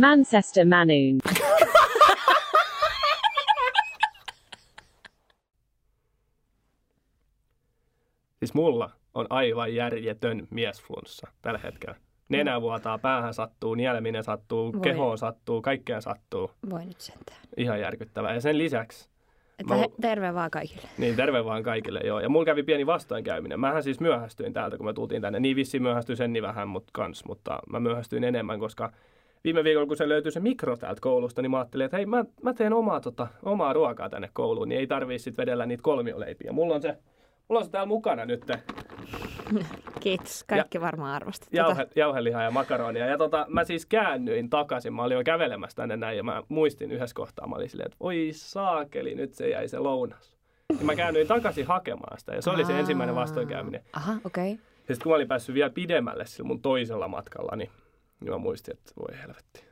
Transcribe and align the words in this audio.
Manchester 0.00 0.64
Manoon. 0.66 1.18
Siis 8.38 8.54
mulla 8.54 8.90
on 9.14 9.26
aivan 9.30 9.74
järjetön 9.74 10.46
miesflunssa 10.50 11.28
tällä 11.42 11.60
hetkellä. 11.62 11.96
Nenä 12.28 12.60
vuotaa, 12.60 12.98
päähän 12.98 13.34
sattuu, 13.34 13.74
nieleminen 13.74 14.24
sattuu, 14.24 14.72
Voi. 14.72 14.80
kehoon 14.80 15.18
sattuu, 15.18 15.62
kaikkeen 15.62 16.02
sattuu. 16.02 16.50
Voi 16.70 16.84
nyt 16.86 17.00
sentään. 17.00 17.38
Ihan 17.56 17.80
järkyttävää. 17.80 18.34
Ja 18.34 18.40
sen 18.40 18.58
lisäksi, 18.58 19.08
Että 19.58 19.74
Mä- 19.74 19.80
he, 19.80 19.88
terve 20.00 20.34
vaan 20.34 20.50
kaikille. 20.50 20.88
niin 20.98 21.16
terve 21.16 21.44
vaan 21.44 21.62
kaikille 21.62 22.00
joo. 22.04 22.20
Ja 22.20 22.28
mulla 22.28 22.44
kävi 22.44 22.62
pieni 22.62 22.86
vastoinkäyminen. 22.86 23.60
Mähän 23.60 23.82
siis 23.82 24.00
myöhästyin 24.00 24.52
täältä, 24.52 24.76
kun 24.76 24.86
me 24.86 24.92
tultiin 24.92 25.22
tänne. 25.22 25.40
Niin 25.40 25.56
vissiin 25.56 25.82
myöhästyin 25.82 26.16
sen 26.16 26.32
niin 26.32 26.42
vähän, 26.42 26.68
mutta 26.68 26.90
kans. 26.92 27.24
Mutta 27.24 27.58
mä 27.70 27.80
myöhästyin 27.80 28.24
enemmän, 28.24 28.60
koska 28.60 28.92
viime 29.44 29.64
viikolla, 29.64 29.86
kun 29.86 29.96
se 29.96 30.08
löytyi 30.08 30.32
se 30.32 30.40
mikro 30.40 30.76
täältä 30.76 31.00
koulusta, 31.00 31.42
niin 31.42 31.50
mä 31.50 31.58
ajattelin, 31.58 31.84
että 31.84 31.96
hei, 31.96 32.06
mä, 32.06 32.24
mä 32.42 32.54
teen 32.54 32.72
omaa, 32.72 33.00
tota, 33.00 33.26
omaa 33.42 33.72
ruokaa 33.72 34.10
tänne 34.10 34.30
kouluun, 34.32 34.68
niin 34.68 34.80
ei 34.80 34.86
tarvii 34.86 35.18
sit 35.18 35.38
vedellä 35.38 35.66
niitä 35.66 35.82
kolmioleipiä. 35.82 36.52
Mulla 36.52 36.74
on 36.74 36.82
se, 36.82 36.98
mulla 37.48 37.58
on 37.58 37.64
se 37.64 37.70
täällä 37.70 37.86
mukana 37.86 38.24
nyt. 38.24 38.44
Kiitos. 40.00 40.44
Kaikki 40.44 40.80
varmaan 40.80 41.14
arvostat. 41.14 41.48
Jauhe, 41.52 41.88
jauhelihaa 41.96 42.42
ja 42.42 42.50
makaronia. 42.50 43.06
Ja 43.06 43.18
tota, 43.18 43.46
mä 43.48 43.64
siis 43.64 43.86
käännyin 43.86 44.50
takaisin. 44.50 44.92
Mä 44.92 45.02
olin 45.02 45.16
jo 45.16 45.24
kävelemässä 45.24 45.76
tänne 45.76 45.96
näin 45.96 46.16
ja 46.16 46.22
mä 46.22 46.42
muistin 46.48 46.92
yhdessä 46.92 47.14
kohtaa. 47.14 47.46
Mä 47.46 47.56
olin 47.56 47.70
silleen, 47.70 47.86
että 47.86 47.96
voi 48.00 48.28
saakeli, 48.32 49.14
nyt 49.14 49.34
se 49.34 49.48
jäi 49.48 49.68
se 49.68 49.78
lounas. 49.78 50.36
Ja 50.78 50.84
mä 50.84 50.96
käännyin 50.96 51.26
takaisin 51.26 51.66
hakemaan 51.66 52.18
sitä 52.18 52.34
ja 52.34 52.42
se 52.42 52.50
oli 52.50 52.64
se 52.64 52.78
ensimmäinen 52.78 53.14
vastoinkäyminen. 53.14 53.82
Aha, 53.92 54.12
okei. 54.24 54.52
Okay. 54.52 54.64
Ja 54.88 54.94
sitten 54.94 55.02
kun 55.02 55.12
mä 55.12 55.16
olin 55.16 55.28
päässyt 55.28 55.54
vielä 55.54 55.70
pidemmälle 55.70 56.26
sillä 56.26 56.46
mun 56.46 56.62
toisella 56.62 57.08
matkalla, 57.08 57.56
niin, 57.56 57.70
niin 58.20 58.32
mä 58.32 58.38
muistin, 58.38 58.74
että 58.74 58.92
voi 58.98 59.18
helvetti, 59.22 59.64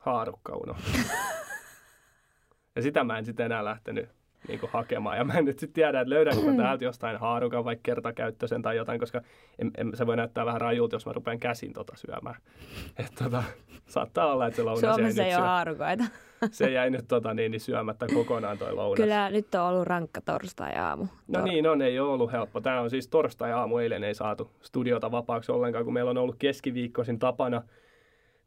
haarukka 0.00 0.56
unohtu. 0.56 0.90
ja 2.76 2.82
sitä 2.82 3.04
mä 3.04 3.18
en 3.18 3.24
sitten 3.24 3.46
enää 3.46 3.64
lähtenyt 3.64 4.08
niin 4.48 4.60
kuin 4.60 4.70
hakemaan. 4.72 5.16
Ja 5.16 5.24
mä 5.24 5.32
en 5.32 5.44
nyt 5.44 5.58
sitten 5.58 5.74
tiedä, 5.74 6.00
että 6.00 6.14
löydänkö 6.14 6.42
mä 6.42 6.62
täältä 6.62 6.84
jostain 6.84 7.16
haarukan 7.16 7.64
vai 7.64 7.76
kertakäyttöisen 7.82 8.62
tai 8.62 8.76
jotain, 8.76 9.00
koska 9.00 9.20
en, 9.58 9.70
en, 9.76 9.92
se 9.94 10.06
voi 10.06 10.16
näyttää 10.16 10.46
vähän 10.46 10.60
rajulta, 10.60 10.96
jos 10.96 11.06
mä 11.06 11.12
rupean 11.12 11.38
käsin 11.38 11.72
tota 11.72 11.92
syömään. 11.96 12.36
Että 12.98 13.24
tota, 13.24 13.42
saattaa 13.86 14.32
olla, 14.32 14.46
että 14.46 14.56
se 14.56 14.62
lounas 14.62 14.82
jäi 14.82 14.94
Suomessa 14.94 15.22
nyt, 15.22 15.30
ei 15.30 15.36
ole 15.36 15.46
haarukoita. 15.46 16.04
se 16.50 16.70
jäi 16.70 16.90
nyt 16.90 17.08
tota, 17.08 17.34
niin, 17.34 17.50
niin 17.50 17.60
syömättä 17.60 18.06
kokonaan 18.14 18.58
toi 18.58 18.72
lounas. 18.72 18.96
Kyllä 18.96 19.30
nyt 19.30 19.54
on 19.54 19.62
ollut 19.62 19.86
rankka 19.86 20.20
torstai-aamu. 20.20 21.06
No 21.28 21.40
Tor- 21.40 21.44
niin 21.44 21.66
on, 21.66 21.82
ei 21.82 22.00
ole 22.00 22.10
ollut 22.10 22.32
helppo. 22.32 22.60
Tämä 22.60 22.80
on 22.80 22.90
siis 22.90 23.08
torstai-aamu, 23.08 23.78
eilen 23.78 24.04
ei 24.04 24.14
saatu 24.14 24.50
studiota 24.60 25.10
vapaaksi 25.10 25.52
ollenkaan, 25.52 25.84
kun 25.84 25.94
meillä 25.94 26.10
on 26.10 26.18
ollut 26.18 26.36
keskiviikkoisin 26.38 27.18
tapana 27.18 27.62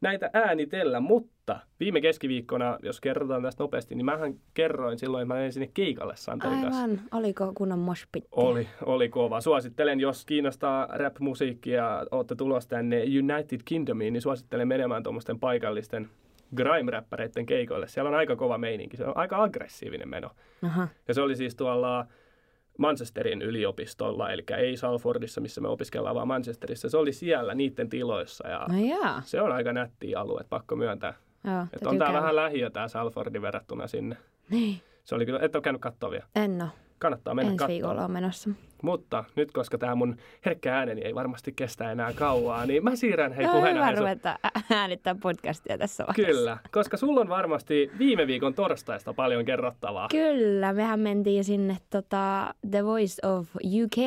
näitä 0.02 0.30
äänitellä. 0.34 1.00
Mutta 1.00 1.60
viime 1.80 2.02
keskiviikkona, 2.02 2.78
jos 2.84 3.02
kerrotaan 3.02 3.44
tästä 3.44 3.64
nopeasti, 3.64 3.96
niin 3.96 4.06
mähän 4.06 4.34
kerroin 4.54 4.98
silloin, 5.00 5.22
että 5.22 5.34
mä 5.34 5.38
menin 5.38 5.54
sinne 5.54 5.70
keikalle 5.74 6.16
Santerin 6.16 6.62
kanssa. 6.62 6.82
Aivan. 6.82 7.02
Oliko 7.12 7.52
kunnon 7.56 7.80
moshpitti? 7.80 8.30
Oli, 8.32 8.68
oli 8.86 9.10
kova. 9.10 9.42
Suosittelen, 9.42 10.00
jos 10.00 10.26
kiinnostaa 10.26 10.88
rap-musiikkia 10.90 11.76
ja 11.76 12.06
olette 12.12 12.36
tulossa 12.36 12.70
tänne 12.70 13.04
United 13.04 13.60
Kingdomiin, 13.66 14.14
niin 14.14 14.22
suosittelen 14.22 14.68
menemään 14.68 15.04
tuommoisten 15.04 15.40
paikallisten 15.40 16.10
grime-räppäreiden 16.56 17.46
keikoille. 17.46 17.88
Siellä 17.88 18.10
on 18.10 18.16
aika 18.16 18.36
kova 18.36 18.58
meininki. 18.58 18.98
Se 18.98 19.06
on 19.06 19.18
aika 19.18 19.44
aggressiivinen 19.44 20.10
meno. 20.10 20.32
Aha. 20.62 20.88
Ja 21.08 21.14
se 21.14 21.22
oli 21.22 21.36
siis 21.36 21.56
tuolla 21.56 22.08
Manchesterin 22.78 23.42
yliopistolla, 23.42 24.32
eli 24.32 24.44
ei 24.58 24.78
Salfordissa, 24.78 25.42
missä 25.42 25.62
me 25.62 25.68
opiskellaan, 25.68 26.16
vaan 26.16 26.28
Manchesterissa. 26.28 26.90
Se 26.90 26.98
oli 26.98 27.14
siellä 27.14 27.56
niiden 27.56 27.90
tiloissa 27.90 28.48
ja 28.48 28.66
No 28.70 28.78
jaa. 28.78 29.22
se 29.26 29.42
on 29.42 29.52
aika 29.52 29.74
nätti 29.74 30.16
alue, 30.16 30.42
pakko 30.50 30.76
myöntää. 30.76 31.14
Joo, 31.44 31.66
Että 31.74 31.90
on 31.90 31.98
tää 31.98 32.08
käydä. 32.08 32.20
vähän 32.22 32.36
lähiö 32.36 32.70
tää 32.70 32.88
Salfordin 32.88 33.42
verrattuna 33.42 33.88
sinne. 33.88 34.18
Niin. 34.50 34.82
Se 35.04 35.16
oli 35.16 35.26
kyllä, 35.26 35.40
et 35.42 35.56
ole 35.56 35.62
käynyt 35.64 35.82
katsoa 35.82 36.12
vielä. 36.12 36.26
En 36.36 36.62
oo. 36.62 36.68
Kannattaa 37.00 37.34
mennä 37.34 37.52
Ensi 37.52 37.68
viikolla 37.68 38.06
on 38.06 38.12
menossa. 38.12 38.50
Mutta 38.84 39.24
nyt, 39.36 39.52
koska 39.52 39.78
tämä 39.78 39.96
mun 39.96 40.18
herkkä 40.46 40.76
ääneni 40.78 41.02
ei 41.02 41.16
varmasti 41.16 41.52
kestä 41.52 41.92
enää 41.92 42.14
kauaa, 42.14 42.66
niin 42.66 42.84
mä 42.84 42.96
siirrän 42.96 43.34
hei 43.34 43.44
Joo, 43.46 43.54
puheena. 43.54 43.86
hyvä 43.86 44.00
ruveta 44.00 44.40
äänittää 44.70 45.16
podcastia 45.16 45.78
tässä 45.78 46.06
vaiheessa. 46.08 46.34
Kyllä, 46.40 46.58
koska 46.72 46.98
sulla 46.98 47.22
on 47.22 47.30
varmasti 47.30 47.92
viime 48.00 48.28
viikon 48.28 48.54
torstaista 48.54 49.14
paljon 49.14 49.46
kerrottavaa. 49.46 50.08
Kyllä, 50.12 50.74
mehän 50.74 51.00
mentiin 51.00 51.44
sinne 51.44 51.78
tota, 51.90 52.54
The 52.72 52.86
Voice 52.86 53.28
of 53.28 53.48
UK 53.84 53.98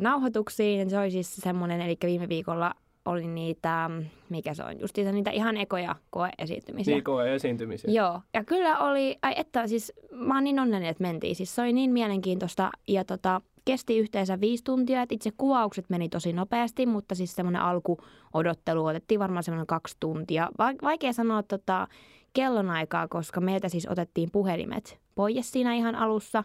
nauhoituksiin. 0.00 0.90
Se 0.90 0.98
oli 0.98 1.10
siis 1.10 1.36
semmoinen, 1.36 1.80
eli 1.80 1.96
viime 2.02 2.28
viikolla 2.28 2.74
oli 3.08 3.26
niitä, 3.26 3.90
mikä 4.28 4.54
se 4.54 4.64
on, 4.64 4.80
justiinsa 4.80 5.12
niitä 5.12 5.30
ihan 5.30 5.56
ekoja 5.56 5.96
koeesiintymisiä. 6.10 6.94
Niin 6.94 7.04
koe 7.04 7.34
esiintymisiä. 7.34 7.90
Joo, 7.92 8.20
ja 8.34 8.44
kyllä 8.44 8.78
oli, 8.78 9.18
ai 9.22 9.34
että 9.36 9.66
siis 9.66 9.92
mä 10.10 10.34
oon 10.34 10.44
niin 10.44 10.60
onnellinen, 10.60 10.90
että 10.90 11.02
mentiin. 11.02 11.36
Siis 11.36 11.54
se 11.54 11.62
oli 11.62 11.72
niin 11.72 11.90
mielenkiintoista 11.90 12.70
ja 12.88 13.04
tota, 13.04 13.40
kesti 13.64 13.98
yhteensä 13.98 14.40
viisi 14.40 14.64
tuntia, 14.64 15.02
että 15.02 15.14
itse 15.14 15.30
kuvaukset 15.36 15.84
meni 15.88 16.08
tosi 16.08 16.32
nopeasti, 16.32 16.86
mutta 16.86 17.14
siis 17.14 17.34
semmoinen 17.34 17.62
alkuodottelu 17.62 18.84
otettiin 18.84 19.20
varmaan 19.20 19.42
semmoinen 19.42 19.66
kaksi 19.66 19.96
tuntia. 20.00 20.48
Va- 20.58 20.74
vaikea 20.82 21.12
sanoa 21.12 21.42
tota 21.42 21.88
kellonaikaa, 22.32 23.08
koska 23.08 23.40
meiltä 23.40 23.68
siis 23.68 23.88
otettiin 23.88 24.30
puhelimet 24.32 24.98
pois 25.14 25.52
siinä 25.52 25.74
ihan 25.74 25.94
alussa. 25.94 26.44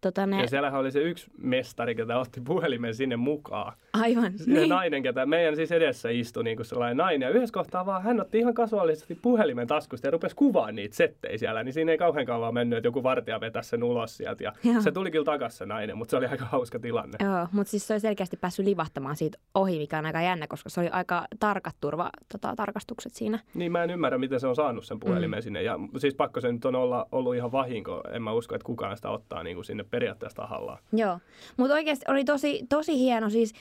Tota, 0.00 0.26
ne, 0.26 0.40
Ja 0.40 0.48
siellähän 0.48 0.80
oli 0.80 0.90
se 0.90 1.00
yksi 1.00 1.30
mestari, 1.38 1.94
ketä 1.94 2.18
otti 2.18 2.40
puhelimen 2.40 2.94
sinne 2.94 3.16
mukaan. 3.16 3.72
aivan. 3.92 4.32
Se 4.38 4.66
nainen, 4.66 5.02
ketä 5.02 5.26
meidän 5.26 5.56
siis 5.56 5.72
edessä 5.72 6.08
istui 6.10 6.44
niin 6.44 6.56
kuin 6.56 6.66
sellainen 6.66 6.96
nainen. 6.96 7.26
Ja 7.26 7.34
yhdessä 7.34 7.52
kohtaa 7.52 7.86
vaan 7.86 8.02
hän 8.02 8.20
otti 8.20 8.38
ihan 8.38 8.54
kasuaalisesti 8.54 9.14
puhelimen 9.14 9.66
taskusta 9.66 10.06
ja 10.06 10.10
rupesi 10.10 10.36
kuvaamaan 10.36 10.74
niitä 10.74 10.96
settejä 10.96 11.38
siellä. 11.38 11.64
Niin 11.64 11.72
siinä 11.72 11.92
ei 11.92 11.98
kauhean 11.98 12.26
kauan 12.26 12.54
mennyt, 12.54 12.76
että 12.76 12.88
joku 12.88 13.02
vartija 13.02 13.40
vetäisi 13.40 13.70
sen 13.70 13.82
ulos 13.82 14.16
sieltä. 14.16 14.44
Ja 14.44 14.52
Joo. 14.64 14.82
se 14.82 14.92
tuli 14.92 15.10
kyllä 15.10 15.24
takaisin 15.24 15.58
se 15.58 15.66
nainen, 15.66 15.98
mutta 15.98 16.10
se 16.10 16.16
oli 16.16 16.26
aika 16.26 16.44
hauska 16.44 16.78
tilanne. 16.78 17.18
Joo, 17.24 17.46
mutta 17.52 17.70
siis 17.70 17.86
se 17.86 17.94
oli 17.94 18.00
selkeästi 18.00 18.36
päässyt 18.36 18.66
livahtamaan 18.66 19.16
siitä 19.16 19.38
ohi, 19.54 19.78
mikä 19.78 19.98
on 19.98 20.06
aika 20.06 20.22
jännä, 20.22 20.46
koska 20.46 20.70
se 20.70 20.80
oli 20.80 20.88
aika 20.88 21.24
tarkat 21.40 21.74
turva, 21.80 22.10
tota, 22.32 22.56
tarkastukset 22.56 23.14
siinä. 23.14 23.38
Niin 23.54 23.72
mä 23.72 23.84
en 23.84 23.90
ymmärrä, 23.90 24.18
miten 24.18 24.40
se 24.40 24.46
on 24.46 24.56
saanut 24.56 24.84
sen 24.84 25.00
puhelimen 25.00 25.38
mm. 25.38 25.42
sinne. 25.42 25.62
Ja 25.62 25.78
siis 25.96 26.14
pakko 26.14 26.40
se 26.40 26.52
nyt 26.52 26.64
on 26.64 26.74
olla, 26.74 27.06
ollut 27.12 27.34
ihan 27.34 27.52
vahinko. 27.52 28.02
En 28.12 28.22
mä 28.22 28.32
usko, 28.32 28.54
että 28.54 28.64
kukaan 28.66 28.96
sitä 28.96 29.10
ottaa 29.10 29.42
niin 29.42 29.56
kuin 29.56 29.64
sinne 29.64 29.84
periaatteessa 29.90 30.42
tahallaan. 30.42 30.78
Joo, 30.92 31.18
mutta 31.56 31.74
oikeasti 31.74 32.04
oli 32.08 32.24
tosi, 32.24 32.66
tosi 32.68 32.98
hieno. 32.98 33.30
Siis, 33.30 33.52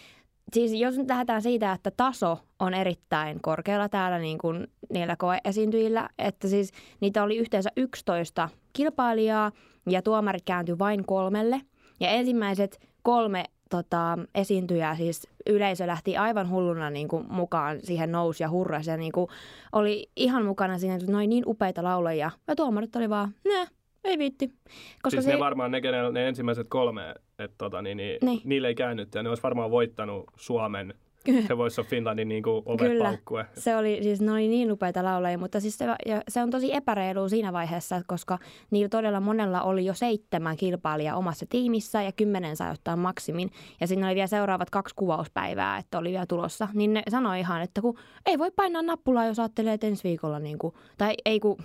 siis 0.53 0.73
jos 0.73 0.97
nyt 0.97 1.09
lähdetään 1.09 1.41
siitä, 1.41 1.71
että 1.71 1.91
taso 1.91 2.39
on 2.59 2.73
erittäin 2.73 3.41
korkealla 3.41 3.89
täällä 3.89 4.19
niin 4.19 4.37
kuin 4.37 4.67
niillä 4.93 5.15
koeesiintyjillä, 5.15 6.09
että 6.17 6.47
siis 6.47 6.71
niitä 6.99 7.23
oli 7.23 7.37
yhteensä 7.37 7.69
11 7.77 8.49
kilpailijaa 8.73 9.51
ja 9.89 10.01
tuomarit 10.01 10.43
kääntyi 10.45 10.79
vain 10.79 11.05
kolmelle. 11.05 11.61
Ja 11.99 12.09
ensimmäiset 12.09 12.87
kolme 13.03 13.43
tota, 13.69 14.19
esiintyjää, 14.35 14.95
siis 14.95 15.27
yleisö 15.49 15.87
lähti 15.87 16.17
aivan 16.17 16.49
hulluna 16.49 16.89
niin 16.89 17.07
kuin, 17.07 17.25
mukaan 17.29 17.79
siihen 17.83 18.11
nousi 18.11 18.43
ja 18.43 18.49
hurrasi 18.49 18.89
ja 18.89 18.97
niin 18.97 19.11
kuin, 19.11 19.27
oli 19.71 20.09
ihan 20.15 20.45
mukana 20.45 20.77
siinä, 20.79 20.95
että 20.95 21.11
noin 21.11 21.29
niin 21.29 21.43
upeita 21.47 21.83
laulajia. 21.83 22.31
Ja 22.47 22.55
tuomarit 22.55 22.95
oli 22.95 23.09
vaan, 23.09 23.35
nää, 23.47 23.67
ei 24.07 24.17
viitti. 24.17 24.47
Koska 25.01 25.09
siis 25.09 25.25
se... 25.25 25.33
ne 25.33 25.39
varmaan 25.39 25.71
ne, 25.71 25.81
kenellä 25.81 26.11
ne 26.11 26.27
ensimmäiset 26.27 26.67
kolme, 26.69 27.15
että 27.39 27.55
tota, 27.57 27.81
niin, 27.81 27.97
niin, 27.97 28.17
Niin. 28.21 28.41
niille 28.43 28.67
ei 28.67 28.75
käynyt 28.75 29.15
ja 29.15 29.23
ne 29.23 29.29
olisi 29.29 29.43
varmaan 29.43 29.71
voittanut 29.71 30.25
Suomen 30.35 30.93
se 31.47 31.57
voisi 31.57 31.81
olla 31.81 31.89
Finlandin 31.89 32.27
niin 32.27 32.43
kuin 32.43 32.63
ovet 32.65 32.87
Kyllä. 32.87 33.03
paukkue. 33.03 33.45
Se 33.53 33.75
oli 33.75 33.99
siis, 34.01 34.21
ne 34.21 34.31
oli 34.31 34.47
niin 34.47 34.71
upeita 34.71 35.03
laulajia, 35.03 35.37
mutta 35.37 35.59
siis 35.59 35.77
se, 35.77 35.85
ja 36.05 36.21
se 36.27 36.41
on 36.41 36.49
tosi 36.49 36.73
epäreilu 36.73 37.29
siinä 37.29 37.53
vaiheessa, 37.53 38.01
koska 38.07 38.39
niillä 38.71 38.89
todella 38.89 39.19
monella 39.19 39.61
oli 39.61 39.85
jo 39.85 39.93
seitsemän 39.93 40.57
kilpailijaa 40.57 41.17
omassa 41.17 41.45
tiimissä 41.49 42.01
ja 42.01 42.11
kymmenen 42.11 42.55
sai 42.55 42.71
ottaa 42.71 42.95
maksimin. 42.95 43.51
Ja 43.81 43.87
siinä 43.87 44.07
oli 44.07 44.15
vielä 44.15 44.27
seuraavat 44.27 44.69
kaksi 44.69 44.95
kuvauspäivää, 44.95 45.77
että 45.77 45.97
oli 45.97 46.11
vielä 46.11 46.25
tulossa. 46.25 46.67
Niin 46.73 46.93
ne 46.93 47.03
sanoi 47.09 47.39
ihan, 47.39 47.61
että 47.61 47.81
kun 47.81 47.97
ei 48.25 48.39
voi 48.39 48.51
painaa 48.51 48.81
nappulaa, 48.81 49.25
jos 49.25 49.39
ajattelee, 49.39 49.73
että 49.73 49.87
ensi 49.87 50.03
viikolla, 50.03 50.39
niin 50.39 50.57
kuin, 50.57 50.73
tai 50.97 51.13
ei 51.25 51.39
kun 51.39 51.57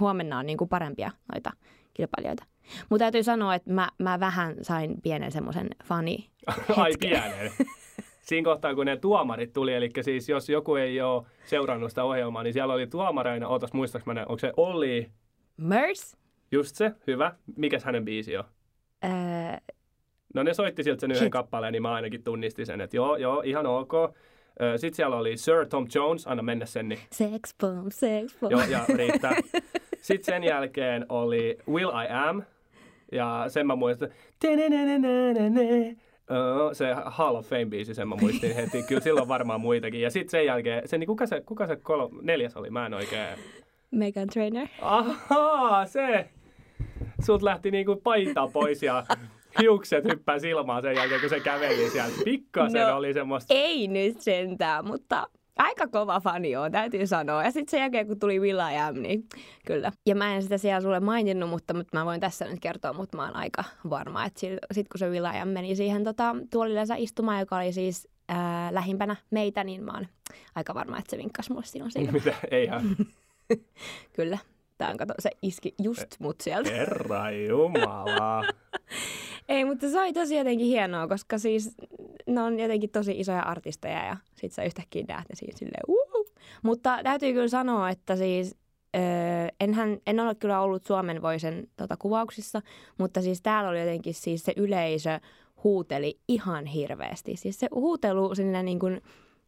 huomenna 0.00 0.38
on 0.38 0.46
niin 0.46 0.58
kuin 0.58 0.68
parempia 0.68 1.10
noita 1.34 1.50
kilpailijoita. 1.96 2.44
Mutta 2.90 3.02
täytyy 3.02 3.22
sanoa, 3.22 3.54
että 3.54 3.70
mä, 3.72 3.88
mä 3.98 4.20
vähän 4.20 4.54
sain 4.62 5.00
pienen 5.02 5.32
semmoisen 5.32 5.68
fani 5.84 6.30
Ai 6.76 6.92
pienen. 7.00 7.52
Siinä 8.26 8.44
kohtaa, 8.44 8.74
kun 8.74 8.86
ne 8.86 8.96
tuomarit 8.96 9.52
tuli, 9.52 9.74
eli 9.74 9.90
siis 10.00 10.28
jos 10.28 10.48
joku 10.48 10.76
ei 10.76 11.00
ole 11.00 11.22
seurannut 11.44 11.90
sitä 11.90 12.04
ohjelmaa, 12.04 12.42
niin 12.42 12.52
siellä 12.52 12.74
oli 12.74 12.86
tuomareina, 12.86 13.48
ootas 13.48 13.72
muistaaks 13.72 14.06
mä 14.06 14.14
ne, 14.14 14.20
onko 14.20 14.38
se 14.38 14.52
Olli, 14.56 15.10
Mers? 15.56 16.16
just 16.52 16.76
se, 16.76 16.92
hyvä. 17.06 17.32
Mikäs 17.56 17.84
hänen 17.84 18.04
biisi 18.04 18.36
on? 18.36 18.44
Öö, 19.04 19.10
No 20.34 20.42
ne 20.42 20.54
soitti 20.54 20.82
sieltä 20.84 21.00
sen 21.00 21.10
yhden 21.12 21.30
kappaleen, 21.30 21.72
niin 21.72 21.82
mä 21.82 21.94
ainakin 21.94 22.22
tunnistin 22.22 22.66
sen, 22.66 22.80
että 22.80 22.96
joo, 22.96 23.16
joo, 23.16 23.42
ihan 23.44 23.66
ok. 23.66 23.92
Sitten 24.76 24.96
siellä 24.96 25.16
oli 25.16 25.36
Sir 25.36 25.66
Tom 25.66 25.86
Jones, 25.94 26.26
anna 26.26 26.42
mennä 26.42 26.66
sen, 26.66 26.88
niin 26.88 27.00
sex 27.12 27.54
bomb, 27.60 27.92
sex 27.92 28.40
bomb. 28.40 28.52
joo, 28.52 28.62
ja 28.62 28.84
riittää. 28.94 29.32
Sitten 30.06 30.34
sen 30.34 30.44
jälkeen 30.44 31.06
oli 31.08 31.58
Will 31.68 31.88
I 31.88 32.06
Am, 32.28 32.42
ja 33.12 33.44
sen 33.48 33.66
mä 33.66 33.76
muistan, 33.76 34.08
"Tenenenenenene, 34.40 35.96
Uh, 36.30 36.72
se 36.72 36.94
Hall 37.04 37.34
of 37.36 37.46
Fame-biisi, 37.46 37.94
sen 37.94 38.08
mä 38.08 38.16
muistin 38.20 38.54
heti. 38.54 38.82
Kyllä 38.82 39.00
silloin 39.00 39.28
varmaan 39.28 39.60
muitakin. 39.60 40.00
Ja 40.00 40.10
sitten 40.10 40.30
sen 40.30 40.46
jälkeen, 40.46 40.88
se, 40.88 40.98
niin 40.98 41.06
kuka 41.06 41.26
se, 41.26 41.40
kuka 41.40 41.66
se 41.66 41.76
kol- 41.76 42.08
neljäs 42.22 42.56
oli? 42.56 42.70
Mä 42.70 42.86
en 42.86 42.94
oikein... 42.94 43.38
Megan 43.90 44.28
Trainer. 44.28 44.66
Ahaa, 44.82 45.86
se! 45.86 46.28
Sut 47.26 47.42
lähti 47.42 47.70
niinku 47.70 47.96
paita 47.96 48.48
pois 48.52 48.82
ja 48.82 49.04
hiukset 49.60 50.04
hyppää 50.04 50.38
silmaan 50.38 50.82
sen 50.82 50.96
jälkeen, 50.96 51.20
kun 51.20 51.30
se 51.30 51.40
käveli 51.40 51.90
sieltä. 51.90 52.14
Pikkasen 52.24 52.86
no, 52.88 52.96
oli 52.96 53.12
semmoista... 53.12 53.54
Ei 53.54 53.88
nyt 53.88 54.20
sentään, 54.20 54.86
mutta 54.86 55.26
aika 55.56 55.88
kova 55.88 56.20
fani 56.20 56.56
on, 56.56 56.72
täytyy 56.72 57.06
sanoa. 57.06 57.44
Ja 57.44 57.50
sitten 57.50 57.70
sen 57.70 57.80
jälkeen, 57.80 58.06
kun 58.06 58.18
tuli 58.18 58.40
Will.i.am, 58.40 58.94
niin 58.94 59.26
kyllä. 59.66 59.92
Ja 60.06 60.14
mä 60.14 60.34
en 60.34 60.42
sitä 60.42 60.58
siellä 60.58 60.80
sulle 60.80 61.00
maininnut, 61.00 61.50
mutta, 61.50 61.74
mutta 61.74 61.98
mä 61.98 62.04
voin 62.04 62.20
tässä 62.20 62.44
nyt 62.44 62.60
kertoa, 62.60 62.92
mutta 62.92 63.16
mä 63.16 63.24
oon 63.24 63.36
aika 63.36 63.64
varma, 63.90 64.24
että 64.24 64.40
sitten 64.40 64.90
kun 64.92 64.98
se 64.98 65.08
Will.i.am 65.08 65.48
meni 65.48 65.76
siihen 65.76 66.04
tota, 66.04 66.36
tuolillensa 66.52 66.94
istumaan, 66.98 67.40
joka 67.40 67.56
oli 67.56 67.72
siis 67.72 68.08
ää, 68.28 68.74
lähimpänä 68.74 69.16
meitä, 69.30 69.64
niin 69.64 69.84
mä 69.84 69.92
oon 69.92 70.06
aika 70.54 70.74
varma, 70.74 70.98
että 70.98 71.10
se 71.10 71.18
vinkkasi 71.18 71.52
mulle 71.52 71.66
sinun 71.66 71.90
siinä. 71.90 72.12
Mitä? 72.12 72.34
Eihän. 72.50 72.96
kyllä. 74.16 74.38
Tämä 74.78 74.94
kato, 74.96 75.14
se 75.18 75.30
iski 75.42 75.74
just 75.82 76.06
mut 76.18 76.40
sieltä. 76.40 76.70
Herra 76.70 77.30
Jumala. 77.30 78.44
Ei, 79.48 79.64
mutta 79.64 79.90
se 79.90 80.00
oli 80.00 80.12
tosi 80.12 80.36
jotenkin 80.36 80.66
hienoa, 80.66 81.08
koska 81.08 81.38
siis 81.38 81.74
ne 82.26 82.42
on 82.42 82.60
jotenkin 82.60 82.90
tosi 82.90 83.20
isoja 83.20 83.42
artisteja 83.42 84.06
ja 84.06 84.16
sit 84.34 84.52
sä 84.52 84.64
yhtäkkiä 84.64 85.04
näet 85.08 85.28
ne 85.28 85.34
siinä 85.34 85.58
silleen 85.58 85.84
uhu. 85.88 86.26
Mutta 86.62 86.98
täytyy 87.02 87.32
kyllä 87.32 87.48
sanoa, 87.48 87.90
että 87.90 88.16
siis 88.16 88.56
öö, 88.96 89.02
enhän, 89.60 89.98
en 90.06 90.20
ole 90.20 90.34
kyllä 90.34 90.60
ollut 90.60 90.84
Suomen 90.84 91.22
voisen 91.22 91.66
tota, 91.76 91.96
kuvauksissa, 91.96 92.62
mutta 92.98 93.22
siis 93.22 93.42
täällä 93.42 93.70
oli 93.70 93.80
jotenkin 93.80 94.14
siis 94.14 94.44
se 94.44 94.52
yleisö 94.56 95.20
huuteli 95.64 96.18
ihan 96.28 96.66
hirveästi. 96.66 97.36
Siis 97.36 97.60
se 97.60 97.68
huutelu 97.74 98.34
sinne 98.34 98.62
niin 98.62 98.78
kuin 98.78 99.00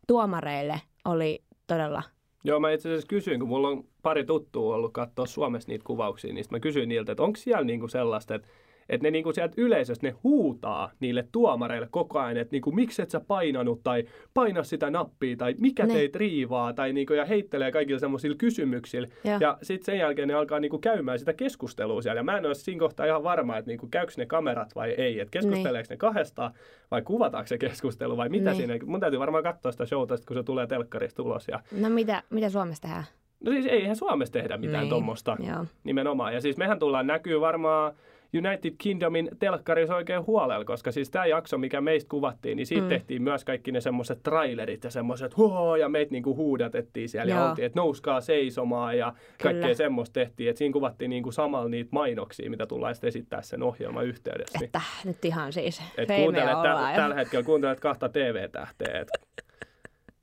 tuomareille 0.07 0.81
oli 1.05 1.43
todella 1.67 2.03
Joo, 2.45 2.61
mä 2.61 2.71
itse 2.71 2.89
asiassa 2.89 3.07
kysyin, 3.07 3.41
kun 3.41 3.49
mulla 3.49 3.69
on 3.69 3.85
pari 4.03 4.25
tuttua 4.25 4.75
ollut 4.75 4.93
katsoa 4.93 5.27
Suomessa 5.27 5.69
niitä 5.69 5.85
kuvauksia, 5.85 6.35
niin 6.35 6.45
mä 6.51 6.61
kysyin 6.61 6.89
niiltä, 6.89 7.13
että 7.13 7.23
onko 7.23 7.37
siellä 7.37 7.65
niinku 7.65 7.89
sellaista, 7.89 8.35
että 8.35 8.49
että 8.89 9.07
ne 9.07 9.11
niinku 9.11 9.33
sieltä 9.33 9.55
yleisöstä 9.57 10.07
ne 10.07 10.15
huutaa 10.25 10.91
niille 11.01 11.29
tuomareille 11.33 11.89
koko 11.91 12.19
ajan, 12.19 12.37
että 12.37 12.53
niinku, 12.55 12.73
miksi 12.73 13.03
et 13.03 13.11
sä 13.11 13.21
painanut 13.21 13.83
tai 13.83 14.05
paina 14.35 14.63
sitä 14.63 14.91
nappia 14.91 15.37
tai 15.37 15.55
mikä 15.59 15.87
ne. 15.87 15.95
teit 15.95 16.17
riivaa 16.17 16.73
tai 16.73 16.93
niinku, 16.93 17.13
ja 17.13 17.25
heittelee 17.25 17.73
kaikilla 17.73 17.99
semmoisilla 17.99 18.37
kysymyksillä. 18.37 19.09
Ja, 19.25 19.39
ja 19.41 19.59
sitten 19.63 19.85
sen 19.85 19.99
jälkeen 19.99 20.29
ne 20.29 20.35
alkaa 20.35 20.61
niinku 20.61 20.79
käymään 20.79 21.19
sitä 21.19 21.33
keskustelua 21.33 22.03
siellä. 22.03 22.19
Ja 22.19 22.25
mä 22.25 22.39
en 22.39 22.47
ole 22.47 22.55
siinä 22.55 22.79
kohtaa 22.79 23.07
ihan 23.07 23.23
varma, 23.23 23.57
että 23.57 23.69
niinku, 23.71 23.89
käykö 23.91 24.13
ne 24.17 24.27
kamerat 24.27 24.75
vai 24.75 24.91
ei. 24.91 25.21
Että 25.21 25.31
keskusteleeko 25.31 25.87
ne 25.91 25.97
kahdesta 25.97 26.51
vai 26.91 27.03
kuvataanko 27.03 27.47
se 27.47 27.59
keskustelu 27.59 28.17
vai 28.17 28.29
mitä 28.29 28.51
ne. 28.51 28.57
siinä. 28.57 28.75
Mun 28.85 29.01
täytyy 29.01 29.19
varmaan 29.19 29.45
katsoa 29.45 29.73
sitä 29.73 29.87
showta, 29.87 30.15
kun 30.29 30.37
se 30.37 30.43
tulee 30.43 30.67
telkkarista 30.67 31.23
ulos. 31.23 31.49
Ja... 31.49 31.61
No 31.81 31.91
mitä, 31.91 32.23
mitä 32.31 32.51
Suomessa 32.51 32.83
tehdään? 32.83 33.05
No 33.45 33.53
siis 33.53 33.67
eihän 33.67 33.97
Suomessa 33.97 34.33
tehdä 34.33 34.57
mitään 34.57 34.81
niin. 34.81 34.91
tuommoista 34.91 35.37
nimenomaan. 35.85 36.35
Ja 36.35 36.41
siis 36.41 36.57
mehän 36.57 36.79
tullaan 36.79 37.07
näkyy 37.07 37.41
varmaan 37.41 37.95
United 38.35 38.75
Kingdomin 38.79 39.31
telkkarissa 39.39 39.97
oikein 39.97 40.27
huolella, 40.27 40.65
koska 40.65 40.93
siis 40.93 41.11
tämä 41.11 41.27
jakso, 41.27 41.59
mikä 41.59 41.81
meistä 41.81 42.09
kuvattiin, 42.09 42.57
niin 42.57 42.67
siitä 42.67 42.83
mm. 42.83 42.89
tehtiin 42.89 43.23
myös 43.23 43.45
kaikki 43.45 43.73
ne 43.73 43.81
semmoiset 43.81 44.23
trailerit 44.23 44.85
ja 44.85 44.91
semmoiset 44.91 45.37
huo 45.37 45.77
ja 45.77 45.89
meitä 45.89 46.13
niinku 46.13 46.37
huudatettiin 46.37 47.09
siellä 47.09 47.31
Joo. 47.31 47.41
ja 47.41 47.51
oltiin, 47.51 47.67
että 47.67 47.81
nouskaa 47.81 48.21
seisomaan 48.21 48.99
ja 48.99 49.13
Kyllä. 49.13 49.53
kaikkea 49.53 49.75
semmoista 49.75 50.13
tehtiin. 50.13 50.51
Että 50.51 50.59
siinä 50.59 50.73
kuvattiin 50.73 51.09
niinku 51.11 51.33
samalla 51.33 51.69
niitä 51.69 51.91
mainoksia, 51.93 52.51
mitä 52.51 52.67
tullaan 52.67 52.95
sitten 52.95 53.09
esittää 53.09 53.43
sen 53.43 53.63
ohjelman 53.63 54.07
yhteydessä. 54.07 54.59
Että 54.65 54.81
nyt 55.05 55.25
ihan 55.25 55.53
siis 55.53 55.83
Et 55.97 56.09
kuuntelet, 56.09 56.63
täl, 56.63 56.95
tällä 56.95 57.15
hetkellä 57.15 57.45
kuuntelet 57.45 57.81
kahta 57.81 58.09
TV-tähteä. 58.09 59.05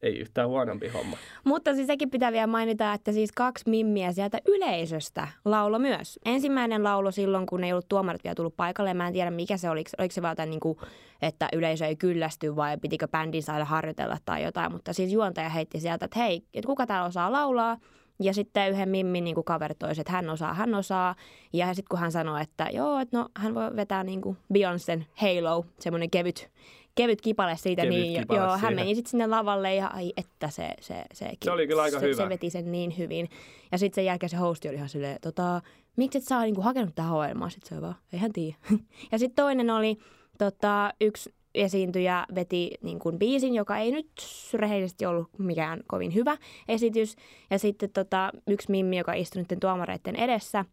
ei 0.05 0.19
yhtään 0.19 0.49
huonompi 0.49 0.87
homma. 0.87 1.17
Mutta 1.43 1.75
siis 1.75 1.87
sekin 1.87 2.09
pitää 2.09 2.31
vielä 2.31 2.47
mainita, 2.47 2.93
että 2.93 3.11
siis 3.11 3.31
kaksi 3.31 3.69
mimmiä 3.69 4.11
sieltä 4.11 4.39
yleisöstä 4.47 5.27
laulo 5.45 5.79
myös. 5.79 6.19
Ensimmäinen 6.25 6.83
laulo 6.83 7.11
silloin, 7.11 7.45
kun 7.45 7.63
ei 7.63 7.71
ollut 7.71 7.89
tuomarit 7.89 8.23
vielä 8.23 8.35
tullut 8.35 8.55
paikalle. 8.57 8.93
Mä 8.93 9.07
en 9.07 9.13
tiedä, 9.13 9.31
mikä 9.31 9.57
se 9.57 9.69
oli. 9.69 9.83
Oliko 9.97 10.13
se 10.13 10.21
vaan 10.21 10.35
niin 10.45 10.59
kuin, 10.59 10.77
että 11.21 11.49
yleisö 11.53 11.85
ei 11.85 11.95
kyllästy 11.95 12.55
vai 12.55 12.77
pitikö 12.77 13.07
bändin 13.07 13.43
saada 13.43 13.65
harjoitella 13.65 14.17
tai 14.25 14.43
jotain. 14.43 14.71
Mutta 14.71 14.93
siis 14.93 15.11
juontaja 15.11 15.49
heitti 15.49 15.79
sieltä, 15.79 16.05
että 16.05 16.19
hei, 16.19 16.43
että 16.53 16.67
kuka 16.67 16.87
täällä 16.87 17.07
osaa 17.07 17.31
laulaa. 17.31 17.77
Ja 18.19 18.33
sitten 18.33 18.71
yhden 18.71 18.89
Mimmin 18.89 19.23
niin 19.23 19.43
kaveri 19.45 19.75
toisi, 19.75 20.01
että 20.01 20.13
hän 20.13 20.29
osaa, 20.29 20.53
hän 20.53 20.75
osaa. 20.75 21.15
Ja 21.53 21.67
sitten 21.67 21.89
kun 21.89 21.99
hän 21.99 22.11
sanoi, 22.11 22.41
että 22.41 22.67
joo, 22.73 22.99
että 22.99 23.17
no 23.17 23.29
hän 23.37 23.55
voi 23.55 23.75
vetää 23.75 24.03
niin 24.03 24.21
Beyoncé 24.53 25.03
Halo, 25.15 25.65
semmoinen 25.79 26.09
kevyt, 26.09 26.49
kevyt 26.95 27.21
kipale 27.21 27.57
siitä, 27.57 27.81
kevyt 27.81 27.97
niin 27.97 28.21
kipale 28.21 28.39
joo, 28.39 28.57
hän 28.57 28.75
meni 28.75 28.95
sitten 28.95 29.11
sinne 29.11 29.27
lavalle 29.27 29.75
ja 29.75 29.87
ai 29.87 30.13
että 30.17 30.49
se, 30.49 30.69
se, 30.81 31.03
se, 31.13 31.31
se 31.43 31.51
oli 31.51 31.67
kyllä 31.67 31.81
aika 31.81 31.99
se, 31.99 32.05
hyvä. 32.05 32.23
Se 32.23 32.29
veti 32.29 32.49
sen 32.49 32.71
niin 32.71 32.97
hyvin. 32.97 33.29
Ja 33.71 33.77
sitten 33.77 33.95
sen 33.95 34.05
jälkeen 34.05 34.29
se 34.29 34.37
hosti 34.37 34.67
oli 34.67 34.75
ihan 34.75 34.89
silleen, 34.89 35.17
tota, 35.21 35.61
miksi 35.95 36.17
et 36.17 36.23
sä 36.23 36.41
niinku 36.41 36.61
hakenut 36.61 36.95
tähän 36.95 37.13
ohjelmaan? 37.13 37.51
Sitten 37.51 37.69
se 37.69 37.75
oli 37.75 37.81
vaan, 37.81 37.95
eihän 38.13 38.33
tiedä. 38.33 38.57
ja 39.11 39.19
sitten 39.19 39.43
toinen 39.43 39.69
oli 39.69 39.97
tota, 40.37 40.93
yksi 41.01 41.33
esiintyjä 41.55 42.25
veti 42.35 42.71
niin 42.81 42.99
kuin 42.99 43.19
biisin, 43.19 43.55
joka 43.55 43.77
ei 43.77 43.91
nyt 43.91 44.11
rehellisesti 44.53 45.05
ollut 45.05 45.29
mikään 45.37 45.83
kovin 45.87 46.13
hyvä 46.13 46.37
esitys. 46.67 47.15
Ja 47.49 47.59
sitten 47.59 47.89
tota, 47.89 48.31
yksi 48.47 48.71
mimmi, 48.71 48.97
joka 48.97 49.13
istui 49.13 49.45
nyt 49.49 49.59
tuomareiden 49.59 50.15
edessä, 50.15 50.65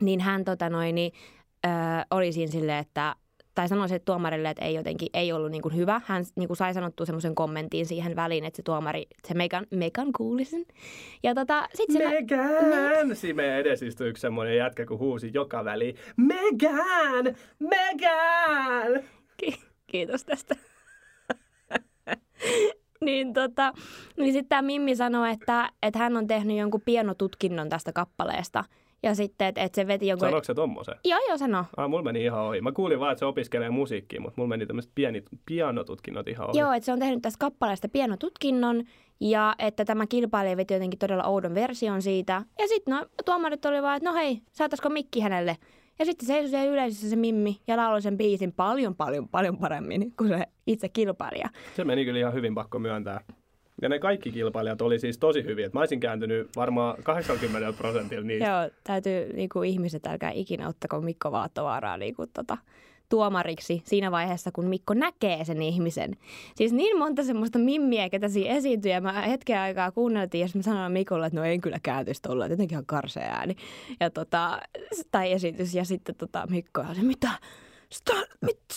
niin 0.00 0.20
hän 0.20 0.44
tota 0.44 0.70
noin, 0.70 0.94
niin, 0.94 1.12
ö, 1.66 1.68
oli 2.10 2.32
siinä 2.32 2.52
silleen, 2.52 2.78
että 2.78 3.16
tai 3.54 3.68
sanoi 3.68 3.88
se 3.88 3.98
tuomarille, 3.98 4.50
että 4.50 4.64
ei 4.64 4.74
jotenkin 4.74 5.08
ei 5.14 5.32
ollut 5.32 5.50
niin 5.50 5.62
kuin 5.62 5.76
hyvä. 5.76 6.00
Hän 6.04 6.24
niin 6.36 6.46
kuin 6.46 6.56
sai 6.56 6.74
sanottua 6.74 7.06
semmoisen 7.06 7.34
kommentin 7.34 7.86
siihen 7.86 8.16
väliin, 8.16 8.44
että 8.44 8.56
se 8.56 8.62
tuomari, 8.62 9.06
se 9.28 9.34
Megan, 9.34 9.66
Megan 9.70 10.12
kuuli 10.16 10.44
sen. 10.44 10.64
Ja 11.22 11.34
tota, 11.34 11.68
sit 11.74 11.90
se 11.92 12.08
Megan! 12.08 13.08
Me... 13.08 13.14
Siinä 13.14 13.36
meidän 13.36 13.58
edessä 13.58 13.86
istui 13.86 14.08
yksi 14.08 14.20
semmoinen 14.20 14.56
jätkä, 14.56 14.86
kun 14.86 14.98
huusi 14.98 15.30
joka 15.34 15.64
väliin. 15.64 15.96
Megan! 16.16 17.36
Megan! 17.58 19.02
Ki- 19.36 19.62
kiitos 19.86 20.24
tästä. 20.24 20.56
niin 23.04 23.32
tota, 23.32 23.72
niin 24.16 24.32
sitten 24.32 24.48
tämä 24.48 24.62
Mimmi 24.62 24.96
sanoi, 24.96 25.30
että, 25.30 25.70
että 25.82 25.98
hän 25.98 26.16
on 26.16 26.26
tehnyt 26.26 26.58
jonkun 26.58 26.82
pienotutkinnon 26.84 27.68
tästä 27.68 27.92
kappaleesta– 27.92 28.64
ja 29.02 29.14
sitten, 29.14 29.48
että 29.48 29.60
et 29.60 29.74
se 29.74 29.86
veti 29.86 30.06
jonkun... 30.06 30.28
Sanoiko 30.28 30.44
se 30.44 30.54
tommosen? 30.54 30.94
Joo, 31.04 31.20
joo, 31.28 31.38
sano. 31.38 31.64
Ah, 31.76 31.90
mulla 31.90 32.02
meni 32.02 32.24
ihan 32.24 32.40
ohi. 32.40 32.60
Mä 32.60 32.72
kuulin 32.72 33.00
vaan, 33.00 33.12
että 33.12 33.18
se 33.18 33.26
opiskelee 33.26 33.70
musiikkia, 33.70 34.20
mutta 34.20 34.34
mulla 34.36 34.48
meni 34.48 34.66
tämmöiset 34.66 34.92
pienit 34.94 35.26
pianotutkinnot 35.46 36.28
ihan 36.28 36.48
ohi. 36.48 36.58
Joo, 36.58 36.72
että 36.72 36.84
se 36.84 36.92
on 36.92 36.98
tehnyt 36.98 37.22
tästä 37.22 37.38
kappaleesta 37.38 37.88
pianotutkinnon 37.88 38.84
ja 39.20 39.54
että 39.58 39.84
tämä 39.84 40.06
kilpailija 40.06 40.56
veti 40.56 40.74
jotenkin 40.74 40.98
todella 40.98 41.24
oudon 41.24 41.54
version 41.54 42.02
siitä. 42.02 42.42
Ja 42.58 42.68
sitten 42.68 42.94
no, 42.94 43.06
tuomarit 43.24 43.64
oli 43.64 43.82
vaan, 43.82 43.96
että 43.96 44.10
no 44.10 44.16
hei, 44.16 44.40
saataisiko 44.52 44.88
mikki 44.88 45.20
hänelle? 45.20 45.56
Ja 45.98 46.04
sitten 46.04 46.26
seisoi 46.26 46.50
siellä 46.50 46.72
yleisössä 46.72 47.10
se 47.10 47.16
Mimmi 47.16 47.60
ja 47.66 47.76
lauloi 47.76 48.02
sen 48.02 48.16
biisin 48.18 48.52
paljon, 48.52 48.96
paljon, 48.96 49.28
paljon 49.28 49.58
paremmin 49.58 50.12
kuin 50.16 50.28
se 50.28 50.46
itse 50.66 50.88
kilpailija. 50.88 51.48
Se 51.76 51.84
meni 51.84 52.04
kyllä 52.04 52.18
ihan 52.18 52.34
hyvin 52.34 52.54
pakko 52.54 52.78
myöntää. 52.78 53.20
Ja 53.82 53.88
ne 53.88 53.98
kaikki 53.98 54.32
kilpailijat 54.32 54.82
oli 54.82 54.98
siis 54.98 55.18
tosi 55.18 55.44
hyviä. 55.44 55.70
Mä 55.72 55.80
olisin 55.80 56.00
kääntynyt 56.00 56.48
varmaan 56.56 57.02
80 57.02 57.72
prosentilla 57.72 58.24
niistä. 58.24 58.48
Joo, 58.48 58.70
täytyy 58.84 59.32
niin 59.32 59.48
kuin 59.48 59.70
ihmiset, 59.70 60.06
älkää 60.06 60.30
ikinä 60.30 60.68
ottako 60.68 61.00
Mikko 61.00 61.32
Vaattovaaraa 61.32 61.96
niin 61.96 62.14
kuin, 62.14 62.30
tota, 62.34 62.58
tuomariksi 63.08 63.82
siinä 63.84 64.10
vaiheessa, 64.10 64.50
kun 64.52 64.64
Mikko 64.64 64.94
näkee 64.94 65.44
sen 65.44 65.62
ihmisen. 65.62 66.16
Siis 66.54 66.72
niin 66.72 66.98
monta 66.98 67.24
semmoista 67.24 67.58
mimmiä, 67.58 68.08
ketä 68.08 68.28
siinä 68.28 68.54
esiintyy, 68.54 68.90
ja 68.90 69.00
mä 69.00 69.12
hetken 69.12 69.58
aikaa 69.58 69.92
kuunneltiin, 69.92 70.42
ja 70.42 70.48
mä 70.54 70.62
sanoin 70.62 70.92
Mikolle, 70.92 71.26
että 71.26 71.38
no 71.38 71.44
en 71.44 71.60
kyllä 71.60 71.78
kääntyisi 71.82 72.22
tuolla, 72.22 72.44
että 72.44 72.52
jotenkin 72.52 72.74
ihan 72.74 72.86
karsea 72.86 73.22
ääni. 73.22 73.56
Ja 74.00 74.10
tota, 74.10 74.60
tai 75.10 75.32
esitys, 75.32 75.74
ja 75.74 75.84
sitten 75.84 76.14
tota, 76.14 76.46
Mikko 76.50 76.84
se, 76.94 77.02
mitä? 77.02 77.30
Sitä 77.90 78.12
on, 78.12 78.24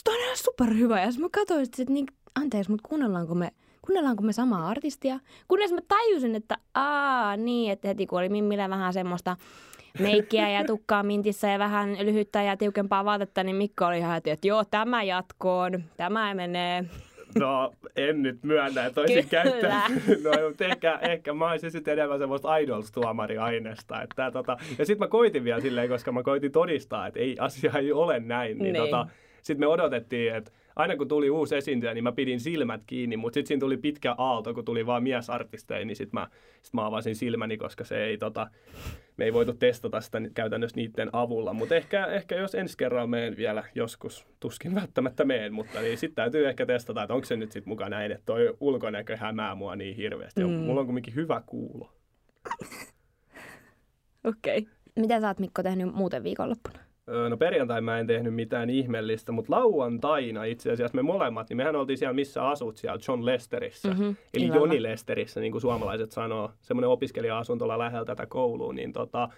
on 0.08 0.20
ihan 0.24 0.38
superhyvä. 0.38 1.02
Ja 1.02 1.08
mä 1.20 1.28
katsoin, 1.32 1.64
että 1.64 1.94
niin, 1.94 2.06
anteeksi, 2.36 2.72
mutta 2.72 2.90
kuunnellaanko 2.90 3.36
me 3.36 3.52
kuunnellaanko 3.86 4.24
me 4.24 4.34
samaa 4.34 4.68
artistia. 4.68 5.20
Kunnes 5.48 5.72
mä 5.72 5.80
tajusin, 5.88 6.36
että 6.36 6.58
aa 6.74 7.38
niin, 7.38 7.72
että 7.72 7.88
heti 7.88 8.08
kun 8.08 8.20
oli 8.20 8.30
Mimmillä 8.30 8.70
vähän 8.70 8.94
semmoista 8.94 9.38
meikkiä 10.00 10.50
ja 10.50 10.66
tukkaa 10.66 11.04
mintissä 11.04 11.48
ja 11.48 11.60
vähän 11.60 11.98
lyhyttä 12.02 12.44
ja 12.44 12.58
tiukempaa 12.58 13.06
vaatetta, 13.06 13.44
niin 13.44 13.56
Mikko 13.56 13.86
oli 13.86 13.98
ihan, 13.98 14.18
että 14.18 14.48
joo, 14.48 14.64
tämä 14.66 15.04
jatkoon, 15.04 15.84
tämä 15.98 16.34
menee. 16.34 16.86
No, 17.40 17.74
en 17.96 18.22
nyt 18.22 18.44
myönnä, 18.44 18.86
että 18.86 19.02
olisin 19.02 19.30
käyttänyt. 19.30 20.24
No, 20.24 20.48
mutta 20.48 20.66
ehkä, 20.66 21.00
ehkä 21.02 21.34
mä 21.34 21.50
olisin 21.50 21.72
sitten 21.72 21.92
enemmän 21.92 22.20
semmoista 22.20 22.58
idols-tuomari-aineesta. 22.58 24.02
Että, 24.02 24.32
tota, 24.32 24.58
ja 24.78 24.86
sitten 24.86 25.06
mä 25.06 25.08
koitin 25.08 25.44
vielä 25.44 25.62
silleen, 25.62 25.90
koska 25.90 26.12
mä 26.12 26.24
koitin 26.24 26.52
todistaa, 26.52 27.08
että 27.08 27.20
ei, 27.20 27.36
asia 27.40 27.72
ei 27.80 27.92
ole 27.92 28.20
näin. 28.20 28.58
Niin, 28.58 28.74
niin. 28.74 28.84
Tota, 28.84 29.08
sitten 29.42 29.60
me 29.60 29.68
odotettiin, 29.68 30.36
että 30.36 30.52
aina 30.76 30.98
kun 30.98 31.08
tuli 31.08 31.30
uusi 31.30 31.56
esiintyjä, 31.56 31.94
niin 31.94 32.04
mä 32.04 32.12
pidin 32.12 32.40
silmät 32.40 32.82
kiinni, 32.88 33.18
mutta 33.18 33.34
sitten 33.34 33.48
siinä 33.48 33.60
tuli 33.60 33.78
pitkä 33.78 34.16
aalto, 34.18 34.54
kun 34.54 34.66
tuli 34.66 34.86
vaan 34.86 35.04
miesartisteja, 35.04 35.86
niin 35.86 35.96
sitten 35.96 36.20
mä, 36.20 36.28
sit 36.62 36.74
mä 36.74 36.86
avasin 36.86 37.16
silmäni, 37.16 37.58
koska 37.58 37.84
se 37.84 38.04
ei, 38.04 38.18
tota, 38.18 38.48
me 39.18 39.26
ei 39.26 39.34
voitu 39.34 39.54
testata 39.54 40.02
sitä 40.02 40.22
käytännössä 40.34 40.78
niiden 40.78 41.10
avulla. 41.14 41.54
Mutta 41.54 41.76
ehkä, 41.76 42.06
ehkä 42.06 42.36
jos 42.36 42.56
ensi 42.56 42.78
kerralla 42.78 43.08
meen 43.08 43.38
vielä 43.38 43.64
joskus, 43.76 44.28
tuskin 44.40 44.76
välttämättä 44.76 45.26
meen, 45.26 45.54
mutta 45.54 45.82
niin 45.82 45.98
sitten 45.98 46.16
täytyy 46.16 46.48
ehkä 46.48 46.66
testata, 46.66 47.04
että 47.04 47.14
onko 47.14 47.26
se 47.26 47.36
nyt 47.36 47.52
sitten 47.52 47.72
mukaan 47.72 47.92
näin, 47.92 48.12
että 48.12 48.26
toi 48.26 48.58
ulkonäkö 48.60 49.18
hämää 49.18 49.56
mua 49.56 49.76
niin 49.76 49.96
hirveästi. 49.96 50.44
Mm. 50.44 50.50
Mulla 50.50 50.80
on 50.80 50.86
kuitenkin 50.86 51.16
hyvä 51.16 51.42
kuulo. 51.46 51.90
Okei. 54.24 54.58
Okay. 54.58 54.74
Mitä 54.96 55.22
sä 55.22 55.28
oot 55.28 55.40
Mikko 55.40 55.64
tehnyt 55.64 55.94
muuten 55.94 56.24
viikonloppuna? 56.24 56.80
No 57.30 57.38
perjantai 57.38 57.82
mä 57.82 58.00
en 58.00 58.08
tehnyt 58.08 58.36
mitään 58.36 58.70
ihmeellistä, 58.70 59.32
mutta 59.32 59.52
lauantaina 59.52 60.44
itse 60.44 60.72
asiassa 60.72 60.96
me 60.96 61.02
molemmat, 61.02 61.50
niin 61.50 61.58
mehän 61.58 61.76
oltiin 61.76 61.98
siellä 61.98 62.14
missä 62.14 62.48
asut 62.48 62.78
siellä 62.78 63.00
John 63.08 63.26
Lesterissä. 63.26 63.90
Mm-hmm, 63.90 64.16
eli 64.34 64.46
Ilalla. 64.46 64.62
Joni 64.62 64.84
Lesterissä, 64.84 65.40
niin 65.40 65.52
kuin 65.52 65.62
suomalaiset 65.62 66.12
sanoo, 66.12 66.52
semmoinen 66.62 66.90
opiskelija-asuntola 66.90 67.78
lähellä 67.78 68.06
tätä 68.06 68.26
koulua, 68.26 68.74
niin 68.74 68.94
tota, 68.94 69.30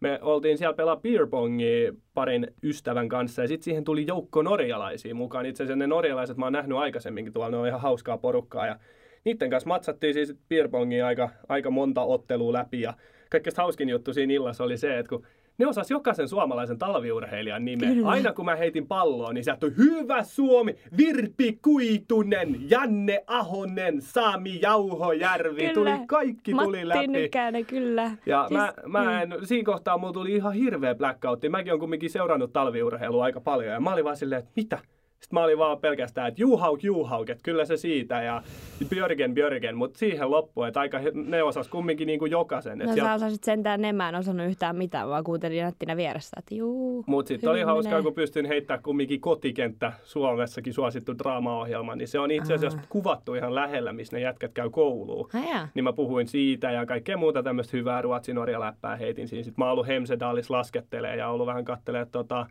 me 0.00 0.18
oltiin 0.22 0.58
siellä 0.58 0.74
pelaa 0.74 0.96
beerpongia 0.96 1.92
parin 2.14 2.46
ystävän 2.62 3.08
kanssa 3.08 3.42
ja 3.42 3.48
sitten 3.48 3.64
siihen 3.64 3.84
tuli 3.84 4.06
joukko 4.06 4.42
norjalaisia 4.42 5.14
mukaan. 5.14 5.46
Itse 5.46 5.62
asiassa 5.62 5.76
ne 5.76 5.86
norjalaiset 5.86 6.36
mä 6.36 6.46
oon 6.46 6.52
nähnyt 6.52 6.78
aikaisemminkin 6.78 7.32
tuolla, 7.32 7.50
ne 7.50 7.56
on 7.56 7.68
ihan 7.68 7.80
hauskaa 7.80 8.18
porukkaa 8.18 8.66
ja 8.66 8.76
niiden 9.24 9.50
kanssa 9.50 9.68
matsattiin 9.68 10.14
siis 10.14 10.36
beerpongia 10.48 11.06
aika, 11.06 11.30
aika 11.48 11.70
monta 11.70 12.02
ottelua 12.02 12.52
läpi 12.52 12.80
ja 12.80 12.94
kaikkein 13.30 13.54
hauskin 13.56 13.88
juttu 13.88 14.12
siinä 14.12 14.34
illassa 14.34 14.64
oli 14.64 14.76
se, 14.76 14.98
että 14.98 15.08
kun 15.08 15.26
ne 15.58 15.66
osas 15.66 15.90
jokaisen 15.90 16.28
suomalaisen 16.28 16.78
talviurheilijan 16.78 17.64
nimen. 17.64 17.94
Kyllä. 17.94 18.08
Aina 18.08 18.32
kun 18.32 18.44
mä 18.44 18.56
heitin 18.56 18.86
palloa, 18.86 19.32
niin 19.32 19.44
sieltä 19.44 19.66
Hyvä 19.76 20.22
Suomi, 20.22 20.74
Virpi 20.96 21.58
Kuitunen, 21.62 22.70
Janne 22.70 23.24
Ahonen, 23.26 24.02
Sami 24.02 24.60
Jauhojärvi. 24.62 25.60
Kyllä. 25.60 25.74
Tuli, 25.74 26.06
kaikki 26.06 26.54
Matti 26.54 26.66
tuli 26.66 26.88
läpi. 26.88 27.06
Nykänen, 27.06 27.66
kyllä. 27.66 28.10
Ja 28.26 28.44
siis, 28.48 28.60
mä, 28.60 28.72
mä 28.86 29.22
en, 29.22 29.28
mm. 29.28 29.36
siinä 29.42 29.64
kohtaa 29.64 29.98
mulla 29.98 30.12
tuli 30.12 30.32
ihan 30.32 30.52
hirveä 30.52 30.94
blackoutti. 30.94 31.48
Mäkin 31.48 31.72
on 31.72 31.80
kumminkin 31.80 32.10
seurannut 32.10 32.52
talviurheilua 32.52 33.24
aika 33.24 33.40
paljon. 33.40 33.72
Ja 33.72 33.80
mä 33.80 33.92
olin 33.92 34.04
vaan 34.04 34.16
silleen, 34.16 34.38
että 34.38 34.52
mitä? 34.56 34.78
Sitten 35.20 35.36
mä 35.40 35.44
olin 35.44 35.58
vaan 35.58 35.78
pelkästään, 35.78 36.28
että 36.28 36.40
juhauk, 36.40 36.82
juhauk, 36.82 37.30
että 37.30 37.42
kyllä 37.42 37.64
se 37.64 37.76
siitä 37.76 38.22
ja 38.22 38.42
Björgen, 38.88 39.34
Björgen, 39.34 39.76
mutta 39.76 39.98
siihen 39.98 40.30
loppuun, 40.30 40.68
että 40.68 40.80
aika 40.80 41.00
ne 41.14 41.42
osas 41.42 41.68
kumminkin 41.68 42.06
niin 42.06 42.18
kuin 42.18 42.30
jokaisen. 42.30 42.78
No 42.78 42.96
sä 42.96 43.14
osasit 43.14 43.44
sentään, 43.44 43.80
ne 43.80 43.92
mä 43.92 44.08
en 44.08 44.14
osannut 44.14 44.46
yhtään 44.46 44.76
mitään, 44.76 45.08
vaan 45.08 45.24
kuuntelin 45.24 45.62
nättinä 45.62 45.96
vieressä, 45.96 46.36
että 46.38 46.54
juu. 46.54 47.04
Mutta 47.06 47.28
sitten 47.28 47.50
oli 47.50 47.62
hauskaa, 47.62 48.02
kun 48.02 48.14
pystyin 48.14 48.46
heittämään 48.46 48.82
kumminkin 48.82 49.20
kotikenttä 49.20 49.92
Suomessakin 50.04 50.74
suosittu 50.74 51.18
draamaohjelma, 51.18 51.96
niin 51.96 52.08
se 52.08 52.18
on 52.18 52.30
itse 52.30 52.54
asiassa 52.54 52.78
Aha. 52.78 52.86
kuvattu 52.88 53.34
ihan 53.34 53.54
lähellä, 53.54 53.92
missä 53.92 54.16
ne 54.16 54.22
jätkät 54.22 54.52
käy 54.52 54.70
kouluun. 54.70 55.30
Aja. 55.34 55.68
Niin 55.74 55.84
mä 55.84 55.92
puhuin 55.92 56.26
siitä 56.26 56.70
ja 56.70 56.86
kaikkea 56.86 57.16
muuta 57.16 57.42
tämmöistä 57.42 57.76
hyvää 57.76 58.02
ruotsin 58.02 58.36
läppää 58.58 58.96
heitin 58.96 59.28
siinä. 59.28 59.44
Sitten 59.44 59.62
mä 59.62 59.64
oon 59.64 59.72
ollut 59.72 59.86
Hemsedaalis 59.86 60.50
laskettelee 60.50 61.16
ja 61.16 61.28
ollut 61.28 61.46
vähän 61.46 61.64
kattelee 61.64 62.06
tota, 62.06 62.46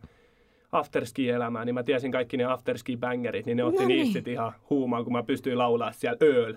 afterski-elämää, 0.72 1.64
niin 1.64 1.74
mä 1.74 1.82
tiesin 1.82 2.12
kaikki 2.12 2.36
ne 2.36 2.44
afterski-bangerit, 2.44 3.46
niin 3.46 3.56
ne 3.56 3.64
otti 3.64 3.82
no 3.82 3.88
niin. 3.88 4.04
niistä 4.04 4.30
ihan 4.30 4.52
huumaan, 4.70 5.04
kun 5.04 5.12
mä 5.12 5.22
pystyin 5.22 5.58
laulaa 5.58 5.92
siellä 5.92 6.18
öl, 6.22 6.54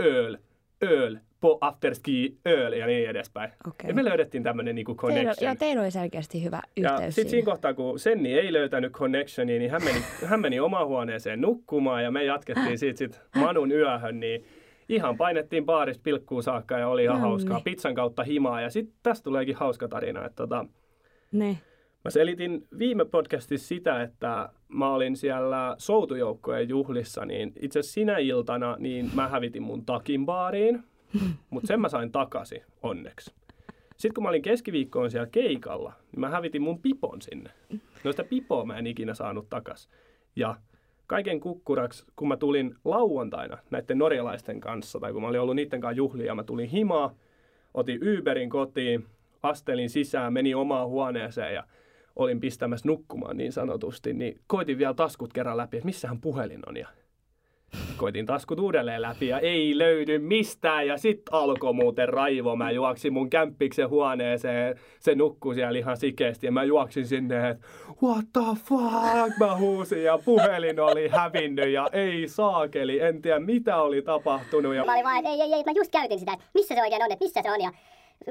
öl, 0.00 0.36
öl, 0.82 1.16
po 1.40 1.58
afterski 1.60 2.38
öl 2.46 2.72
ja 2.72 2.86
niin 2.86 3.08
edespäin. 3.08 3.50
Okay. 3.68 3.88
Ja 3.88 3.94
me 3.94 4.04
löydettiin 4.04 4.42
tämmöinen 4.42 4.74
niinku 4.74 4.94
connection. 4.94 5.36
Teillä, 5.36 5.50
joo, 5.50 5.56
teillä 5.58 5.82
oli 5.82 5.90
selkeästi 5.90 6.44
hyvä 6.44 6.60
yhteys 6.76 7.00
Ja 7.00 7.10
sitten 7.12 7.30
siinä 7.30 7.44
kohtaa, 7.44 7.74
kun 7.74 7.98
Senni 7.98 8.32
ei 8.32 8.52
löytänyt 8.52 8.92
connectionia, 8.92 9.58
niin 9.58 9.70
hän 9.70 9.84
meni, 9.84 9.98
hän 10.30 10.40
meni 10.40 10.60
omaan 10.60 10.86
huoneeseen 10.86 11.40
nukkumaan 11.40 12.04
ja 12.04 12.10
me 12.10 12.24
jatkettiin 12.24 12.78
siitä 12.88 12.98
sit 12.98 13.20
Manun 13.36 13.72
yöhön, 13.72 14.20
niin 14.20 14.44
ihan 14.88 15.16
painettiin 15.16 15.64
baarista 15.64 16.02
pilkkuun 16.02 16.42
saakka 16.42 16.78
ja 16.78 16.88
oli 16.88 17.04
ihan 17.04 17.20
no 17.20 17.28
hauskaa. 17.28 17.56
Niin. 17.56 17.64
Pizzan 17.64 17.94
kautta 17.94 18.22
himaa 18.22 18.60
ja 18.60 18.70
sitten 18.70 18.96
tästä 19.02 19.24
tuleekin 19.24 19.56
hauska 19.56 19.88
tarina, 19.88 20.26
että 20.26 20.36
tota, 20.36 20.66
ne. 21.32 21.58
Mä 22.04 22.10
selitin 22.10 22.66
viime 22.78 23.04
podcastissa 23.04 23.68
sitä, 23.68 24.02
että 24.02 24.48
mä 24.68 24.92
olin 24.92 25.16
siellä 25.16 25.74
soutujoukkojen 25.78 26.68
juhlissa, 26.68 27.24
niin 27.24 27.52
itse 27.60 27.82
sinä 27.82 28.18
iltana 28.18 28.76
niin 28.78 29.10
mä 29.14 29.28
hävitin 29.28 29.62
mun 29.62 29.84
takin 29.84 30.26
baariin, 30.26 30.84
mutta 31.50 31.66
sen 31.66 31.80
mä 31.80 31.88
sain 31.88 32.12
takaisin 32.12 32.62
onneksi. 32.82 33.34
Sitten 33.90 34.14
kun 34.14 34.22
mä 34.22 34.28
olin 34.28 34.42
keskiviikkoon 34.42 35.10
siellä 35.10 35.28
keikalla, 35.32 35.92
niin 36.12 36.20
mä 36.20 36.28
hävitin 36.28 36.62
mun 36.62 36.78
pipon 36.78 37.22
sinne. 37.22 37.50
No 38.04 38.10
sitä 38.12 38.24
pipoa 38.24 38.64
mä 38.64 38.78
en 38.78 38.86
ikinä 38.86 39.14
saanut 39.14 39.50
takas. 39.50 39.88
Ja 40.36 40.54
kaiken 41.06 41.40
kukkuraksi, 41.40 42.04
kun 42.16 42.28
mä 42.28 42.36
tulin 42.36 42.74
lauantaina 42.84 43.58
näiden 43.70 43.98
norjalaisten 43.98 44.60
kanssa, 44.60 45.00
tai 45.00 45.12
kun 45.12 45.22
mä 45.22 45.28
olin 45.28 45.40
ollut 45.40 45.56
niiden 45.56 45.80
kanssa 45.80 45.96
juhlia, 45.96 46.34
mä 46.34 46.44
tulin 46.44 46.68
himaa, 46.68 47.14
otin 47.74 48.00
Uberin 48.18 48.50
kotiin, 48.50 49.06
astelin 49.42 49.90
sisään, 49.90 50.32
menin 50.32 50.56
omaan 50.56 50.88
huoneeseen 50.88 51.54
ja 51.54 51.64
olin 52.18 52.40
pistämässä 52.40 52.88
nukkumaan 52.88 53.36
niin 53.36 53.52
sanotusti, 53.52 54.14
niin 54.14 54.40
koitin 54.46 54.78
vielä 54.78 54.94
taskut 54.94 55.32
kerran 55.32 55.56
läpi, 55.56 55.76
että 55.76 55.86
missähän 55.86 56.20
puhelin 56.20 56.60
on. 56.66 56.76
Ja 56.76 56.88
koitin 57.96 58.26
taskut 58.26 58.60
uudelleen 58.60 59.02
läpi 59.02 59.28
ja 59.28 59.38
ei 59.38 59.78
löydy 59.78 60.18
mistään. 60.18 60.86
Ja 60.86 60.98
sitten 60.98 61.34
alkoi 61.34 61.72
muuten 61.72 62.08
raivo. 62.08 62.56
Mä 62.56 62.70
juoksin 62.70 63.12
mun 63.12 63.30
kämppiksen 63.30 63.88
huoneeseen. 63.88 64.78
Se 65.00 65.14
nukkui 65.14 65.54
siellä 65.54 65.78
ihan 65.78 65.96
sikeesti 65.96 66.46
ja 66.46 66.52
mä 66.52 66.64
juoksin 66.64 67.06
sinne, 67.06 67.48
että 67.48 67.66
what 68.02 68.24
the 68.32 68.62
fuck? 68.64 69.38
Mä 69.38 69.56
huusin 69.56 70.04
ja 70.04 70.18
puhelin 70.24 70.80
oli 70.80 71.08
hävinnyt 71.08 71.68
ja 71.68 71.88
ei 71.92 72.28
saakeli. 72.28 73.00
En 73.00 73.22
tiedä 73.22 73.38
mitä 73.38 73.76
oli 73.76 74.02
tapahtunut. 74.02 74.74
Ja... 74.74 74.84
Mä 74.84 74.92
olin 74.92 75.04
vaan, 75.04 75.18
että 75.18 75.30
ei, 75.30 75.40
ei, 75.40 75.54
ei, 75.54 75.64
mä 75.64 75.72
just 75.76 75.92
käytin 75.92 76.18
sitä, 76.18 76.32
että 76.32 76.44
missä 76.54 76.74
se 76.74 76.82
oikein 76.82 77.02
on, 77.02 77.12
että 77.12 77.24
missä 77.24 77.42
se 77.42 77.52
on. 77.52 77.60
Ja 77.60 77.72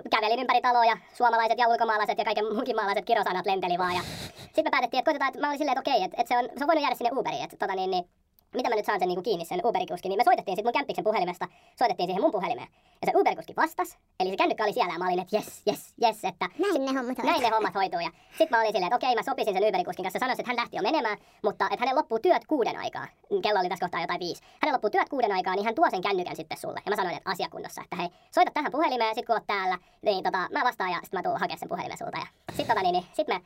kävelin 0.10 0.40
ympäri 0.40 0.62
taloja, 0.62 0.98
suomalaiset 1.14 1.58
ja 1.58 1.68
ulkomaalaiset 1.68 2.18
ja 2.18 2.26
kaiken 2.26 2.54
muunkin 2.54 2.76
maalaiset 2.76 3.06
kirosanat 3.06 3.46
lenteli 3.46 3.78
vaan. 3.78 3.96
Ja 3.96 4.02
sitten 4.38 4.64
me 4.64 4.70
päätettiin, 4.72 5.00
että 5.00 5.10
koitetaan, 5.10 5.30
että 5.30 5.42
mä 5.42 5.48
olin 5.48 5.58
silleen, 5.58 5.78
että 5.78 5.92
okei, 5.92 6.04
että, 6.04 6.18
että 6.22 6.34
se, 6.34 6.38
on, 6.38 6.50
se 6.58 6.64
on 6.64 6.68
voinut 6.68 6.82
jäädä 6.82 6.96
sinne 6.96 7.12
Uberiin. 7.14 7.44
Että, 7.44 7.58
tota, 7.58 7.76
niin, 7.76 7.92
niin, 7.92 8.06
mitä 8.54 8.70
mä 8.70 8.76
nyt 8.76 8.86
saan 8.86 9.00
sen 9.00 9.08
niin 9.08 9.24
kiinni 9.24 9.46
sen 9.46 9.62
Uberikuski, 9.66 10.10
niin 10.10 10.20
me 10.20 10.24
soitettiin 10.24 10.56
sitten 10.56 10.66
mun 10.66 10.74
kämppiksen 10.74 11.04
puhelimesta, 11.04 11.48
soitettiin 11.80 12.08
siihen 12.08 12.22
mun 12.22 12.32
puhelimeen. 12.32 12.68
Ja 13.02 13.06
se 13.06 13.18
Uberikuski 13.20 13.54
vastas, 13.56 13.98
eli 14.20 14.30
se 14.30 14.38
kännykkä 14.38 14.64
oli 14.64 14.74
siellä 14.74 14.94
ja 14.94 15.00
mä 15.00 15.08
olin, 15.08 15.20
että 15.20 15.36
jes, 15.36 15.62
jes, 15.66 15.94
jes, 16.02 16.24
että 16.24 16.46
näin 16.60 16.86
ne 16.86 17.00
hommat 17.00 17.18
Näin 17.18 17.42
ne 17.42 17.50
hommat 17.50 17.76
hoituu. 17.76 18.00
Ja 18.00 18.12
sitten 18.30 18.48
mä 18.52 18.60
olin 18.60 18.72
silleen, 18.72 18.94
että 18.94 18.96
okei, 18.96 19.16
mä 19.16 19.24
sopisin 19.24 19.54
sen 19.54 19.64
Uberikuskin 19.64 20.04
kanssa, 20.04 20.20
sanoisin, 20.20 20.42
että 20.42 20.52
hän 20.52 20.62
lähti 20.62 20.78
jo 20.78 20.84
menemään, 20.84 21.18
mutta 21.44 21.66
että 21.72 21.80
hänen 21.80 21.96
loppuu 21.96 22.20
työt 22.20 22.46
kuuden 22.46 22.78
aikaa. 22.78 23.08
Kello 23.44 23.60
oli 23.60 23.70
tässä 23.70 23.86
kohtaa 23.86 24.02
jotain 24.02 24.20
viisi. 24.20 24.42
Hänen 24.62 24.74
loppuu 24.74 24.90
työt 24.90 25.10
kuuden 25.10 25.32
aikaa, 25.32 25.56
niin 25.56 25.66
hän 25.66 25.76
tuo 25.76 25.90
sen 25.90 26.02
kännykän 26.02 26.36
sitten 26.36 26.58
sulle. 26.58 26.82
Ja 26.86 26.90
mä 26.90 26.96
sanoin, 26.96 27.18
että 27.18 27.30
asiakunnossa, 27.30 27.82
että 27.84 27.96
hei, 27.96 28.10
soita 28.36 28.52
tähän 28.54 28.72
puhelimeen, 28.72 29.16
sit 29.16 29.26
kun 29.26 29.36
oot 29.36 29.48
täällä, 29.48 29.78
niin 30.02 30.24
tota, 30.24 30.38
mä 30.52 30.64
vastaan 30.64 30.92
ja 30.92 31.00
sitten 31.04 31.18
mä 31.18 31.24
tuun 31.24 31.40
hakemaan 31.40 31.60
sen 31.60 31.70
puhelimen 31.70 31.98
sulta. 31.98 32.18
Ja 32.18 32.28
sitten 32.50 32.68
tota, 32.68 32.82
niin, 32.82 32.94
niin, 32.94 33.06
sit 33.14 33.28
me 33.28 33.42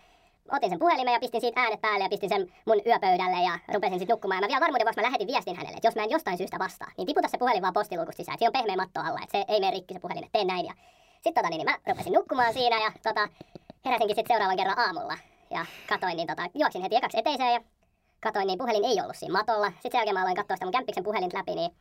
otin 0.51 0.69
sen 0.69 0.79
puhelimen 0.79 1.13
ja 1.13 1.19
pistin 1.19 1.41
siitä 1.41 1.61
äänet 1.61 1.81
päälle 1.81 2.03
ja 2.03 2.09
pistin 2.09 2.29
sen 2.29 2.53
mun 2.65 2.81
yöpöydälle 2.85 3.41
ja 3.49 3.59
rupesin 3.73 3.99
sitten 3.99 4.13
nukkumaan. 4.13 4.37
Ja 4.37 4.41
mä 4.41 4.47
vielä 4.47 4.61
varmuuden 4.61 4.85
vuoksi 4.85 4.99
mä 4.99 5.05
lähetin 5.05 5.27
viestin 5.27 5.55
hänelle, 5.55 5.77
että 5.77 5.87
jos 5.87 5.95
mä 5.95 6.03
en 6.03 6.09
jostain 6.09 6.37
syystä 6.37 6.59
vastaa, 6.59 6.91
niin 6.97 7.07
tiputa 7.07 7.27
se 7.27 7.37
puhelin 7.37 7.61
vaan 7.61 7.73
postilukusta 7.73 8.17
sisään. 8.17 8.37
Siinä 8.37 8.49
on 8.49 8.57
pehmeä 8.57 8.75
matto 8.75 8.99
alla, 8.99 9.19
että 9.23 9.37
se 9.37 9.45
ei 9.47 9.59
mene 9.59 9.71
rikki 9.71 9.93
se 9.93 9.99
puhelin, 9.99 10.23
että 10.23 10.37
teen 10.37 10.47
näin. 10.47 10.65
Ja 10.65 10.73
sitten 11.13 11.33
tota, 11.33 11.49
niin, 11.49 11.57
niin 11.57 11.69
mä 11.71 11.77
rupesin 11.87 12.13
nukkumaan 12.13 12.53
siinä 12.53 12.77
ja 12.85 12.91
tota, 13.03 13.27
heräsinkin 13.85 14.15
sitten 14.15 14.33
seuraavan 14.33 14.57
kerran 14.57 14.79
aamulla. 14.79 15.17
Ja 15.49 15.65
katoin, 15.89 16.17
niin 16.17 16.27
tota, 16.27 16.43
juoksin 16.53 16.81
heti 16.81 16.95
ekaksi 16.95 17.19
eteiseen 17.19 17.53
ja 17.53 17.61
katoin, 18.19 18.47
niin 18.47 18.57
puhelin 18.57 18.85
ei 18.85 19.01
ollut 19.01 19.15
siinä 19.15 19.37
matolla. 19.37 19.67
Sitten 19.71 19.91
sen 19.91 19.99
jälkeen 19.99 20.15
mä 20.15 20.21
aloin 20.21 20.35
katsoa 20.35 20.55
sitä 20.55 20.65
mun 20.65 20.71
kämppiksen 20.71 21.03
puhelinta 21.03 21.37
läpi, 21.37 21.55
niin 21.55 21.71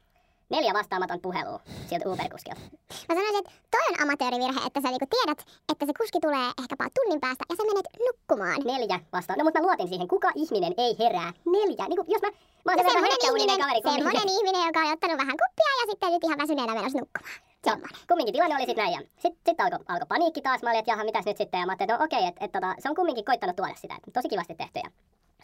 neljä 0.50 0.73
vastaamaton 0.75 1.21
puhelua 1.21 1.61
sieltä 1.88 2.09
Uber-kuskilta. 2.09 2.61
Mä 3.09 3.14
sanoisin, 3.16 3.38
että 3.38 3.52
toi 3.75 3.87
on 3.90 4.02
amatöörivirhe, 4.02 4.61
että 4.66 4.80
sä 4.80 4.88
niinku 4.88 5.11
tiedät, 5.14 5.40
että 5.73 5.85
se 5.87 5.92
kuski 5.99 6.19
tulee 6.26 6.47
ehkä 6.62 6.75
vaan 6.80 6.90
tunnin 6.97 7.21
päästä 7.25 7.45
ja 7.50 7.57
sä 7.57 7.64
menet 7.71 7.88
nukkumaan. 8.07 8.61
Neljä 8.71 8.99
vastaan. 9.12 9.38
No 9.38 9.45
mutta 9.45 9.59
mä 9.59 9.66
luotin 9.66 9.88
siihen, 9.88 10.09
kuka 10.14 10.30
ihminen 10.42 10.75
ei 10.85 10.92
herää. 11.00 11.30
Neljä. 11.54 11.85
Niin 11.88 12.12
jos 12.14 12.23
mä, 12.25 12.30
mä 12.64 12.71
oon 12.71 12.78
no, 12.78 12.92
semmonen 12.92 13.23
ihminen, 13.26 13.59
kaveri. 13.61 13.80
Semmonen 13.97 14.28
ihminen, 14.37 14.62
joka 14.69 14.80
on 14.80 14.92
ottanut 14.95 15.19
vähän 15.23 15.37
kuppia 15.42 15.73
ja 15.80 15.85
sitten 15.90 16.12
nyt 16.12 16.25
ihan 16.25 16.38
väsyneenä 16.42 16.75
menossa 16.75 16.99
nukkumaan. 17.02 17.38
Joo, 17.66 17.76
kumminkin 18.09 18.35
tilanne 18.35 18.54
oli 18.57 18.66
sitten 18.66 18.83
näin. 18.85 18.95
Ja 18.97 19.00
sitten 19.23 19.42
sit 19.47 19.61
alkoi 19.61 19.78
alko 19.88 20.07
paniikki 20.12 20.42
taas. 20.42 20.62
Mä 20.62 20.71
olin, 20.71 20.78
että 20.78 20.92
jaha, 20.92 21.04
mitäs 21.04 21.26
nyt 21.26 21.40
sitten. 21.42 21.61
Ja 21.61 21.66
mä 21.66 21.73
ajattelin, 21.73 21.90
että 21.95 22.04
no 22.04 22.09
okei, 22.09 22.26
että 22.28 22.45
et, 22.45 22.52
tota, 22.52 22.75
se 22.78 22.88
on 22.90 22.97
kumminkin 22.99 23.25
koittanut 23.25 23.57
tuoda 23.57 23.75
sitä. 23.83 23.95
Tosi 24.12 24.28
kivasti 24.28 24.54
tehty. 24.54 24.78
Ja 24.85 24.90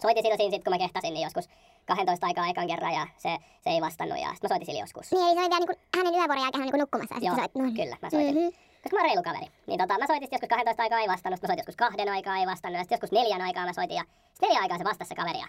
soitin 0.03 0.23
siinä 0.23 0.51
sit, 0.51 0.65
kun 0.65 0.73
mä 0.73 0.79
kehtasin, 0.79 1.15
niin 1.15 1.25
joskus 1.25 1.49
12 1.87 2.27
aikaa 2.27 2.45
aikaan 2.45 2.67
kerran 2.67 2.93
ja 2.93 3.07
se, 3.17 3.37
se 3.65 3.71
ei 3.71 3.81
vastannut 3.81 4.19
ja 4.19 4.29
sitten 4.29 4.49
mä 4.49 4.49
soitin 4.49 4.67
sille 4.67 4.81
joskus. 4.81 5.13
Niin, 5.13 5.27
eli 5.27 5.35
se 5.35 5.41
oli 5.41 5.51
vielä 5.51 5.59
niin 5.59 5.79
hänen 5.97 6.15
yövuoron 6.15 6.43
jälkeen 6.43 6.63
hän 6.63 6.69
niin 6.73 6.81
nukkumassa 6.81 7.15
ja 7.15 7.21
Joo, 7.27 7.35
soit, 7.35 7.55
no. 7.55 7.71
kyllä, 7.77 7.97
mä 8.03 8.11
soitin. 8.11 8.35
Mm-hmm. 8.35 8.53
Koska 8.83 8.97
mä 8.97 9.01
oon 9.01 9.09
reilu 9.09 9.23
kaveri. 9.23 9.47
Niin 9.67 9.79
tota, 9.81 9.99
mä 9.99 10.07
soitin 10.07 10.29
joskus 10.33 10.49
12 10.49 10.83
aikaa 10.83 11.01
ei 11.01 11.09
vastannut, 11.09 11.43
mä 11.43 11.47
soitin 11.47 11.63
joskus 11.63 11.77
kahden 11.77 12.09
aikaa 12.09 12.37
ei 12.39 12.47
vastannut 12.47 12.79
ja 12.79 12.83
sitten 12.83 12.97
joskus 12.97 13.13
neljän 13.19 13.43
aikaa 13.43 13.67
mä 13.67 13.73
soitin 13.73 13.97
ja 13.97 14.05
sitten 14.33 14.49
neljän 14.49 14.63
aikaa 14.63 14.79
se 14.79 14.85
vastasi 14.85 15.09
se 15.09 15.15
kaveri 15.15 15.39
ja 15.39 15.49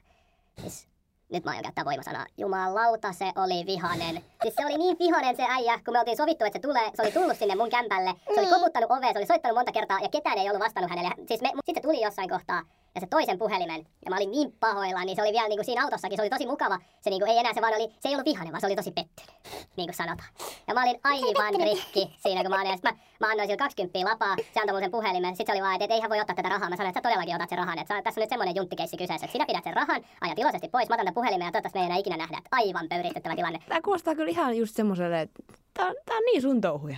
siis 0.61 0.87
nyt 1.29 1.43
mä 1.43 1.51
aion 1.51 1.63
käyttää 1.63 1.85
voimasanaa. 1.85 2.25
Jumalauta, 2.37 3.13
se 3.13 3.31
oli 3.35 3.65
vihanen. 3.65 4.23
Siis 4.41 4.55
se 4.55 4.65
oli 4.65 4.77
niin 4.77 4.99
vihanen 4.99 5.35
se 5.35 5.43
äijä, 5.49 5.79
kun 5.85 5.93
me 5.93 5.99
oltiin 5.99 6.17
sovittu, 6.17 6.45
että 6.45 6.59
se 6.59 6.67
tulee. 6.67 6.91
Se 6.95 7.01
oli 7.01 7.11
tullut 7.11 7.37
sinne 7.37 7.55
mun 7.55 7.69
kämpälle. 7.69 8.13
Se 8.25 8.31
oli 8.31 8.41
niin. 8.41 8.55
koputtanut 8.55 8.91
oveen, 8.91 9.13
se 9.13 9.19
oli 9.19 9.25
soittanut 9.25 9.55
monta 9.55 9.71
kertaa 9.71 9.99
ja 9.99 10.09
ketään 10.09 10.37
ei 10.37 10.49
ollut 10.49 10.63
vastannut 10.63 10.89
hänelle. 10.91 11.11
Siis 11.27 11.41
me, 11.41 11.49
sitten 11.55 11.75
se 11.75 11.81
tuli 11.81 12.01
jossain 12.01 12.29
kohtaa 12.29 12.61
ja 12.97 13.01
se 13.01 13.07
toisen 13.07 13.39
puhelimen. 13.39 13.81
Ja 14.05 14.09
mä 14.09 14.15
olin 14.15 14.31
niin 14.31 14.51
pahoilla, 14.59 15.03
niin 15.03 15.15
se 15.15 15.21
oli 15.21 15.31
vielä 15.31 15.47
niin 15.47 15.57
kuin 15.57 15.65
siinä 15.65 15.83
autossakin, 15.83 16.17
se 16.17 16.21
oli 16.21 16.29
tosi 16.29 16.45
mukava. 16.47 16.79
Se 17.01 17.09
niin 17.09 17.21
kuin, 17.21 17.31
ei 17.31 17.37
enää 17.37 17.53
se 17.53 17.61
vaan 17.61 17.73
oli, 17.73 17.87
se 17.99 18.09
ei 18.09 18.15
ollut 18.15 18.25
vihainen, 18.25 18.51
vaan 18.53 18.61
se 18.61 18.67
oli 18.67 18.75
tosi 18.75 18.91
pettynyt, 18.91 19.35
niin 19.77 19.87
kuin 19.87 19.95
sanotaan. 20.01 20.29
Ja 20.67 20.73
mä 20.73 20.83
olin 20.83 20.99
aivan 21.03 21.53
rikki 21.67 22.15
siinä, 22.23 22.41
kun 22.41 22.51
mä 22.51 22.61
olin, 22.61 22.71
ja 22.71 22.77
mä, 22.83 22.91
mä 23.19 23.27
annoin 23.31 23.47
sille 23.47 23.57
20 23.57 23.99
lapaa, 24.09 24.35
se 24.53 24.59
antoi 24.59 24.73
mulle 24.73 24.81
sen 24.81 24.91
puhelimen. 24.91 25.35
Sitten 25.35 25.45
se 25.45 25.57
oli 25.57 25.61
vaan, 25.61 25.75
että 25.75 25.85
et 25.85 25.91
eihän 25.91 26.09
voi 26.09 26.19
ottaa 26.19 26.35
tätä 26.35 26.49
rahaa. 26.49 26.69
Mä 26.69 26.75
sanoin, 26.75 26.89
että 26.89 26.99
sä 26.99 27.07
todellakin 27.07 27.35
otat 27.35 27.49
sen 27.49 27.57
rahan. 27.57 27.79
Että 27.79 27.93
sä, 27.93 28.01
tässä 28.01 28.19
on 28.19 28.23
nyt 28.23 28.29
semmoinen 28.29 28.55
junttikeissi 28.55 28.97
kyseessä, 28.97 29.25
että 29.25 29.35
sinä 29.35 29.45
pidät 29.45 29.63
sen 29.63 29.73
rahan, 29.73 30.01
ajat 30.21 30.39
iloisesti 30.39 30.69
pois, 30.69 30.89
mä 30.89 30.95
otan 30.95 31.05
tämän 31.05 31.19
puhelimen 31.19 31.45
ja 31.45 31.51
toivottavasti 31.51 31.79
me 31.79 31.83
ei 31.83 31.89
enää 31.89 32.03
ikinä 32.03 32.17
nähdä. 32.17 32.37
Että 32.37 32.49
aivan 32.51 32.87
pöyristyttävä 32.89 33.35
tilanne. 33.35 33.59
Tämä 33.67 33.81
kuulostaa 33.81 34.15
kyllä 34.15 34.31
ihan 34.31 34.57
just 34.57 34.75
semmoiselle, 34.75 35.21
että 35.21 35.43
tämä 35.73 35.89
on, 35.89 35.95
tää 36.05 36.17
on 36.17 36.23
niin 36.25 36.41
sun 36.41 36.61
touhuja. 36.61 36.97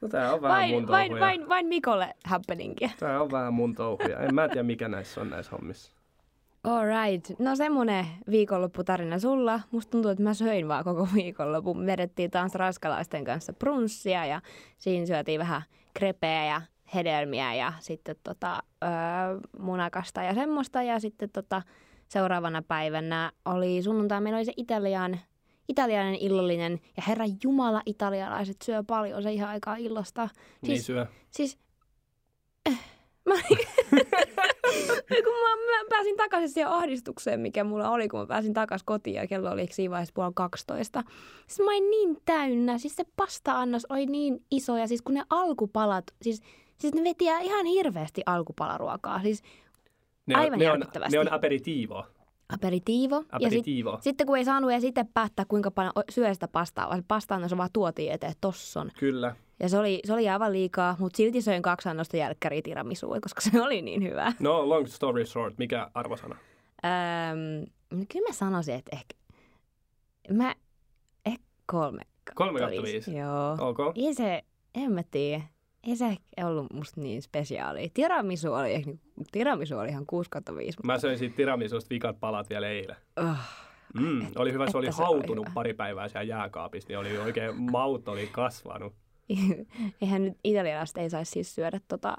No 0.00 0.08
tää 0.08 0.34
on 0.34 0.42
vähän 0.42 0.70
mun 0.70 0.88
Vain, 0.88 0.88
vain, 0.88 1.08
touhuja. 1.08 1.20
vain, 1.26 1.48
vain 1.48 1.66
Mikolle 1.66 2.14
happeningia. 2.24 2.90
Tää 2.98 3.22
on 3.22 3.30
vähän 3.30 3.54
mun 3.54 3.74
touhuja. 3.74 4.18
En 4.20 4.34
mä 4.34 4.48
tiedä 4.48 4.62
mikä 4.62 4.88
näissä 4.88 5.20
on 5.20 5.30
näissä 5.30 5.52
hommissa. 5.52 5.92
Alright. 6.64 7.38
No 7.38 7.56
semmonen 7.56 8.06
viikonlopputarina 8.30 9.18
sulla. 9.18 9.60
Musta 9.70 9.90
tuntuu, 9.90 10.10
että 10.10 10.22
mä 10.22 10.34
söin 10.34 10.68
vaan 10.68 10.84
koko 10.84 11.08
viikonlopun. 11.14 11.78
Me 11.80 11.86
vedettiin 11.86 12.30
taas 12.30 12.54
raskalaisten 12.54 13.24
kanssa 13.24 13.52
brunssia 13.52 14.26
ja 14.26 14.40
siinä 14.78 15.06
syötiin 15.06 15.40
vähän 15.40 15.62
krepeä 15.94 16.44
ja 16.44 16.62
hedelmiä 16.94 17.54
ja 17.54 17.72
sitten 17.80 18.16
tota, 18.24 18.62
öö, 18.84 18.90
munakasta 19.58 20.22
ja 20.22 20.34
semmoista. 20.34 20.82
Ja 20.82 21.00
sitten 21.00 21.30
tota, 21.30 21.62
seuraavana 22.08 22.62
päivänä 22.62 23.32
oli 23.44 23.82
sunnuntai, 23.82 24.20
meillä 24.20 24.36
oli 24.36 24.44
se 24.44 24.52
Italian, 24.56 25.20
italialainen 25.70 26.20
illallinen. 26.20 26.80
Ja 26.96 27.02
herra 27.08 27.24
Jumala, 27.44 27.82
italialaiset 27.86 28.56
syö 28.64 28.82
paljon 28.86 29.22
se 29.22 29.32
ihan 29.32 29.48
aikaa 29.48 29.76
illasta. 29.76 30.28
Niin 30.62 30.82
syö. 30.82 31.06
Siis, 31.30 31.58
eh, 32.66 32.78
mä, 33.28 33.34
kun 35.24 35.34
mä, 35.42 35.56
mä, 35.56 35.84
pääsin 35.88 36.16
takaisin 36.16 36.48
siihen 36.48 36.70
ahdistukseen, 36.70 37.40
mikä 37.40 37.64
mulla 37.64 37.90
oli, 37.90 38.08
kun 38.08 38.20
mä 38.20 38.26
pääsin 38.26 38.54
takaisin 38.54 38.86
kotiin 38.86 39.16
ja 39.16 39.26
kello 39.26 39.50
oli 39.50 39.68
siinä 39.70 39.90
vaiheessa 39.90 40.12
puoli 40.14 40.32
12. 40.34 41.02
Siis 41.46 41.58
mä 41.58 41.70
olin 41.70 41.90
niin 41.90 42.16
täynnä, 42.24 42.78
siis 42.78 42.96
se 42.96 43.04
pasta-annos 43.16 43.86
oli 43.88 44.06
niin 44.06 44.44
iso 44.50 44.76
ja 44.76 44.88
siis 44.88 45.02
kun 45.02 45.14
ne 45.14 45.22
alkupalat, 45.30 46.04
siis, 46.22 46.42
siis 46.78 46.94
ne 46.94 47.04
vetiää 47.04 47.40
ihan 47.40 47.66
hirveästi 47.66 48.22
alkupalaruokaa. 48.26 49.22
Siis 49.22 49.42
Ne 50.26 50.36
on, 50.36 50.40
Aivan 50.40 50.58
ne 50.58 50.70
on, 50.70 50.84
ne 51.12 51.20
on 51.20 51.32
aperitivo. 52.54 53.24
aperitivo. 53.30 53.90
Ja 53.90 53.96
sit, 53.96 54.02
sitten 54.04 54.26
kun 54.26 54.38
ei 54.38 54.44
saanut 54.44 54.70
edes 54.70 54.84
itse 54.84 55.04
päättää, 55.14 55.44
kuinka 55.44 55.70
paljon 55.70 55.92
syö 56.10 56.34
sitä 56.34 56.48
pastaa, 56.48 56.86
vaan 56.86 56.98
se 56.98 57.04
pasta-annos 57.08 57.56
vaan 57.56 57.70
tuotiin 57.72 58.12
eteen, 58.12 58.30
että 58.30 58.40
tossa 58.40 58.80
on. 58.80 58.90
Kyllä. 58.98 59.36
Ja 59.60 59.68
se 59.68 59.78
oli, 59.78 60.00
se 60.04 60.12
oli 60.12 60.28
aivan 60.28 60.52
liikaa, 60.52 60.96
mutta 60.98 61.16
silti 61.16 61.42
söin 61.42 61.62
kaksi 61.62 61.88
annosta 61.88 62.16
jälkkäriä 62.16 62.62
tiramisua, 62.62 63.20
koska 63.20 63.40
se 63.40 63.62
oli 63.62 63.82
niin 63.82 64.02
hyvä. 64.02 64.32
No, 64.40 64.68
long 64.68 64.86
story 64.86 65.26
short. 65.26 65.58
Mikä 65.58 65.90
arvosana? 65.94 66.36
Öm, 66.84 67.66
no 67.98 68.04
kyllä 68.12 68.28
mä 68.28 68.32
sanoisin, 68.32 68.74
että 68.74 68.96
ehkä... 68.96 69.14
Mä... 70.32 70.54
Ehkä 71.26 71.44
kolme. 71.66 72.02
Kolme 72.34 72.58
kautta 72.58 72.82
viisi. 72.82 73.16
Joo. 73.16 73.68
Ok. 73.68 73.78
Ei 73.94 74.14
se... 74.14 74.42
En 74.74 74.92
mä 74.92 75.02
tiedä. 75.10 75.42
Ei 75.86 75.96
se 75.96 76.06
ehkä 76.06 76.46
ollut 76.46 76.72
musta 76.72 77.00
niin 77.00 77.22
spesiaali. 77.22 77.90
Tiramisu 77.94 78.52
oli, 78.52 78.72
ehkä, 78.74 78.90
tiramisu 79.32 79.78
oli 79.78 79.88
ihan 79.88 80.06
6 80.06 80.30
kautta 80.30 80.56
5. 80.56 80.78
Mä 80.84 80.98
söin 80.98 81.18
siitä 81.18 81.36
tiramisusta 81.36 81.90
vikat 81.90 82.20
palat 82.20 82.50
vielä 82.50 82.68
eilen. 82.68 82.96
Oh, 83.16 83.36
Mm, 83.94 84.26
oli 84.36 84.52
hyvä, 84.52 84.70
se 84.70 84.76
oli 84.78 84.92
se 84.92 85.02
oli 85.02 85.06
hautunut 85.06 85.44
hyvä. 85.46 85.54
pari 85.54 85.74
päivää 85.74 86.08
siellä 86.08 86.22
jääkaapissa, 86.24 86.88
niin 86.88 86.98
oli 86.98 87.18
oikein, 87.18 87.70
maut 87.70 88.08
oli 88.08 88.28
kasvanut. 88.32 88.92
eihän 90.02 90.24
nyt 90.24 90.38
italialaiset 90.44 90.96
ei 90.98 91.10
saisi 91.10 91.30
siis 91.32 91.54
syödä 91.54 91.80
tota 91.88 92.16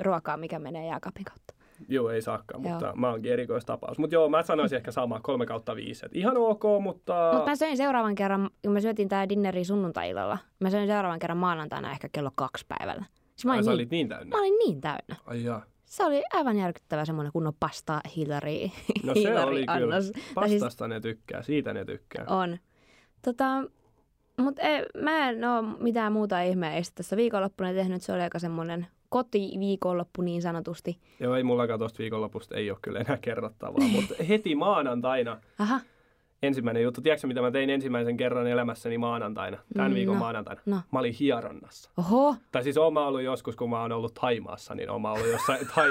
ruokaa, 0.00 0.36
mikä 0.36 0.58
menee 0.58 0.86
jääkaapin 0.86 1.24
kautta. 1.24 1.54
Joo, 1.88 2.10
ei 2.10 2.22
saakkaan, 2.22 2.62
Joo. 2.62 2.72
mutta 2.72 2.92
mä 2.96 3.10
oonkin 3.10 3.32
erikoistapaus. 3.32 3.98
Mutta 3.98 4.14
joo, 4.14 4.28
mä 4.28 4.42
sanoisin 4.42 4.76
ehkä 4.76 4.90
sama, 4.90 5.20
kolme 5.22 5.46
kautta 5.46 5.76
viisi. 5.76 6.06
Et 6.06 6.16
ihan 6.16 6.36
ok, 6.36 6.62
mutta... 6.82 7.30
Mutta 7.32 7.50
mä 7.50 7.56
söin 7.56 7.76
seuraavan 7.76 8.14
kerran, 8.14 8.50
kun 8.62 8.72
me 8.72 8.80
syötiin 8.80 9.08
tää 9.08 9.28
dinneri 9.28 9.64
sunnuntai-illalla, 9.64 10.38
mä 10.60 10.70
söin 10.70 10.86
seuraavan 10.86 11.18
kerran 11.18 11.38
maanantaina 11.38 11.90
ehkä 11.92 12.08
kello 12.12 12.30
kaksi 12.34 12.66
päivällä. 12.68 13.04
Siis 13.36 13.44
mä 13.44 13.52
Ai, 13.52 13.60
niin, 13.60 13.70
olit 13.70 13.90
niin 13.90 14.08
täynnä. 14.08 14.36
mä 14.36 14.40
olin 14.42 14.58
niin 14.58 14.80
täynnä. 14.80 15.16
Ai 15.26 15.44
jaa. 15.44 15.62
Se 15.84 16.04
oli 16.04 16.22
aivan 16.34 16.56
järkyttävä 16.56 17.04
semmoinen 17.04 17.32
kunnon 17.32 17.52
pasta 17.60 18.00
Hillary, 18.16 18.50
No 19.02 19.14
se 19.14 19.20
Hillary 19.20 19.50
oli 19.50 19.64
kyllä. 19.78 20.00
siis 20.00 20.12
Pastasta 20.34 20.88
ne 20.88 21.00
tykkää, 21.00 21.42
siitä 21.42 21.72
ne 21.74 21.84
tykkää. 21.84 22.24
on. 22.28 22.58
Tota, 23.24 23.44
mutta 24.40 24.62
mä 25.02 25.28
en 25.30 25.44
ole 25.44 25.62
mitään 25.80 26.12
muuta 26.12 26.40
ihmeellistä 26.40 26.94
tässä 26.94 27.16
viikonloppuna 27.16 27.72
tehnyt. 27.72 28.02
Se 28.02 28.12
oli 28.12 28.22
aika 28.22 28.38
semmoinen 28.38 28.86
kotiviikonloppu 29.10 30.22
niin 30.22 30.42
sanotusti. 30.42 30.98
Joo, 31.20 31.34
ei 31.36 31.42
mullakaan 31.42 31.78
tosta 31.78 31.98
viikonlopusta 31.98 32.56
ei 32.56 32.70
ole 32.70 32.78
kyllä 32.82 33.00
enää 33.00 33.18
kerrottavaa, 33.20 33.88
mutta 33.88 34.14
heti 34.28 34.54
maanantaina 34.54 35.40
Aha, 35.58 35.80
ensimmäinen 36.42 36.82
juttu. 36.82 37.00
Tiedätkö 37.00 37.26
mitä 37.26 37.40
mä 37.40 37.50
tein 37.50 37.70
ensimmäisen 37.70 38.16
kerran 38.16 38.46
elämässäni 38.46 38.98
maanantaina? 38.98 39.58
Tämän 39.74 39.90
Mm, 39.90 39.94
viikon 39.94 40.14
no, 40.14 40.18
maanantaina. 40.18 40.60
no. 40.66 40.76
Mä 40.92 40.98
olin 40.98 41.12
hieronnassa. 41.20 41.90
oho. 41.96 42.34
Tai 42.52 42.62
siis 42.62 42.78
oon 42.78 42.92
mä 42.92 43.06
ollut 43.06 43.22
joskus, 43.22 43.56
kun 43.56 43.70
mä 43.70 43.80
oon 43.80 43.92
ollut 43.92 44.14
Taimaassa, 44.14 44.74
niin 44.74 44.90
oon 44.90 45.02
mä 45.02 45.12
ollut 45.12 45.26
jossain 45.28 45.66
tai... 45.74 45.88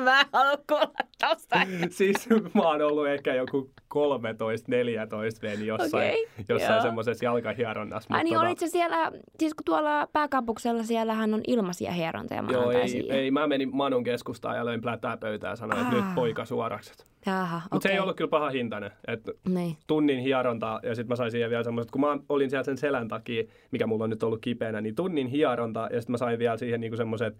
mä 0.00 0.20
en 0.20 0.26
halua 0.32 0.56
kuulla 0.68 0.92
tosta. 1.20 1.60
siis 1.90 2.28
mä 2.54 2.62
oon 2.62 2.82
ollut 2.82 3.06
ehkä 3.08 3.34
joku 3.34 3.70
13-14 3.94 5.42
veni 5.42 5.66
jossain, 5.66 6.10
Okei, 6.10 6.28
jossain 6.48 6.72
joo. 6.74 6.82
semmoisessa 6.82 7.24
jalkahieronnassa. 7.24 8.14
Ai 8.14 8.24
niin, 8.24 8.36
tota- 8.38 8.68
siellä, 8.68 9.12
siis 9.38 9.54
kun 9.54 9.64
tuolla 9.64 10.06
pääkampuksella 10.12 10.82
siellähän 10.82 11.34
on 11.34 11.40
ilmaisia 11.46 11.92
hierontoja 11.92 12.44
Joo, 12.52 12.70
ei, 12.70 13.12
ei, 13.12 13.30
mä 13.30 13.46
menin 13.46 13.76
Manun 13.76 14.04
keskustaan 14.04 14.56
ja 14.56 14.64
löin 14.64 14.80
plätää 14.80 15.16
pöytään 15.16 15.52
ja 15.52 15.56
sanoin, 15.56 15.82
että 15.82 15.94
nyt 15.94 16.14
poika 16.14 16.44
suorakset. 16.44 17.11
Jaha, 17.26 17.56
Mutta 17.64 17.76
okei. 17.76 17.88
se 17.88 17.94
ei 17.94 18.00
ollut 18.00 18.16
kyllä 18.16 18.28
paha 18.30 18.50
hintainen. 18.50 18.90
Että 19.08 19.32
Niin. 19.48 19.76
tunnin 19.86 20.18
hieronta 20.18 20.80
ja 20.82 20.94
sitten 20.94 21.08
mä 21.12 21.16
sain 21.16 21.30
siihen 21.30 21.50
vielä 21.50 21.64
semmoiset, 21.64 21.90
kun 21.90 22.00
mä 22.00 22.18
olin 22.28 22.50
siellä 22.50 22.64
sen 22.64 22.76
selän 22.78 23.08
takia, 23.08 23.44
mikä 23.70 23.86
mulla 23.86 24.04
on 24.04 24.10
nyt 24.10 24.22
ollut 24.22 24.40
kipeänä, 24.40 24.80
niin 24.80 24.94
tunnin 24.94 25.26
hieronta 25.26 25.88
ja 25.92 26.00
sitten 26.00 26.12
mä 26.12 26.18
sain 26.18 26.38
vielä 26.38 26.56
siihen 26.56 26.80
niinku 26.80 26.96
semmoiset 26.96 27.36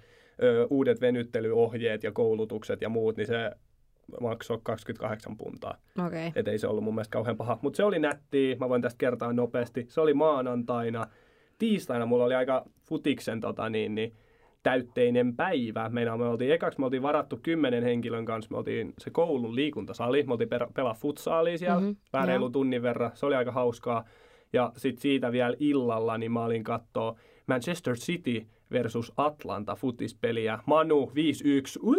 uudet 0.71 1.01
venyttelyohjeet 1.01 2.03
ja 2.03 2.12
koulutukset 2.12 2.83
ja 2.83 2.88
muut, 2.88 3.16
niin 3.16 3.27
se 3.27 3.51
maksoi 4.21 4.59
28 4.62 5.37
puntaa. 5.37 5.77
Okei. 6.07 6.33
Et 6.35 6.49
ei 6.49 6.59
se 6.59 6.66
ollut 6.66 6.85
mun 6.85 6.95
mielestä 6.95 7.12
kauhean 7.12 7.37
paha. 7.37 7.59
Mutta 7.62 7.77
se 7.77 7.85
oli 7.85 7.99
nättiä, 7.99 8.57
mä 8.57 8.68
voin 8.68 8.83
tästä 8.83 8.99
kertoa 8.99 9.33
nopeasti. 9.33 9.87
Se 9.88 10.01
oli 10.01 10.14
maanantaina. 10.14 11.07
Tiistaina 11.59 12.07
mulla 12.07 12.25
oli 12.25 12.35
aika 12.35 12.64
futiksen 12.88 13.40
tota, 13.40 13.71
niin, 13.71 13.95
niin, 13.95 14.12
täytteinen 14.62 15.37
päivä. 15.37 15.88
Meillä 15.88 16.16
me 16.16 16.25
oltiin 16.25 16.53
ekaksi, 16.53 16.79
me 16.81 16.85
oltiin 16.85 17.03
varattu 17.03 17.38
kymmenen 17.42 17.83
henkilön 17.83 18.25
kanssa, 18.25 18.51
me 18.51 18.57
oltiin 18.59 18.92
se 18.98 19.11
koulun 19.11 19.55
liikuntasali, 19.55 20.22
me 20.22 20.33
oltiin 20.33 20.51
pelaa 20.75 20.94
futsaalia 20.94 21.59
siellä, 21.59 21.77
Mhm, 21.81 21.85
mm-hmm, 21.87 21.96
vähän 22.12 22.53
tunnin 22.53 22.83
verran, 22.83 23.11
se 23.14 23.27
oli 23.27 23.35
aika 23.35 23.53
hauskaa. 23.53 24.05
Ja 24.53 24.72
sitten 24.77 25.03
siitä 25.03 25.33
vielä 25.33 25.57
illalla, 25.59 26.18
niin 26.18 26.33
mä 26.33 26.44
olin 26.44 26.64
kattoo 26.64 27.16
Manchester 27.46 27.94
City 27.96 28.46
versus 28.72 29.12
Atlanta 29.16 29.75
futispeliä. 29.75 30.59
Manu 30.66 31.12
5-1. 31.14 31.79
Uu! 31.83 31.94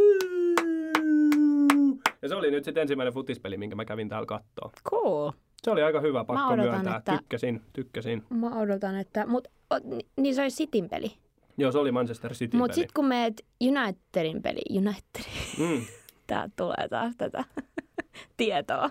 Ja 2.22 2.30
se 2.30 2.36
oli 2.36 2.52
nyt 2.52 2.64
sitten 2.64 2.82
ensimmäinen 2.82 3.14
futispeli, 3.14 3.58
minkä 3.58 3.76
mä 3.76 3.86
kävin 3.86 4.10
täällä 4.10 4.26
kattoo. 4.26 4.72
Cool. 4.90 5.32
Se 5.64 5.72
oli 5.72 5.84
aika 5.84 6.00
hyvä, 6.02 6.24
pakko 6.26 6.54
odotan, 6.54 6.72
myöntää. 6.72 6.98
että- 6.98 7.18
Tykkäsin, 7.18 7.62
tykkäsin. 7.74 8.24
Mä 8.30 8.60
odotan, 8.60 8.96
että... 9.00 9.26
Mut, 9.26 9.48
o, 9.74 9.76
niin 10.18 10.36
se 10.36 10.42
olisi 10.42 10.58
Cityn 10.66 10.90
peli. 10.90 11.12
Joo, 11.58 11.72
se 11.72 11.78
oli 11.78 11.92
Manchester 11.92 12.34
City 12.34 12.58
Mutta 12.58 12.74
peli. 12.74 12.82
sitten 12.82 12.94
kun 12.96 13.06
meet 13.06 13.46
Unitedin 13.62 14.42
peli, 14.42 14.62
United, 14.78 15.32
Mm. 15.60 15.86
tää 16.28 16.50
tulee 16.56 16.88
taas 16.90 17.16
tätä 17.18 17.44
tietoa. 18.38 18.90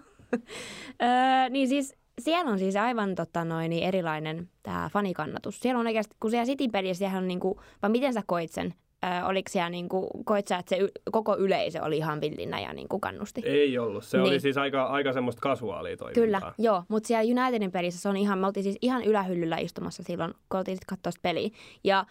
öö, 1.02 1.48
niin 1.50 1.68
siis 1.68 1.94
siellä 2.20 2.50
on 2.50 2.58
siis 2.58 2.76
aivan 2.76 3.14
tota, 3.14 3.44
noin, 3.44 3.70
niin 3.70 3.84
erilainen 3.84 4.48
tämä 4.62 4.90
fanikannatus. 4.92 5.60
Siellä 5.60 5.80
on 5.80 5.86
oikeasti, 5.86 6.16
kun 6.20 6.30
siellä 6.30 6.46
City-pelissä 6.46 6.98
siellä 6.98 7.18
on 7.18 7.28
niinku, 7.28 7.60
vai 7.82 7.90
miten 7.90 8.14
sä 8.14 8.22
koit 8.26 8.50
sen? 8.50 8.74
Öö, 9.04 9.24
oliko 9.26 9.48
siellä 9.50 9.70
niinku, 9.70 10.08
koit 10.24 10.48
sä, 10.48 10.56
että 10.58 10.70
se 10.76 10.82
y- 10.82 10.88
koko 11.12 11.36
yleisö 11.38 11.82
oli 11.82 11.96
ihan 11.96 12.20
villinä 12.20 12.60
ja 12.60 12.72
niinku 12.72 13.00
kannusti? 13.00 13.42
Ei 13.44 13.78
ollut. 13.78 14.04
Se 14.04 14.18
Niin. 14.18 14.28
oli 14.28 14.40
siis 14.40 14.56
aika, 14.56 14.84
aika 14.84 15.12
semmoista 15.12 15.40
kasuaalia 15.40 15.96
toimintaa. 15.96 16.22
Kyllä, 16.24 16.40
joo, 16.58 16.82
mutta 16.88 17.06
siellä 17.06 17.42
Unitedin 17.42 17.72
pelissä 17.72 18.00
se 18.00 18.08
on 18.08 18.16
ihan, 18.16 18.38
me 18.38 18.46
oltiin 18.46 18.64
siis 18.64 18.78
ihan 18.82 19.04
ylähyllyllä 19.04 19.56
istumassa 19.58 20.02
silloin, 20.02 20.34
kun 20.48 20.58
oltiin 20.58 20.76
sitten 20.76 20.96
katsoa 20.98 21.20
peliä. 21.22 21.50
Ja 21.84 22.06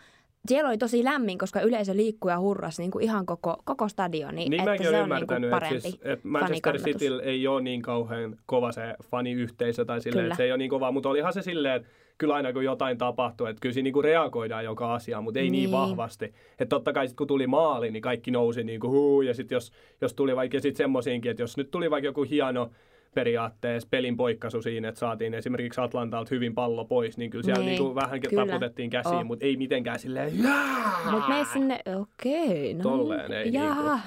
siellä 0.47 0.67
oli 0.67 0.77
tosi 0.77 1.03
lämmin, 1.03 1.37
koska 1.37 1.61
yleisö 1.61 1.95
liikkui 1.95 2.31
ja 2.31 2.39
hurras 2.39 2.79
niin 2.79 2.91
kuin 2.91 3.03
ihan 3.03 3.25
koko, 3.25 3.57
koko 3.63 3.87
stadioni. 3.87 4.35
Niin 4.35 4.53
että 4.53 4.71
mäkin 4.71 4.87
olen 4.89 4.99
niin 4.99 5.03
ymmärtänyt, 5.03 5.49
kuin 5.49 5.63
että, 5.63 5.79
siis, 5.79 5.99
että 6.01 6.27
Manchester. 6.27 6.77
Cityllä 6.79 7.23
ei 7.23 7.47
ole 7.47 7.61
niin 7.61 7.81
kauhean 7.81 8.35
kova 8.45 8.71
se 8.71 8.95
faniyhteisö 9.03 9.85
tai 9.85 10.01
silleen, 10.01 10.23
Kyllä. 10.23 10.33
että 10.33 10.37
se 10.37 10.43
ei 10.43 10.51
ole 10.51 10.57
niin 10.57 10.69
kova, 10.69 10.91
mutta 10.91 11.09
olihan 11.09 11.33
se 11.33 11.41
silleen, 11.41 11.75
että 11.75 11.89
kyllä 12.17 12.33
aina 12.33 12.53
kun 12.53 12.63
jotain 12.63 12.97
tapahtuu, 12.97 13.47
että 13.47 13.59
kyllä 13.61 13.73
siinä 13.73 13.83
niinku 13.83 14.01
reagoidaan 14.01 14.63
joka 14.65 14.93
asiaan, 14.93 15.23
mutta 15.23 15.39
ei 15.39 15.49
niin, 15.49 15.51
Niin. 15.51 15.71
vahvasti. 15.71 16.25
Että 16.59 16.65
totta 16.65 16.93
kai 16.93 17.07
sit, 17.07 17.17
kun 17.17 17.27
tuli 17.27 17.47
maali, 17.47 17.91
niin 17.91 18.01
kaikki 18.01 18.31
nousi 18.31 18.63
niin 18.63 18.79
kuin 18.79 18.91
huu, 18.91 19.21
ja 19.21 19.33
sitten 19.33 19.55
jos, 19.55 19.71
jos 20.01 20.13
tuli 20.13 20.35
vaikka 20.35 20.59
sit 20.59 20.75
semmosiinkin, 20.75 21.31
että 21.31 21.43
jos 21.43 21.57
nyt 21.57 21.71
tuli 21.71 21.91
vaikka 21.91 22.05
joku 22.05 22.23
hieno 22.23 22.69
periaatteessa 23.15 23.87
pelin 23.91 24.17
poikkaisu 24.17 24.61
siinä, 24.61 24.89
että 24.89 24.99
saatiin 24.99 25.33
esimerkiksi 25.33 25.81
Atlantalta 25.81 26.29
hyvin 26.35 26.55
pallo 26.55 26.85
pois, 26.85 27.17
niin 27.17 27.31
kyllä 27.31 27.43
siellä 27.43 27.59
Niin, 27.63 27.69
niin, 27.75 27.83
niin 27.83 27.95
vähän 27.95 28.21
kyllä. 28.21 28.45
taputettiin 28.45 28.89
käsiin, 28.89 29.15
Oh. 29.15 29.25
mutta 29.25 29.45
ei 29.45 29.57
mitenkään 29.57 29.99
silleen 29.99 30.43
jaa! 30.43 31.01
Mutta 31.11 31.29
mene 31.29 31.45
sinne, 31.53 31.79
okei, 31.95 32.73
no 32.73 32.81
Tolleen 32.83 33.33
ei 33.33 33.53
jaha. 33.53 33.99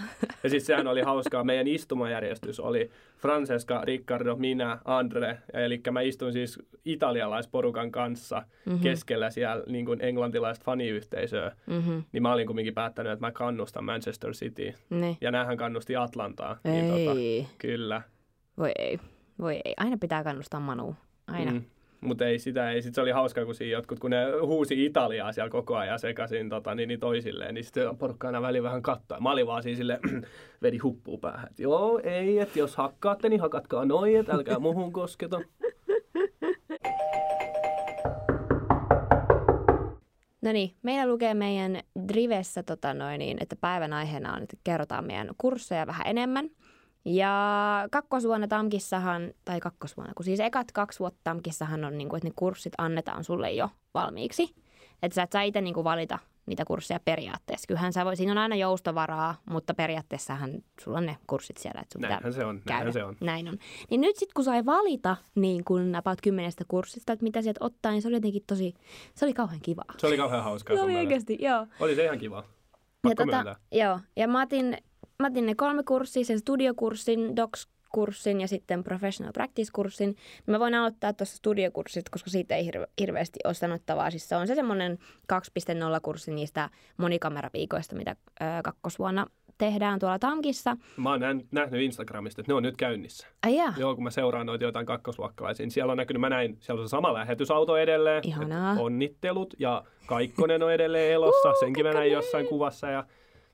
Ja 0.42 0.50
sitten 0.50 0.66
sehän 0.66 0.86
oli 0.86 1.02
hauskaa. 1.02 1.44
Meidän 1.44 1.66
istumajärjestys 1.66 2.60
oli 2.60 2.90
Francesca, 3.18 3.80
Riccardo, 3.84 4.36
minä, 4.36 4.78
Andre. 4.84 5.38
Eli 5.52 5.80
mä 5.90 6.00
istuin 6.00 6.32
siis 6.32 6.58
italialaisporukan 6.84 7.90
kanssa 7.90 8.42
mm-hmm. 8.66 8.80
keskellä 8.82 9.30
siellä 9.30 9.62
niin 9.68 9.86
kuin 9.86 10.00
englantilaista 10.04 10.64
faniyhteisöä. 10.64 11.52
Mhm, 11.66 11.98
Niin 12.12 12.22
mä 12.22 12.32
olin 12.32 12.46
kumminkin 12.46 12.74
päättänyt, 12.74 13.12
että 13.12 13.26
mä 13.26 13.32
kannustan 13.32 13.84
Manchester 13.84 14.30
City. 14.32 14.74
niin. 14.90 15.16
Ja 15.20 15.30
näähän 15.30 15.56
kannusti 15.56 15.96
Atlantaa. 15.96 16.56
Ei, 16.64 16.72
Niin, 16.72 16.90
tota, 17.06 17.16
kyllä. 17.58 18.02
Voi 18.58 18.72
ei, 18.78 18.98
voi 19.38 19.60
ei. 19.64 19.74
Aina 19.76 19.96
pitää 20.00 20.24
kannustaa 20.24 20.60
Manua, 20.60 20.94
aina. 21.26 21.52
Mm. 21.52 21.62
Mutta 22.00 22.26
ei 22.26 22.38
sitä, 22.38 22.70
ei. 22.70 22.82
Sit 22.82 22.94
se 22.94 23.00
oli 23.00 23.10
hauskaa, 23.10 23.44
kun 23.44 23.54
siinä 23.54 23.72
jotkut, 23.72 23.98
kun 23.98 24.10
ne 24.10 24.24
huusi 24.46 24.84
Italiaa 24.84 25.32
siellä 25.32 25.50
koko 25.50 25.76
ajan 25.76 25.98
sekaisin 25.98 26.48
tota, 26.48 26.74
niin, 26.74 26.88
niin 26.88 27.00
toisilleen, 27.00 27.54
niin 27.54 27.64
sitten 27.64 27.96
porukka 27.96 28.28
aina 28.28 28.42
väliin 28.42 28.64
vähän 28.64 28.82
kattaa. 28.82 29.20
Mä 29.20 29.30
olin 29.30 29.46
vaan 29.46 29.62
siinä 29.62 29.76
silleen, 29.76 30.00
vedi 30.62 30.78
huppuu 30.78 31.18
päähän. 31.18 31.46
Et, 31.50 31.58
Joo, 31.58 32.00
ei, 32.02 32.38
että 32.38 32.58
jos 32.58 32.76
hakkaatte, 32.76 33.28
niin 33.28 33.40
hakatkaa 33.40 33.84
noin, 33.84 34.16
että 34.16 34.32
älkää 34.32 34.58
muhun 34.58 34.92
kosketo. 34.92 35.42
No 40.42 40.52
niin, 40.52 40.74
meillä 40.82 41.12
lukee 41.12 41.34
meidän 41.34 41.80
Drivessä, 42.08 42.62
tota 42.62 42.94
noin, 42.94 43.18
niin, 43.18 43.38
että 43.40 43.56
päivän 43.56 43.92
aiheena 43.92 44.34
on, 44.34 44.42
että 44.42 44.56
kerrotaan 44.64 45.04
meidän 45.04 45.30
kursseja 45.38 45.86
vähän 45.86 46.06
enemmän. 46.06 46.50
Ja 47.04 47.88
kakkosvuonna 47.90 48.48
Tamkissahan, 48.48 49.32
tai 49.44 49.60
kakkosvuonna, 49.60 50.12
kun 50.16 50.24
siis 50.24 50.40
ekat 50.40 50.72
kaksi 50.72 50.98
vuotta 50.98 51.20
Tamkissahan 51.24 51.84
on, 51.84 51.98
niin 51.98 52.08
kuin, 52.08 52.18
että 52.18 52.28
ne 52.28 52.32
kurssit 52.36 52.72
annetaan 52.78 53.24
sulle 53.24 53.52
jo 53.52 53.70
valmiiksi. 53.94 54.54
Että 55.02 55.14
sä 55.14 55.22
et 55.22 55.32
saa 55.32 55.42
itse 55.42 55.60
niin 55.60 55.74
kuin 55.74 55.84
valita 55.84 56.18
niitä 56.46 56.64
kursseja 56.64 57.00
periaatteessa. 57.04 57.66
Kyllähän 57.66 57.92
sä 57.92 58.04
voi, 58.04 58.16
siinä 58.16 58.32
on 58.32 58.38
aina 58.38 58.56
joustovaraa, 58.56 59.34
mutta 59.50 59.74
periaatteessahan 59.74 60.50
sulla 60.80 60.98
on 60.98 61.06
ne 61.06 61.16
kurssit 61.26 61.56
siellä, 61.56 61.80
että 61.80 61.92
sun 61.92 62.00
pitää 62.00 62.16
Näinhän 62.16 62.32
se 62.32 62.44
on, 62.44 62.56
käydä. 62.66 62.74
näinhän 62.74 62.92
se 62.92 63.04
on. 63.04 63.16
Näin 63.20 63.48
on. 63.48 63.58
Niin 63.90 64.00
nyt 64.00 64.16
sitten 64.16 64.34
kun 64.34 64.44
sai 64.44 64.66
valita 64.66 65.16
niin 65.34 65.64
kun 65.64 65.94
about 65.94 66.20
kymmenestä 66.22 66.64
kurssista, 66.68 67.12
että 67.12 67.22
mitä 67.22 67.42
sieltä 67.42 67.64
ottaa, 67.64 67.92
niin 67.92 68.02
se 68.02 68.08
oli 68.08 68.16
jotenkin 68.16 68.42
tosi, 68.46 68.74
se 69.14 69.24
oli 69.24 69.32
kauhean 69.32 69.60
kivaa. 69.60 69.94
Se 69.98 70.06
oli 70.06 70.16
kauhean 70.16 70.44
hauskaa 70.44 70.76
Se 70.76 70.82
oli 70.82 70.96
oikeasti, 70.96 71.38
joo. 71.40 71.66
Oli 71.80 71.94
se 71.94 72.04
ihan 72.04 72.18
kiva. 72.18 72.44
Ja, 73.08 73.14
tota, 73.14 73.26
myöntää. 73.26 73.56
joo. 73.72 74.00
ja 74.16 74.28
mä 74.28 74.42
otin, 74.42 74.78
mä 75.20 75.26
otin 75.26 75.46
ne 75.46 75.54
kolme 75.54 75.82
kurssia, 75.82 76.24
sen 76.24 76.38
studiokurssin, 76.38 77.36
docs-kurssin 77.36 78.40
ja 78.40 78.48
sitten 78.48 78.84
professional 78.84 79.32
practice-kurssin. 79.32 80.16
Mä 80.46 80.60
voin 80.60 80.74
aloittaa 80.74 81.12
tuossa 81.12 81.36
studiokurssista, 81.36 82.10
koska 82.10 82.30
siitä 82.30 82.56
ei 82.56 82.64
hirve, 82.64 82.86
hirveästi 83.00 83.40
ole 83.44 83.54
sanottavaa. 83.54 84.10
Siis 84.10 84.28
se 84.28 84.36
on 84.36 84.46
se 84.46 84.54
semmoinen 84.54 84.98
2.0-kurssi 85.32 86.30
niistä 86.30 86.70
monikameraviikoista, 86.96 87.96
mitä 87.96 88.16
ö, 88.40 88.44
kakkosvuonna 88.64 89.26
tehdään 89.58 89.98
tuolla 89.98 90.18
Tamkissa. 90.18 90.76
Mä 90.96 91.10
oon 91.10 91.20
nähnyt, 91.20 91.82
Instagramista, 91.82 92.40
että 92.40 92.52
ne 92.52 92.56
on 92.56 92.62
nyt 92.62 92.76
käynnissä. 92.76 93.26
Ai 93.42 93.56
jaa. 93.56 93.74
Joo, 93.78 93.94
kun 93.94 94.04
mä 94.04 94.10
seuraan 94.10 94.46
noita 94.46 94.64
jotain 94.64 94.86
kakkosluokkalaisia, 94.86 95.64
niin 95.66 95.70
siellä 95.70 95.90
on 95.90 95.96
näkynyt, 95.96 96.20
mä 96.20 96.28
näin, 96.28 96.56
siellä 96.60 96.80
on 96.80 96.88
se 96.88 96.90
sama 96.90 97.14
lähetysauto 97.14 97.76
edelleen. 97.76 98.22
Ihanaa. 98.26 98.76
Onnittelut 98.78 99.54
ja 99.58 99.84
Kaikkonen 100.06 100.62
on 100.62 100.72
edelleen 100.72 101.12
elossa, 101.12 101.52
senkin 101.60 101.86
mä 101.86 101.92
näin 101.92 102.12
jossain 102.12 102.46
kuvassa 102.46 102.90
ja 102.90 103.04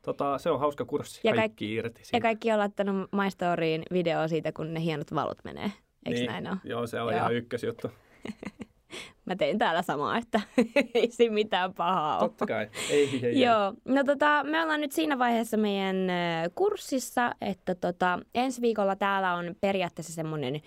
tota, 0.02 0.38
se 0.38 0.50
on 0.50 0.60
hauska 0.60 0.84
kurssi. 0.84 1.20
Ja 1.24 1.34
Kaikki 1.34 1.74
irti 1.74 2.00
Ja 2.00 2.04
siitä. 2.04 2.20
kaikki 2.20 2.52
on 2.52 2.58
laittanut 2.58 3.12
My 3.12 3.30
Storyin 3.30 3.82
video 3.92 4.28
siitä, 4.28 4.52
kun 4.52 4.74
ne 4.74 4.80
hienot 4.80 5.14
valot 5.14 5.38
menee. 5.44 5.72
Eikö 6.06 6.18
niin, 6.18 6.30
näin 6.30 6.48
ole? 6.48 6.56
Joo, 6.64 6.86
se 6.86 7.00
on 7.00 7.12
Joo. 7.12 7.20
ihan 7.20 7.34
ykkösjuttu. 7.34 7.88
Mä 9.26 9.36
tein 9.36 9.58
täällä 9.58 9.82
samaa, 9.82 10.18
että 10.18 10.40
ei 10.94 11.10
siinä 11.10 11.34
mitään 11.34 11.74
pahaa 11.74 12.18
ole. 12.18 12.28
Totta 12.28 12.46
kai. 12.46 12.68
Ei, 12.90 13.08
ei, 13.12 13.26
ei. 13.26 13.40
Joo, 13.40 13.74
no 13.84 14.04
tota, 14.04 14.44
me 14.44 14.62
ollaan 14.62 14.80
nyt 14.80 14.92
siinä 14.92 15.18
vaiheessa 15.18 15.56
meidän 15.56 15.96
kurssissa, 16.54 17.34
että 17.40 17.74
tota, 17.74 18.18
ensi 18.34 18.60
viikolla 18.60 18.96
täällä 18.96 19.34
on 19.34 19.54
periaatteessa 19.60 20.12
semmoinen 20.12 20.60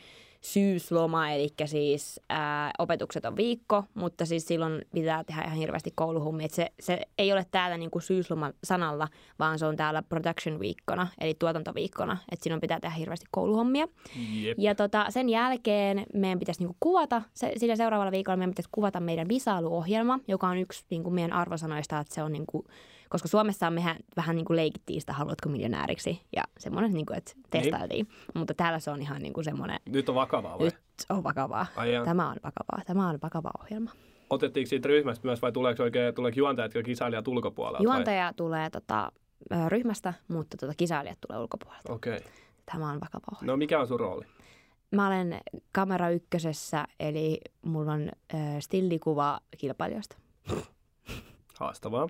syysloma, 0.44 1.30
eli 1.30 1.54
siis 1.66 2.22
ää, 2.30 2.72
opetukset 2.80 3.26
on 3.26 3.36
viikko, 3.36 3.84
mutta 3.94 4.26
siis 4.26 4.48
silloin 4.48 4.82
pitää 4.94 5.24
tehdä 5.24 5.42
ihan 5.42 5.58
hirveästi 5.58 5.92
kouluhommia. 5.96 6.46
Et 6.46 6.52
se, 6.52 6.72
se 6.80 7.02
ei 7.18 7.34
ole 7.34 7.46
täällä 7.52 7.78
niinku 7.78 8.00
syysloman 8.00 8.54
sanalla, 8.64 9.08
vaan 9.40 9.60
se 9.60 9.66
on 9.66 9.76
täällä 9.76 10.02
production 10.02 10.60
viikkona, 10.60 11.08
eli 11.22 11.34
tuotantoviikkona, 11.34 12.18
että 12.32 12.44
silloin 12.44 12.62
pitää 12.62 12.80
tehdä 12.80 12.96
hirveästi 12.96 13.26
kouluhommia. 13.32 13.88
Jep. 14.42 14.60
Ja 14.60 14.76
tota, 14.76 15.06
sen 15.10 15.30
jälkeen 15.30 16.06
meidän 16.14 16.40
pitäisi 16.40 16.62
niinku 16.62 16.78
kuvata, 16.80 17.22
se, 17.34 17.54
sillä 17.58 17.76
seuraavalla 17.76 18.12
viikolla 18.12 18.38
meidän 18.38 18.52
pitäisi 18.52 18.70
kuvata 18.72 19.00
meidän 19.00 19.30
visailuohjelma, 19.30 20.20
joka 20.28 20.48
on 20.48 20.58
yksi 20.58 20.86
niinku 20.90 21.10
meidän 21.10 21.34
arvosanoista, 21.34 22.00
että 22.00 22.16
se 22.16 22.24
on 22.24 22.32
niinku, 22.32 22.66
koska 23.10 23.28
Suomessa 23.28 23.70
mehän 23.70 23.96
vähän 24.16 24.36
niinku 24.36 24.56
leikittiin 24.56 25.02
sitä, 25.02 25.14
haluatko 25.14 25.50
miljonääriksi, 25.50 26.22
ja 26.36 26.44
semmoinen, 26.60 26.94
niinku, 26.94 27.14
että 27.14 27.32
testailtiin. 27.50 28.08
Mutta 28.34 28.54
täällä 28.54 28.80
se 28.80 28.92
on 28.92 29.02
ihan 29.02 29.22
niinku 29.22 29.44
semmoinen, 29.44 29.80
Nyt 29.86 30.10
on 30.10 30.16
vakavaa 30.16 30.60
vai? 30.60 30.66
nyt 30.66 30.76
on 31.10 31.24
vakavaa. 31.24 31.66
Ai 31.76 31.94
jaa. 31.94 32.06
Tämä 32.06 32.30
on 32.30 32.36
vakavaa, 32.44 32.82
tämä 32.86 33.10
on 33.10 33.20
vakava 33.24 33.52
ohjelma. 33.62 33.92
Otettiinko 34.30 34.70
siitä 34.70 34.88
ryhmästä 34.88 35.28
myös 35.28 35.42
vai 35.42 35.52
tuleeko 35.52 35.84
oikein, 35.84 36.16
tuleeko 36.16 36.40
juontajat 36.40 36.76
ja 36.76 36.84
kisailijat 36.84 37.28
ulkopuolelta? 37.28 37.78
vai? 37.78 37.96
Juontaja 37.96 38.34
tulee 38.34 38.70
tota, 38.70 39.12
ryhmästä, 39.68 40.14
mutta 40.28 40.58
tota, 40.58 40.74
kisailijat 40.78 41.18
tulee 41.28 41.42
ulkopuolelta. 41.42 41.94
Okei. 41.94 42.18
Okay. 42.18 42.30
Tämä 42.72 42.90
on 42.90 43.00
vakava 43.02 43.26
ohjelma. 43.32 43.52
No 43.52 43.58
mikä 43.58 43.80
on 43.80 43.88
sun 43.88 44.00
rooli? 44.00 44.26
Mä 44.96 45.08
olen 45.08 45.40
kamera 45.72 46.10
ykkösessä, 46.10 46.86
eli 47.00 47.42
mulla 47.62 47.92
on 47.92 48.10
ö, 48.34 48.38
stillikuva 48.60 49.40
kilpailijoista. 49.58 50.16
Haastavaa. 51.60 52.10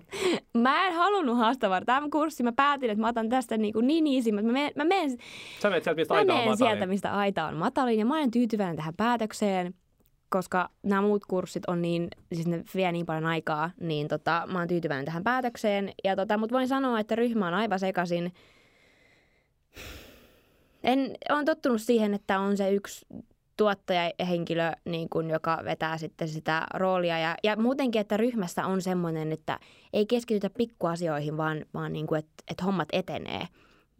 Mä 0.58 0.86
en 0.86 0.94
halunnut 0.94 1.38
haastavaa. 1.38 1.84
Tämä 1.84 2.08
kurssi, 2.12 2.42
mä 2.42 2.52
päätin, 2.52 2.90
että 2.90 3.00
mä 3.00 3.08
otan 3.08 3.28
tästä 3.28 3.56
niin, 3.56 3.72
kuin 3.72 3.86
niin 3.86 4.34
mutta 4.34 4.46
mä 4.46 4.52
menen, 4.52 4.72
mä 4.76 4.84
menen, 4.84 5.18
Sä 5.62 5.70
menet 5.70 5.84
sieltä, 5.84 6.00
mistä 6.00 6.14
mä 6.14 6.18
aita 6.18 6.32
on 6.34 6.38
matalin. 6.38 6.58
sieltä, 6.58 6.86
mistä 6.86 7.14
aita 7.14 7.46
on 7.46 7.56
matalin. 7.56 7.98
Ja 7.98 8.06
mä 8.06 8.16
olen 8.16 8.30
tyytyväinen 8.30 8.76
tähän 8.76 8.94
päätökseen, 8.94 9.74
koska 10.28 10.68
nämä 10.82 11.02
muut 11.02 11.24
kurssit 11.26 11.62
on 11.66 11.82
niin, 11.82 12.08
siis 12.32 12.46
ne 12.46 12.64
vie 12.74 12.92
niin 12.92 13.06
paljon 13.06 13.26
aikaa, 13.26 13.70
niin 13.80 14.08
tota, 14.08 14.42
mä 14.52 14.58
oon 14.58 14.68
tyytyväinen 14.68 15.04
tähän 15.04 15.24
päätökseen. 15.24 15.92
Ja 16.04 16.16
tota, 16.16 16.38
mutta 16.38 16.54
voin 16.54 16.68
sanoa, 16.68 17.00
että 17.00 17.14
ryhmä 17.14 17.48
on 17.48 17.54
aivan 17.54 17.78
sekaisin. 17.78 18.32
En, 20.84 21.10
olen 21.30 21.44
tottunut 21.44 21.82
siihen, 21.82 22.14
että 22.14 22.40
on 22.40 22.56
se 22.56 22.72
yksi 22.72 23.06
tuottajahenkilö, 23.56 24.72
niin 24.84 25.08
kuin, 25.08 25.30
joka 25.30 25.60
vetää 25.64 25.98
sitten 25.98 26.28
sitä 26.28 26.66
roolia. 26.74 27.18
Ja, 27.18 27.34
ja 27.44 27.56
muutenkin, 27.56 28.00
että 28.00 28.16
ryhmässä 28.16 28.66
on 28.66 28.82
semmoinen, 28.82 29.32
että 29.32 29.58
ei 29.92 30.06
keskitytä 30.06 30.50
pikkuasioihin, 30.50 31.36
vaan, 31.36 31.64
vaan 31.74 31.92
niin 31.92 32.06
kuin, 32.06 32.18
että, 32.18 32.32
että 32.50 32.64
hommat 32.64 32.88
etenee. 32.92 33.46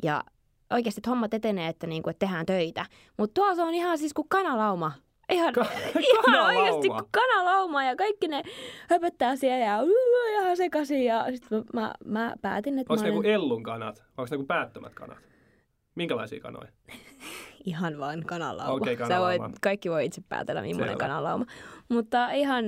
Ja 0.03 0.25
oikeasti, 0.73 0.99
että 0.99 1.11
hommat 1.11 1.35
etenee, 1.35 1.69
että, 1.69 1.87
niin 1.87 2.03
kuin, 2.03 2.11
että 2.11 2.27
tehdään 2.27 2.47
töitä. 2.47 2.87
Mutta 3.17 3.35
tuolla 3.35 3.55
se 3.55 3.63
on 3.63 3.75
ihan 3.75 3.99
siis 3.99 4.13
kuin 4.15 4.29
kanalauma. 4.29 4.93
Ihan, 5.33 5.53
Ka- 5.53 5.61
ihan 6.09 6.25
kanalauma. 6.25 6.59
oikeasti 6.59 6.89
kuin 6.89 7.05
kanalauma 7.11 7.85
ja 7.85 7.97
kaikki 7.97 8.29
ne 8.29 8.43
höpöttää 8.91 9.37
siellä 9.37 9.65
ja 9.65 9.79
ihan 10.41 10.57
sekaisin. 10.57 11.05
Ja 11.05 11.27
sitten 11.35 11.59
mä, 11.59 11.81
mä, 11.81 11.95
mä 12.05 12.35
päätin, 12.43 12.79
että 12.79 12.93
Onko 12.93 13.03
mä 13.03 13.09
ne 13.09 13.13
olen 13.13 13.27
joku 13.27 13.29
ellun 13.29 13.63
kanat? 13.63 14.05
Onko 14.19 14.29
ne 14.31 14.35
joku 14.35 14.47
päättömät 14.47 14.95
kanat? 14.95 15.19
Minkälaisia 15.95 16.41
kanoja? 16.41 16.69
ihan 17.65 17.99
vaan 17.99 18.21
kanalauma. 18.27 18.73
Okei, 18.75 18.97
Sä 18.97 19.03
kanalauma. 19.03 19.45
voit, 19.49 19.59
kaikki 19.61 19.91
voi 19.91 20.05
itse 20.07 20.23
päätellä, 20.29 20.63
millainen 20.63 20.89
Selvä. 20.89 20.99
kanalauma. 21.01 21.45
Mutta 21.89 22.31
ihan, 22.31 22.65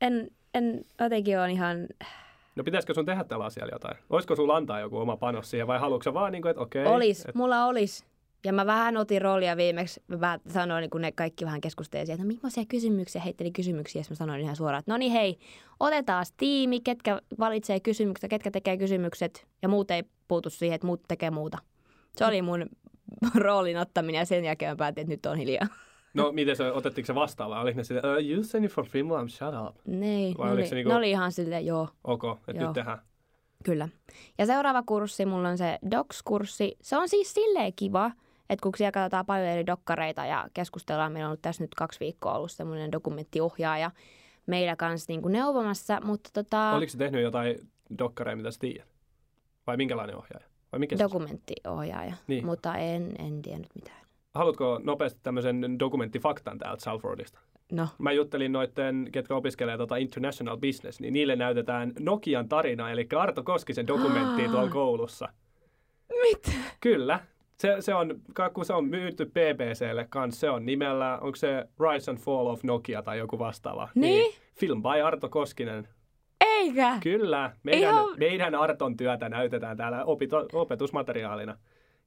en, 0.00 0.30
en 0.54 0.80
jotenkin 1.00 1.38
on 1.38 1.50
ihan, 1.50 1.76
No 2.56 2.64
pitäisikö 2.64 2.94
sun 2.94 3.06
tehdä 3.06 3.24
tällä 3.24 3.44
asialla 3.44 3.72
jotain? 3.74 3.96
Olisiko 4.10 4.36
sulla 4.36 4.56
antaa 4.56 4.80
joku 4.80 4.98
oma 4.98 5.16
panos 5.16 5.50
siihen 5.50 5.66
vai 5.66 5.78
haluatko 5.78 6.02
sä 6.02 6.14
vaan 6.14 6.32
niin 6.32 6.42
kuin, 6.42 6.50
että 6.50 6.62
okei. 6.62 6.86
olis, 6.86 7.26
et- 7.26 7.34
mulla 7.34 7.66
olis. 7.66 8.06
Ja 8.44 8.52
mä 8.52 8.66
vähän 8.66 8.96
otin 8.96 9.22
roolia 9.22 9.56
viimeksi. 9.56 10.02
Mä 10.20 10.38
sanoin, 10.48 10.90
kun 10.90 11.00
ne 11.00 11.12
kaikki 11.12 11.44
vähän 11.44 11.60
keskusteli 11.60 12.06
siitä, 12.06 12.14
että 12.14 12.24
no 12.24 12.28
millaisia 12.34 12.64
kysymyksiä, 12.68 13.22
heitteli 13.22 13.50
kysymyksiä. 13.50 14.00
Ja 14.00 14.04
mä 14.10 14.16
sanoin 14.16 14.40
ihan 14.40 14.56
suoraan, 14.56 14.78
että 14.78 14.92
no 14.92 14.96
niin 14.98 15.12
hei, 15.12 15.38
otetaan 15.80 16.24
tiimi, 16.36 16.80
ketkä 16.80 17.20
valitsee 17.38 17.80
kysymykset, 17.80 18.30
ketkä 18.30 18.50
tekee 18.50 18.76
kysymykset. 18.76 19.46
Ja 19.62 19.68
muut 19.68 19.90
ei 19.90 20.02
puutu 20.28 20.50
siihen, 20.50 20.74
että 20.74 20.86
muut 20.86 21.02
tekee 21.08 21.30
muuta. 21.30 21.58
Se 22.16 22.26
oli 22.26 22.42
mun 22.42 22.66
roolin 23.44 23.76
ottaminen 23.78 24.18
ja 24.18 24.26
sen 24.26 24.44
jälkeen 24.44 24.76
päätin, 24.76 25.02
että 25.02 25.12
nyt 25.12 25.26
on 25.26 25.36
hiljaa. 25.36 25.66
No 26.14 26.32
miten 26.32 26.56
se, 26.56 26.72
otettiinko 26.72 27.06
se 27.06 27.14
vastaan 27.14 27.50
vai 27.50 27.62
oliko 27.62 27.76
ne 27.76 27.84
silleen, 27.84 28.06
uh, 28.06 28.30
you 28.30 28.42
send 28.42 28.64
it 28.64 28.72
for 28.72 28.86
Finland, 28.86 29.28
shut 29.28 29.54
up. 29.68 29.76
Nei, 29.86 30.34
Vai 30.38 30.46
ne, 30.46 30.52
oliko 30.52 30.60
oli, 30.62 30.66
se 30.66 30.74
niinku- 30.74 30.88
ne 30.88 30.96
oli 30.96 31.10
ihan 31.10 31.32
silleen, 31.32 31.66
joo, 31.66 31.88
Ok, 32.04 32.22
että 32.48 32.52
Joo. 32.52 32.64
nyt 32.64 32.72
tehdään. 32.74 32.98
Kyllä. 33.64 33.88
Ja 34.38 34.46
seuraava 34.46 34.82
kurssi, 34.82 35.26
mulla 35.26 35.48
on 35.48 35.58
se 35.58 35.78
Docs-kurssi. 35.90 36.76
Se 36.82 36.96
on 36.96 37.08
siis 37.08 37.34
silleen 37.34 37.72
kiva, 37.76 38.10
että 38.50 38.62
kun 38.62 38.72
siellä 38.76 38.92
katsotaan 38.92 39.26
paljon 39.26 39.46
eri 39.48 39.66
dokkareita 39.66 40.26
ja 40.26 40.48
keskustellaan, 40.54 41.12
meillä 41.12 41.26
on 41.26 41.30
ollut 41.30 41.42
tässä 41.42 41.64
nyt 41.64 41.74
kaksi 41.74 42.00
viikkoa 42.00 42.34
ollut 42.34 42.50
semmoinen 42.52 42.92
dokumenttiohjaaja 42.92 43.90
meillä 44.46 44.76
kanssa 44.76 45.12
niin 45.12 45.22
kuin 45.22 45.32
neuvomassa, 45.32 46.00
mutta 46.04 46.30
tota, 46.32 46.72
Oliko 46.72 46.90
se 46.90 46.98
tehnyt 46.98 47.22
jotain 47.22 47.70
dokkareja, 47.98 48.36
mitä 48.36 48.50
sä 48.50 48.58
tiedät? 48.60 48.88
Vai 49.66 49.76
minkälainen 49.76 50.16
ohjaaja? 50.16 50.46
Vai 50.76 50.80
mikä 50.80 50.98
dokumenttiohjaaja, 50.98 52.14
Niin. 52.26 52.46
mutta 52.46 52.76
en, 52.76 53.14
en 53.18 53.42
tiennyt 53.42 53.70
mitään. 53.74 54.00
haluatko 54.34 54.80
nopeasti 54.84 55.20
tämmöisen 55.22 55.78
dokumenttifaktan 55.78 56.58
täältä 56.58 56.84
Salfordista? 56.84 57.38
No, 57.72 57.88
Mä 57.98 58.12
juttelin 58.12 58.52
noitten, 58.52 59.08
ketkä 59.12 59.34
opiskelee 59.34 59.76
tota 59.76 59.96
International 59.96 60.56
Business, 60.56 61.00
niin 61.00 61.12
niille 61.12 61.36
näytetään 61.36 61.92
Nokian 61.98 62.48
tarina, 62.48 62.90
eli 62.90 63.06
Arto 63.18 63.42
Koskisen 63.42 63.86
dokumenttia 63.86 64.48
tuolla 64.50 64.70
koulussa. 64.70 65.28
mitä? 66.22 66.50
Kyllä. 66.80 67.20
Se, 67.60 67.76
se 67.80 67.94
on, 67.94 68.20
kun 68.54 68.64
se 68.64 68.72
on 68.72 68.84
myyty 68.84 69.24
BBClle 69.26 70.06
kanssa, 70.10 70.40
se 70.40 70.50
on 70.50 70.66
nimellä, 70.66 71.18
onko 71.18 71.36
se 71.36 71.68
Rise 71.80 72.10
and 72.10 72.18
Fall 72.18 72.46
of 72.46 72.62
Nokia 72.64 73.02
tai 73.02 73.18
joku 73.18 73.38
vastaava. 73.38 73.88
Niin? 73.94 74.34
Film 74.54 74.82
by 74.82 75.00
Arto 75.04 75.28
Koskinen. 75.28 75.88
Eikä? 76.40 76.98
Kyllä. 77.02 77.52
Meidän, 77.62 77.90
Ihan- 77.94 78.18
meidän 78.18 78.54
Arton 78.54 78.96
työtä 78.96 79.28
näytetään 79.28 79.76
täällä 79.76 80.04
opito, 80.04 80.48
opetusmateriaalina. 80.52 81.58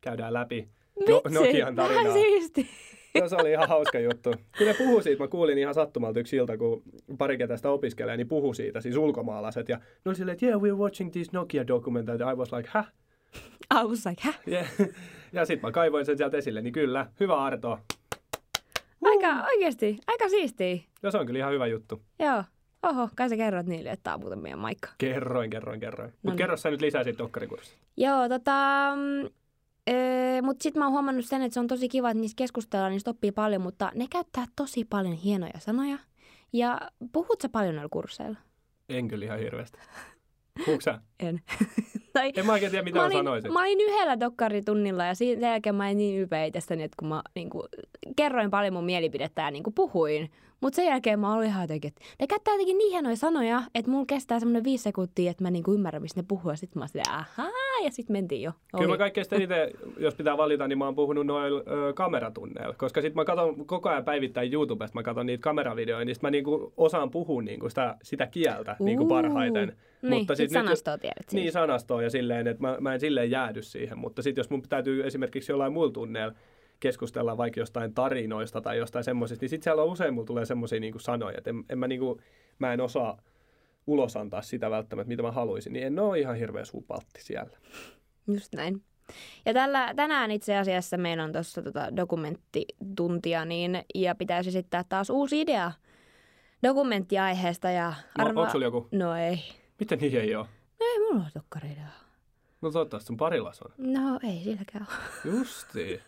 Käydään 0.01 0.33
läpi 0.33 0.69
no, 1.09 1.21
Nokian 1.33 1.75
tarinaa. 1.75 2.03
vähän 2.03 2.13
siisti. 2.13 2.67
Joo, 3.15 3.29
se 3.29 3.35
oli 3.35 3.51
ihan 3.51 3.69
hauska 3.69 3.99
juttu. 3.99 4.33
Kun 4.57 4.67
ne 4.67 4.73
puhu 4.73 5.01
siitä, 5.01 5.23
mä 5.23 5.27
kuulin 5.27 5.57
ihan 5.57 5.73
sattumalta 5.73 6.19
yksi 6.19 6.35
ilta, 6.35 6.57
kun 6.57 6.81
pari 7.17 7.37
ketä 7.37 7.57
sitä 7.57 7.69
opiskelee, 7.69 8.17
niin 8.17 8.27
puhu 8.27 8.53
siitä, 8.53 8.81
siis 8.81 8.97
ulkomaalaiset. 8.97 9.69
Ja 9.69 9.77
ne 9.77 9.83
oli 10.05 10.15
silleen, 10.15 10.33
että 10.33 10.45
yeah, 10.45 10.61
we're 10.61 10.77
watching 10.77 11.11
this 11.11 11.31
Nokia 11.31 11.67
documentary. 11.67 12.31
I 12.31 12.35
was 12.35 12.51
like, 12.51 12.69
häh? 12.73 12.87
I 13.81 13.83
was 13.87 14.05
like, 14.05 14.21
häh? 14.23 14.39
Yeah. 14.47 14.67
Ja 15.33 15.45
sitten 15.47 15.67
mä 15.67 15.71
kaivoin 15.71 16.05
sen 16.05 16.17
sieltä 16.17 16.37
esille, 16.37 16.61
niin 16.61 16.73
kyllä, 16.73 17.05
hyvä 17.19 17.35
Arto. 17.37 17.79
Aika 19.01 19.43
oikeasti, 19.53 19.97
aika 20.07 20.29
siistiä. 20.29 20.77
Ja 21.03 21.11
se 21.11 21.17
on 21.17 21.25
kyllä 21.25 21.39
ihan 21.39 21.53
hyvä 21.53 21.67
juttu. 21.67 22.01
Joo. 22.19 22.43
Oho, 22.83 23.09
kai 23.15 23.29
sä 23.29 23.37
kerrot 23.37 23.65
niille, 23.65 23.89
että 23.91 24.03
tää 24.03 24.13
on 24.13 24.19
muuten 24.19 24.39
meidän 24.39 24.59
maikka. 24.59 24.89
Kerroin, 24.97 25.49
kerroin, 25.49 25.79
kerroin. 25.79 26.09
Mutta 26.11 26.29
niin. 26.29 26.37
kerro 26.37 26.57
sä 26.57 26.71
nyt 26.71 26.81
lisää 26.81 27.03
siitä 27.03 27.17
dokkarikurssista. 27.17 27.79
Joo, 27.97 28.29
tota... 28.29 28.51
mm, 28.95 29.29
Öö, 29.89 30.41
mutta 30.41 30.63
sitten 30.63 30.79
mä 30.79 30.85
oon 30.85 30.91
huomannut 30.93 31.25
sen, 31.25 31.41
että 31.41 31.53
se 31.53 31.59
on 31.59 31.67
tosi 31.67 31.89
kiva, 31.89 32.09
että 32.09 32.21
niistä 32.21 32.37
keskustellaan, 32.37 32.91
niistä 32.91 33.11
oppii 33.11 33.31
paljon, 33.31 33.61
mutta 33.61 33.91
ne 33.95 34.05
käyttää 34.09 34.45
tosi 34.55 34.85
paljon 34.85 35.13
hienoja 35.13 35.59
sanoja. 35.59 35.97
Ja 36.53 36.79
puhut 37.11 37.41
sä 37.41 37.49
paljon 37.49 37.75
noilla 37.75 37.89
kursseilla? 37.89 38.37
En 38.89 39.07
kyllä 39.07 39.25
ihan 39.25 39.39
hirveästi. 39.39 39.79
Puhuuko 40.65 40.81
sä? 40.81 41.01
En. 41.19 41.41
tai, 42.13 42.31
En 42.35 42.45
mä 42.45 42.51
oikein 42.51 42.71
tiedä, 42.71 42.83
mitä 42.83 42.95
mä, 42.95 43.01
mä, 43.01 43.05
olin, 43.05 43.17
sanoisin. 43.17 43.53
mä 43.53 43.59
olin 43.59 43.81
yhdellä 43.81 44.19
dokkaritunnilla 44.19 45.05
ja 45.05 45.15
sen 45.15 45.41
jälkeen 45.41 45.75
mä 45.75 45.85
olin 45.85 45.97
niin 45.97 46.19
ylpeä 46.21 46.45
itsestäni, 46.45 46.83
että 46.83 46.95
kun 46.99 47.07
mä 47.07 47.21
niin 47.35 47.49
kuin, 47.49 47.63
kerroin 48.15 48.51
paljon 48.51 48.73
mun 48.73 48.85
mielipidettä 48.85 49.41
ja 49.41 49.51
niin 49.51 49.63
kuin, 49.63 49.73
puhuin. 49.73 50.31
Mutta 50.61 50.75
sen 50.75 50.85
jälkeen 50.85 51.19
mä 51.19 51.33
olin 51.35 51.47
ihan 51.47 51.63
jotenkin, 51.63 51.87
että 51.87 52.01
ne 52.19 52.27
käyttää 52.27 52.53
jotenkin 52.53 52.77
niin 52.77 52.91
hienoja 52.91 53.15
sanoja, 53.15 53.63
että 53.75 53.91
mulla 53.91 54.05
kestää 54.05 54.39
semmoinen 54.39 54.63
viisi 54.63 54.83
sekuntia, 54.83 55.31
että 55.31 55.43
mä 55.43 55.51
niin 55.51 55.63
kuin 55.63 55.75
ymmärrän, 55.75 56.01
mistä 56.01 56.21
ne 56.21 56.25
puhuu. 56.27 56.51
Ja 56.51 56.57
sitten 56.57 56.79
mä 56.79 56.85
oon 56.95 57.03
ahaa, 57.09 57.49
ja 57.83 57.91
sitten 57.91 58.13
mentiin 58.13 58.41
jo. 58.41 58.51
Kyllä 58.71 58.87
mä 58.87 58.91
Oli. 58.91 58.97
kaikkein 58.97 59.25
eniten, 59.31 59.69
jos 59.97 60.15
pitää 60.15 60.37
valita, 60.37 60.67
niin 60.67 60.77
mä 60.77 60.85
oon 60.85 60.95
puhunut 60.95 61.25
noilla 61.25 61.63
ö, 61.89 61.93
kameratunneilla. 61.93 62.73
Koska 62.73 63.01
sit 63.01 63.15
mä 63.15 63.25
katson 63.25 63.65
koko 63.65 63.89
ajan 63.89 64.05
päivittäin 64.05 64.53
YouTubesta, 64.53 64.95
mä 64.99 65.03
katson 65.03 65.25
niitä 65.25 65.41
kameravideoja, 65.41 66.05
niin 66.05 66.15
sit 66.15 66.23
mä 66.23 66.31
niinku 66.31 66.73
osaan 66.77 67.11
puhua 67.11 67.41
niinku 67.41 67.69
sitä, 67.69 67.95
sitä 68.03 68.27
kieltä 68.27 68.75
niinku 68.79 69.03
Uu. 69.03 69.09
parhaiten. 69.09 69.77
Niin, 70.01 70.27
sit 70.27 70.37
nyt- 70.39 70.51
sanastoa 70.51 70.97
tiedät 70.97 71.29
siitä. 71.29 71.35
Niin, 71.35 71.51
sanastoa 71.51 72.03
ja 72.03 72.09
silleen, 72.09 72.47
että 72.47 72.61
mä, 72.61 72.77
mä 72.79 72.93
en 72.93 72.99
silleen 72.99 73.31
jäädy 73.31 73.61
siihen. 73.61 73.97
Mutta 73.97 74.21
sitten 74.21 74.39
jos 74.39 74.49
mun 74.49 74.61
täytyy 74.69 75.05
esimerkiksi 75.07 75.51
jollain 75.51 75.73
muilla 75.73 75.93
tunneilla 75.93 76.33
keskustella 76.79 77.37
vaikka 77.37 77.59
jostain 77.59 77.93
tarinoista 77.93 78.61
tai 78.61 78.77
jostain 78.77 79.03
semmoisista, 79.03 79.43
niin 79.43 79.49
sitten 79.49 79.63
siellä 79.63 79.83
on 79.83 79.89
usein 79.89 80.13
mulla 80.13 80.25
tulee 80.27 80.45
semmoisia 80.45 80.79
niinku 80.79 80.99
sanoja, 80.99 81.37
että 81.37 81.49
en, 81.49 81.63
en 81.69 81.79
mä, 81.79 81.87
niinku, 81.87 82.21
mä 82.59 82.73
en 82.73 82.81
osaa 82.81 83.21
ulos 83.87 84.17
antaa 84.17 84.41
sitä 84.41 84.69
välttämättä, 84.71 85.07
mitä 85.07 85.23
mä 85.23 85.31
haluaisin, 85.31 85.73
niin 85.73 85.85
en 85.87 85.99
ole 85.99 86.19
ihan 86.19 86.35
hirveä 86.35 86.65
supaltti 86.65 87.23
siellä. 87.23 87.57
Just 88.27 88.53
näin. 88.55 88.83
Ja 89.45 89.53
tällä, 89.53 89.93
tänään 89.95 90.31
itse 90.31 90.57
asiassa 90.57 90.97
meillä 90.97 91.23
on 91.23 91.31
tuossa 91.31 91.61
tota 91.61 91.95
dokumenttituntia, 91.95 93.45
niin, 93.45 93.83
ja 93.95 94.15
pitäisi 94.15 94.49
esittää 94.49 94.83
taas 94.89 95.09
uusi 95.09 95.41
idea 95.41 95.71
dokumenttiaiheesta. 96.63 97.69
Ja 97.69 97.93
No, 98.17 98.25
arvaa- 98.25 98.41
onko 98.41 98.51
sulla 98.51 98.65
joku? 98.65 98.87
No 98.91 99.15
ei. 99.15 99.39
Miten 99.79 99.99
niin 99.99 100.21
ei 100.21 100.35
ole? 100.35 100.45
No 100.79 100.85
ei 100.93 100.99
mulla 100.99 101.23
ole 101.23 101.31
dokkaridea. 101.35 101.87
No 102.61 102.71
toivottavasti 102.71 103.07
sun 103.07 103.17
parilas 103.17 103.61
on. 103.61 103.71
No 103.77 104.19
ei 104.23 104.41
silläkään 104.43 104.87
ole. 104.89 105.35
Justiin. 105.37 105.99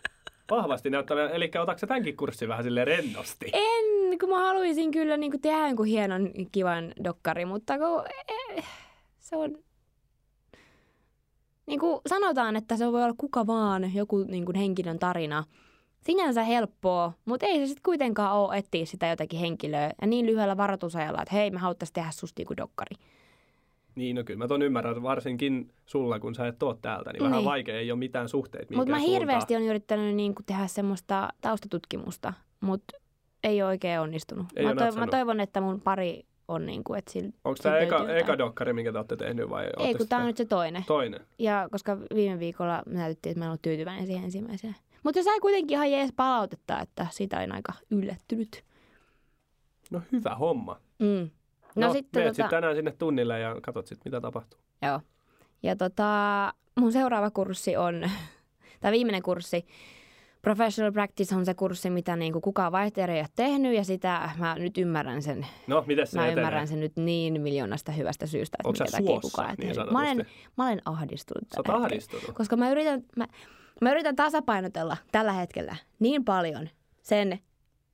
Vahvasti 0.52 0.90
näyttävä. 0.90 1.28
Eli 1.28 1.50
otatko 1.62 1.78
sä 1.78 1.86
tämänkin 1.86 2.16
kurssin 2.16 2.48
vähän 2.48 2.64
sille 2.64 2.84
rennosti? 2.84 3.50
En, 3.52 4.18
kun 4.18 4.28
mä 4.28 4.40
haluaisin 4.40 4.90
kyllä 4.90 5.16
niin 5.16 5.40
tehdä 5.40 5.66
jonkun 5.66 5.86
hienon, 5.86 6.30
kivan 6.52 6.92
dokkari, 7.04 7.44
mutta 7.44 7.78
kun, 7.78 8.04
eh, 8.28 8.64
se 9.18 9.36
on... 9.36 9.58
Niin 11.66 11.80
kuin 11.80 12.00
sanotaan, 12.06 12.56
että 12.56 12.76
se 12.76 12.92
voi 12.92 13.04
olla 13.04 13.14
kuka 13.18 13.46
vaan, 13.46 13.94
joku 13.94 14.18
niin 14.18 14.44
kuin 14.44 14.56
henkilön 14.56 14.98
tarina. 14.98 15.44
Sinänsä 16.00 16.42
helppoa, 16.42 17.12
mutta 17.24 17.46
ei 17.46 17.58
se 17.58 17.66
sitten 17.66 17.82
kuitenkaan 17.82 18.36
ole 18.36 18.58
etsiä 18.58 18.86
sitä 18.86 19.06
jotakin 19.06 19.40
henkilöä. 19.40 19.90
Ja 20.00 20.06
niin 20.06 20.26
lyhyellä 20.26 20.56
varoitusajalla, 20.56 21.22
että 21.22 21.34
hei, 21.34 21.50
me 21.50 21.58
haluttaisiin 21.58 21.94
tehdä 21.94 22.10
susta 22.10 22.42
joku 22.42 22.56
dokkari. 22.56 22.96
Niin, 23.94 24.16
no 24.16 24.24
kyllä 24.24 24.38
mä 24.38 24.48
ton 24.48 24.62
ymmärrän, 24.62 25.02
varsinkin 25.02 25.72
sulla, 25.86 26.18
kun 26.20 26.34
sä 26.34 26.46
et 26.46 26.62
oo 26.62 26.74
täältä, 26.74 27.12
niin, 27.12 27.22
vähän 27.22 27.36
Niin. 27.36 27.44
vaikea, 27.44 27.78
ei 27.78 27.90
ole 27.92 27.98
mitään 27.98 28.28
suhteita 28.28 28.74
Mutta 28.74 28.90
mä 28.90 28.96
mihinkään 28.96 29.20
hirveästi 29.20 29.56
on 29.56 29.62
yrittänyt 29.62 30.14
niin 30.14 30.34
kuin 30.34 30.46
tehdä 30.46 30.66
semmoista 30.66 31.28
taustatutkimusta, 31.40 32.32
mutta 32.60 32.96
ei 33.44 33.62
ole 33.62 33.68
oikein 33.68 34.00
onnistunut. 34.00 34.46
Ei 34.56 34.64
mä, 34.64 34.70
ole 34.70 34.78
toivon, 34.78 34.98
mä 34.98 35.06
toivon, 35.06 35.40
että 35.40 35.60
mun 35.60 35.80
pari 35.80 36.22
on 36.48 36.66
niin 36.66 36.84
kuin, 36.84 36.98
että 36.98 37.12
sillä 37.12 37.30
Onko 37.44 37.58
tämä 37.62 37.78
eka, 37.78 37.96
jotain. 37.98 38.16
eka 38.16 38.38
dokkari, 38.38 38.72
minkä 38.72 38.92
te 38.92 38.98
olette 38.98 39.16
tehnyt 39.16 39.50
vai 39.50 39.66
Ei, 39.78 39.94
kun 39.94 40.08
tää 40.08 40.18
on 40.18 40.26
nyt 40.26 40.36
se 40.36 40.44
toinen. 40.44 40.84
toinen? 40.86 41.20
Ja 41.38 41.68
koska 41.70 41.98
viime 42.14 42.38
viikolla 42.38 42.82
me 42.86 42.98
näytettiin, 42.98 43.30
että 43.30 43.38
mä 43.38 43.44
en 43.44 43.48
ollut 43.48 43.62
tyytyväinen 43.62 44.06
siihen 44.06 44.24
ensimmäiseen. 44.24 44.76
Mutta 45.02 45.20
se 45.20 45.24
sai 45.24 45.40
kuitenkin 45.40 45.74
ihan 45.74 45.90
jees 45.90 46.12
palautetta, 46.16 46.80
että 46.80 47.06
siitä 47.10 47.38
olin 47.38 47.52
aika 47.52 47.72
yllättynyt. 47.90 48.64
No 49.90 50.00
hyvä 50.12 50.34
homma. 50.34 50.80
Mm. 50.98 51.30
No, 51.76 51.86
No, 51.86 51.92
sitten 51.92 52.22
tota, 52.22 52.34
sit 52.34 52.48
tänään 52.50 52.76
sinne 52.76 52.92
tunnille 52.98 53.40
ja 53.40 53.56
katsot 53.62 53.86
sitten, 53.86 54.10
mitä 54.12 54.20
tapahtuu. 54.20 54.60
joo. 54.82 55.00
Ja 55.62 55.76
tota, 55.76 56.08
mun 56.80 56.92
seuraava 56.92 57.30
kurssi 57.30 57.76
on, 57.76 58.10
tai 58.80 58.92
viimeinen 58.92 59.22
kurssi, 59.22 59.66
Professional 60.42 60.92
Practice 60.92 61.36
on 61.36 61.44
se 61.46 61.54
kurssi, 61.54 61.90
mitä 61.90 62.16
niinku 62.16 62.40
kukaan 62.40 62.72
vaihtoehto 62.72 63.12
ei 63.12 63.20
ole 63.20 63.28
tehnyt, 63.36 63.74
ja 63.74 63.84
sitä 63.84 64.30
mä 64.38 64.54
nyt 64.58 64.78
ymmärrän 64.78 65.22
sen. 65.22 65.46
No, 65.66 65.84
miten 65.86 66.06
se 66.06 66.18
Mä 66.18 66.26
etenee? 66.26 66.42
ymmärrän 66.42 66.68
sen 66.68 66.80
nyt 66.80 66.92
niin 66.96 67.40
miljoonasta 67.40 67.92
hyvästä 67.92 68.26
syystä, 68.26 68.56
että 68.60 68.68
Onko 68.68 68.78
minkä 68.78 68.90
takia 68.96 69.20
kukaan 69.20 69.50
ei 69.50 69.56
niin 69.56 69.74
tehnyt. 69.74 69.92
Mä 69.92 69.98
olen, 69.98 70.26
mä 70.58 70.66
olen 70.66 70.82
ahdistunut. 70.84 71.44
Sä 71.48 71.60
oot 71.60 71.66
tällä 71.66 71.80
hetkellä. 71.80 71.86
ahdistunut. 71.86 72.36
Koska 72.36 72.56
mä 72.56 72.70
yritän, 72.70 73.02
mä, 73.16 73.26
mä 73.80 73.90
yritän 73.90 74.16
tasapainotella 74.16 74.96
tällä 75.12 75.32
hetkellä 75.32 75.76
niin 75.98 76.24
paljon 76.24 76.68
sen 77.02 77.38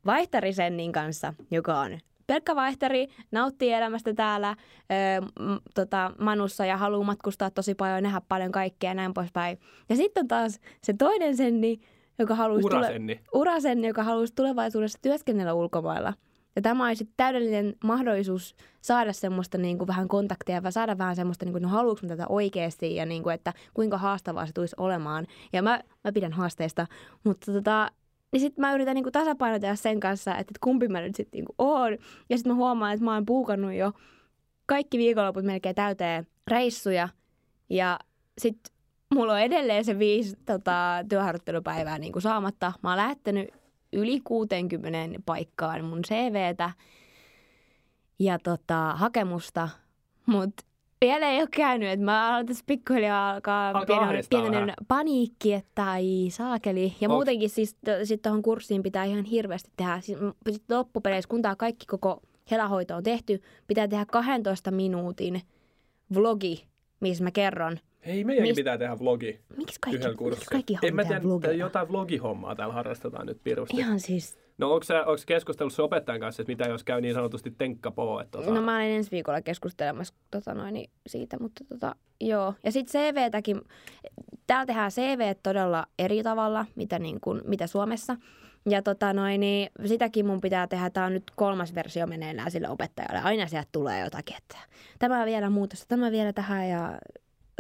vaihtarisennin 0.07 0.93
kanssa, 0.93 1.35
joka 1.51 1.81
on 1.81 1.99
pelkkä 2.29 2.57
vaihtari, 2.57 3.07
nauttii 3.31 3.73
elämästä 3.73 4.15
täällä 4.15 4.51
ö, 4.51 5.21
m, 5.41 5.57
tota, 5.75 6.13
Manussa 6.19 6.65
ja 6.67 6.77
haluaa 6.77 7.05
matkustaa 7.07 7.51
tosi 7.51 7.75
paljon, 7.75 8.03
nähdä 8.03 8.21
paljon 8.29 8.53
kaikkea 8.53 8.91
ja 8.91 8.95
näin 8.95 9.15
poispäin. 9.15 9.59
Ja 9.89 9.97
sitten 9.97 10.21
on 10.25 10.29
taas 10.29 10.61
se 10.83 10.93
toinen 10.93 11.37
senni, 11.37 11.81
joka 12.19 12.35
haluaisi 12.35 12.69
tule- 12.69 12.79
Urasenni. 12.79 13.21
urasenni, 13.35 13.87
joka 13.87 14.03
haluaisi 14.03 14.35
tulevaisuudessa 14.35 14.99
työskennellä 15.03 15.55
ulkomailla. 15.55 16.15
Ja 16.57 16.63
tämä 16.63 16.87
olisi 16.87 17.09
täydellinen 17.17 17.75
mahdollisuus 17.85 18.55
saada 18.81 19.13
semmoista 19.13 19.59
niin 19.59 19.79
kuin 19.79 19.89
vähän 19.89 20.09
kontakteja 20.09 20.61
ja 20.65 20.71
saada 20.71 20.99
vähän 20.99 21.17
semmoista, 21.17 21.45
niin 21.45 21.53
kuin, 21.53 21.63
no 21.63 21.69
haluanko 21.69 22.01
mä 22.03 22.09
tätä 22.09 22.27
oikeasti 22.29 22.95
ja 22.97 23.07
niin 23.07 23.23
kuin, 23.23 23.35
että 23.35 23.53
kuinka 23.75 23.99
haastavaa 23.99 24.47
se 24.47 24.53
tulisi 24.53 24.77
olemaan. 24.79 25.27
Ja 25.53 25.63
mä, 25.63 25.81
mä 26.05 26.13
pidän 26.13 26.33
haasteista, 26.33 26.87
mutta 27.25 27.53
tota, 27.53 27.91
niin 28.33 28.41
sitten 28.41 28.61
mä 28.61 28.75
yritän 28.75 28.95
niin 28.95 29.03
kuin 29.03 29.13
tasapainotella 29.13 29.77
sen 29.77 30.01
kanssa, 30.01 30.31
että, 30.31 30.41
että 30.41 30.59
kumpi 30.61 30.89
mä 30.89 31.01
nyt 31.01 31.15
sitten 31.15 31.39
niin 31.39 31.45
kuin 31.45 31.55
oon. 31.59 31.93
Ja 32.31 32.37
sitten 32.39 32.53
mä 32.53 32.57
huomaan, 32.57 32.95
että 32.95 33.05
mä 33.05 33.15
oon 33.15 33.27
puukannut 33.27 33.73
jo 33.73 33.93
kaikki 34.67 34.99
viikonloput 34.99 35.45
melkein 35.45 35.75
täyteen 35.75 36.27
reissuja. 36.49 37.09
Ja 37.71 37.99
sitten 38.39 38.73
mulla 39.15 39.33
on 39.33 39.41
edelleen 39.41 39.85
se 39.85 39.99
viisi 39.99 40.37
tota, 40.47 41.05
työharjoittelupäivää 41.09 41.99
niin 41.99 42.13
kuin 42.13 42.23
saamatta. 42.23 42.73
Mä 42.83 42.89
oon 42.89 42.97
lähettänyt 42.97 43.49
yli 43.93 44.21
60 44.25 45.21
paikkaan 45.27 45.85
mun 45.85 46.03
CVtä 46.03 46.71
ja 48.19 48.39
tota, 48.39 48.95
hakemusta, 48.97 49.69
mutta 50.27 50.65
vielä 51.01 51.31
ei 51.31 51.41
ole 51.41 51.49
käynyt. 51.57 51.89
Et 51.89 52.01
mä 52.01 52.29
aloin 52.29 52.47
tässä 52.47 52.65
pikkuhiljaa 52.67 53.31
alkaa 53.31 53.69
Alkaa 53.69 53.99
pienen, 54.07 54.25
pienen 54.31 54.73
paniikki, 54.89 55.53
että 55.53 55.91
ai 55.91 56.27
saakeli. 56.31 56.93
Ja 57.01 57.09
Onks- 57.09 57.13
muutenkin 57.13 57.51
siis 57.51 57.77
sitten 58.05 58.19
tuohon 58.23 58.43
kurssiin 58.43 58.83
pitää 58.83 59.05
ihan 59.05 59.25
hirveästi 59.25 59.71
tehdä. 59.77 60.01
Siis, 60.01 60.21
m- 60.21 60.51
sit 60.53 60.63
loppupeleissä, 60.71 61.29
kun 61.29 61.43
tämä 61.43 61.57
kaikki 61.57 61.87
koko 61.87 62.23
helahoito 62.51 62.97
on 62.97 63.03
tehty, 63.03 63.43
pitää 63.67 63.89
tehdä 63.89 64.07
12 64.07 64.71
minuutin 64.71 65.43
vlogi, 66.15 66.65
missä 67.01 67.25
mä 67.25 67.31
kerron. 67.31 67.79
Hei, 68.07 68.25
meidänkin 68.25 68.53
Mist- 68.53 68.57
pitää 68.57 68.79
tehdä 68.79 68.99
vlogi 68.99 69.41
Miksi 69.57 69.79
kaikki, 69.81 69.97
yhdellä 69.99 70.31
miksi 70.31 70.47
kaikki 70.51 70.77
En 70.83 70.95
mä 70.95 71.05
tiedä, 71.05 71.53
jotain 71.53 71.89
vlogihommaa 71.89 72.55
täällä 72.57 72.75
harrastetaan 72.75 73.27
nyt 73.27 73.41
pirusti. 73.45 73.77
Ihan 73.77 74.01
siis 74.01 74.39
No 74.59 74.73
onko 74.73 74.85
sä, 74.85 75.05
onko 75.07 75.71
sun 75.71 75.85
opettajan 75.85 76.21
kanssa, 76.21 76.43
että 76.43 76.53
mitä 76.53 76.69
jos 76.69 76.85
käy 76.85 77.01
niin 77.01 77.15
sanotusti 77.15 77.51
tenkkapoo? 77.51 78.21
Että 78.21 78.39
tota... 78.39 78.55
No 78.55 78.63
mä 78.63 78.77
olen 78.77 78.91
ensi 78.91 79.11
viikolla 79.11 79.43
keskustelemassa 79.43 80.15
tota 80.31 80.55
noin, 80.55 80.75
niin 80.75 80.91
siitä, 81.07 81.37
mutta 81.41 81.65
tota, 81.69 81.95
joo. 82.21 82.55
Ja 82.65 82.73
sitten 82.73 83.03
CVtäkin, 83.03 83.61
täällä 84.47 84.67
tehdään 84.67 84.91
CV 84.91 85.35
todella 85.43 85.87
eri 85.99 86.23
tavalla, 86.23 86.67
mitä, 86.75 86.99
niin 86.99 87.21
kuin, 87.21 87.41
mitä 87.45 87.67
Suomessa. 87.67 88.17
Ja 88.69 88.83
tota 88.83 89.13
noin, 89.13 89.41
niin 89.41 89.71
sitäkin 89.87 90.27
mun 90.27 90.41
pitää 90.41 90.67
tehdä. 90.67 90.91
Tämä 90.91 91.07
on 91.07 91.13
nyt 91.13 91.31
kolmas 91.37 91.75
versio 91.75 92.07
meneillään 92.07 92.51
sille 92.51 92.69
opettajalle. 92.69 93.21
Aina 93.21 93.47
sieltä 93.47 93.69
tulee 93.73 94.01
jotakin, 94.01 94.37
että 94.37 94.59
tämä 94.99 95.27
vielä 95.27 95.51
muutosta, 95.51 95.87
tämä 95.89 96.11
vielä 96.11 96.33
tähän 96.33 96.69
ja 96.69 96.99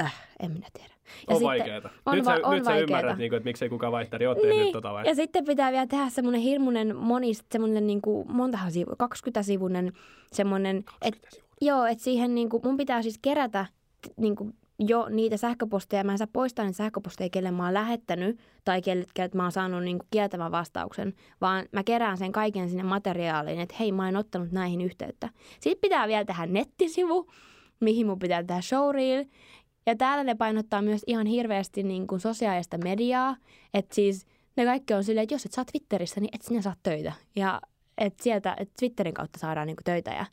äh, 0.00 0.14
en 0.40 0.52
minä 0.52 0.66
tiedä. 0.72 0.97
Ja 1.28 1.36
on 1.36 1.42
vaikeeta. 1.42 1.90
On, 2.06 2.16
nyt 2.16 2.24
va- 2.24 2.36
sä, 2.36 2.40
on 2.46 2.54
nyt 2.54 2.64
sä 2.64 2.70
vaikeeta. 2.70 2.92
ymmärrät, 2.92 3.18
niin 3.18 3.30
kuin, 3.30 3.36
että 3.36 3.48
miksei 3.48 3.68
kukaan 3.68 3.92
vaihtari 3.92 4.26
ole 4.26 4.36
tehnyt 4.36 4.56
Niin, 4.56 4.72
tota 4.72 4.92
vai? 4.92 5.06
ja 5.06 5.14
sitten 5.14 5.44
pitää 5.44 5.72
vielä 5.72 5.86
tehdä 5.86 6.08
semmoinen 6.08 6.40
hirmuinen 6.40 6.96
moni, 6.96 7.32
semmoinen 7.52 7.86
niin 7.86 8.02
kuin, 8.02 8.32
montahan 8.32 8.72
sivu, 8.72 8.90
20-sivuinen 8.90 9.92
semmoinen, 10.32 10.84
että 11.02 11.28
joo, 11.60 11.84
että 11.86 12.04
siihen 12.04 12.34
niin 12.34 12.48
kuin, 12.48 12.62
mun 12.64 12.76
pitää 12.76 13.02
siis 13.02 13.18
kerätä 13.22 13.66
niin 14.16 14.36
kuin, 14.36 14.54
jo 14.78 15.06
niitä 15.10 15.36
sähköposteja. 15.36 16.04
Mä 16.04 16.12
en 16.12 16.18
saa 16.18 16.26
poistaa 16.32 16.64
niitä 16.64 16.76
sähköposteja, 16.76 17.30
kelle 17.30 17.50
mä 17.50 17.64
oon 17.64 17.74
lähettänyt 17.74 18.38
tai 18.64 18.82
kelle, 18.82 19.04
kelle 19.14 19.30
mä 19.34 19.42
oon 19.42 19.52
saanut 19.52 19.84
niin 19.84 19.98
kuin, 19.98 20.08
kieltävän 20.10 20.52
vastauksen, 20.52 21.14
vaan 21.40 21.64
mä 21.72 21.82
kerään 21.84 22.18
sen 22.18 22.32
kaiken 22.32 22.68
sinne 22.68 22.82
materiaaliin, 22.82 23.60
että 23.60 23.74
hei, 23.80 23.92
mä 23.92 24.04
oon 24.04 24.16
ottanut 24.16 24.52
näihin 24.52 24.80
yhteyttä. 24.80 25.28
Sitten 25.60 25.80
pitää 25.80 26.08
vielä 26.08 26.24
tehdä 26.24 26.46
nettisivu, 26.46 27.30
mihin 27.80 28.06
mun 28.06 28.18
pitää 28.18 28.42
tehdä 28.44 28.60
showreel. 28.60 29.24
Ja 29.86 29.96
täällä 29.96 30.24
ne 30.24 30.34
painottaa 30.34 30.82
myös 30.82 31.02
ihan 31.06 31.26
hirveästi 31.26 31.82
niin 31.82 32.06
kuin 32.06 32.20
sosiaalista 32.20 32.78
mediaa. 32.78 33.36
Että 33.74 33.94
siis 33.94 34.26
ne 34.56 34.64
kaikki 34.64 34.94
on 34.94 35.04
silleen, 35.04 35.22
että 35.22 35.34
jos 35.34 35.46
et 35.46 35.52
saa 35.52 35.64
Twitterissä, 35.64 36.20
niin 36.20 36.30
et 36.34 36.42
sinä 36.42 36.62
saa 36.62 36.74
töitä. 36.82 37.12
Ja 37.36 37.60
että 37.98 38.22
sieltä, 38.22 38.56
että 38.60 38.74
Twitterin 38.78 39.14
kautta 39.14 39.38
saadaan 39.38 39.66
niin 39.66 39.76
kuin 39.76 39.84
töitä 39.84 40.10
ja 40.10 40.26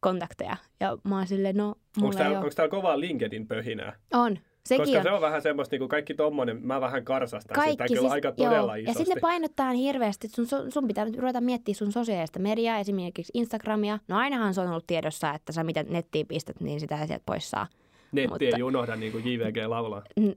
kontakteja. 0.00 0.56
Ja 0.80 0.96
mä 1.04 1.16
oon 1.16 1.26
silleen, 1.26 1.56
no 1.56 1.66
Onko 1.68 1.78
mulla 1.96 2.12
ei 2.12 2.18
täällä, 2.18 2.38
ole. 2.38 2.44
onko 2.44 2.54
täällä 2.56 2.70
kovaa 2.70 3.00
LinkedIn-pöhinää? 3.00 3.92
On. 4.12 4.38
Sekin 4.66 4.84
Koska 4.84 4.98
on. 4.98 5.02
se 5.04 5.10
on 5.10 5.20
vähän 5.20 5.42
semmoista, 5.42 5.74
niin 5.74 5.78
kuin 5.80 5.88
kaikki 5.88 6.14
tommonen, 6.14 6.66
mä 6.66 6.80
vähän 6.80 7.04
karsastan 7.04 7.70
sitä 7.70 7.84
kyllä 7.88 8.10
aika 8.10 8.32
joo. 8.36 8.50
todella 8.50 8.76
Ja 8.76 8.82
isosti. 8.82 8.98
sitten 8.98 9.14
ne 9.16 9.20
painottaa 9.20 9.72
hirveästi, 9.72 10.26
että 10.26 10.44
sun, 10.46 10.72
sun 10.72 10.86
pitää 10.88 11.04
nyt 11.04 11.18
ruveta 11.18 11.40
miettimään 11.40 11.76
sun 11.76 11.92
sosiaalista 11.92 12.38
mediaa, 12.38 12.78
esimerkiksi 12.78 13.30
Instagramia. 13.34 13.98
No 14.08 14.16
ainahan 14.16 14.54
se 14.54 14.60
on 14.60 14.68
ollut 14.70 14.86
tiedossa, 14.86 15.34
että 15.34 15.52
sä 15.52 15.64
mitä 15.64 15.82
nettiin 15.82 16.26
pistät, 16.26 16.60
niin 16.60 16.80
sitä 16.80 16.96
sieltä 17.06 17.22
pois 17.26 17.50
saa. 17.50 17.66
Netti 18.12 18.28
mutta- 18.28 18.56
ei 18.56 18.62
unohda, 18.62 18.96
niin 18.96 19.12
kuin 19.12 19.24
JVG 19.32 19.56
laulaa. 19.66 20.02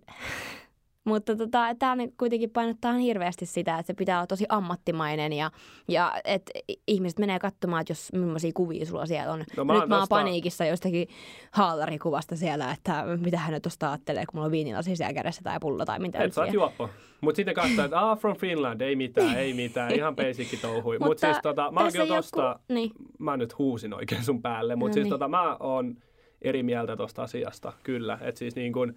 Mutta 1.06 1.36
tota, 1.36 1.76
tämä 1.80 2.04
kuitenkin 2.18 2.50
painottaa 2.50 2.94
hirveästi 2.94 3.46
sitä, 3.46 3.80
että 3.80 3.88
se 3.88 3.94
pitää 3.94 4.18
olla 4.18 4.28
tosi 4.28 4.46
ammattimainen 4.50 5.34
ja, 5.34 5.52
ja 5.88 6.14
että 6.24 6.52
ihmiset 6.88 7.20
menee 7.20 7.40
katsomaan, 7.40 7.82
että 7.82 7.92
jos 7.92 8.10
millaisia 8.14 8.52
kuvia 8.54 8.86
sulla 8.86 9.06
siellä 9.06 9.34
on. 9.34 9.44
No 9.58 9.66
mä 9.66 9.74
Nyt 9.80 9.90
mä 9.90 9.98
oon 9.98 10.08
paniikissa 10.10 10.66
jostakin 10.66 11.08
haalarikuvasta 11.52 12.36
siellä, 12.36 12.72
että 12.72 13.04
mitä 13.22 13.38
hän 13.38 13.54
nyt 13.54 13.64
tuosta 13.64 13.90
ajattelee, 13.92 14.26
kun 14.26 14.32
mulla 14.34 14.46
on 14.46 14.52
viinilasi 14.52 14.96
siellä 14.96 15.14
kädessä 15.14 15.42
tai 15.44 15.60
pullo 15.62 15.86
tai 15.86 16.00
mitä 16.00 16.20
Et 16.24 16.34
sä 16.34 16.42
oot 16.42 16.54
juoppo. 16.54 16.90
Mutta 17.22 17.36
sitten 17.36 17.56
katsotaan, 17.56 17.86
että 17.86 18.00
ah, 18.00 18.20
from 18.20 18.36
Finland, 18.38 18.82
ei 18.82 18.96
mitään, 18.96 19.38
ei 19.38 19.54
mitään, 19.54 19.92
ihan 20.00 20.16
basic 20.16 20.62
touhui. 20.62 20.96
Mutta 20.96 21.08
Mutta 21.10 21.28
siis 21.28 21.42
tota, 21.44 21.72
mä 21.72 21.80
oon 21.80 21.92
kyllä 21.92 22.16
tosta, 22.16 22.42
joku- 22.48 22.74
niin. 22.74 22.92
mä 23.20 23.38
nyt 23.38 23.58
huusin 23.58 23.94
oikein 23.94 24.24
sun 24.24 24.42
päälle, 24.42 24.76
mutta 24.76 24.90
No 24.90 24.94
siis 24.94 25.04
niin. 25.04 25.10
tota, 25.10 25.28
mä 25.28 25.56
oon 25.56 25.96
eri 26.42 26.64
mieltä 26.64 26.96
tosta 26.96 27.24
asiasta, 27.24 27.74
kyllä. 27.84 28.18
Että 28.22 28.40
siis 28.40 28.56
niin 28.56 28.74
kun, 28.74 28.96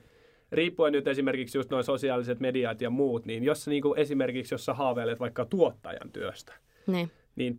riippuen 0.53 0.93
nyt 0.93 1.09
esimerkiksi 1.09 1.59
just 1.59 1.71
noin 1.71 1.85
sosiaaliset 1.85 2.41
mediat 2.41 2.81
ja 2.81 2.91
muut, 2.91 3.27
niin 3.27 3.45
jos 3.45 3.69
niin 3.69 3.83
kun 3.83 3.99
esimerkiksi, 3.99 4.55
jos 4.55 4.65
sä 4.65 4.75
haaveilet 4.75 5.21
vaikka 5.21 5.45
tuottajan 5.45 6.11
työstä, 6.13 6.53
Niin. 6.87 7.11
niin 7.37 7.59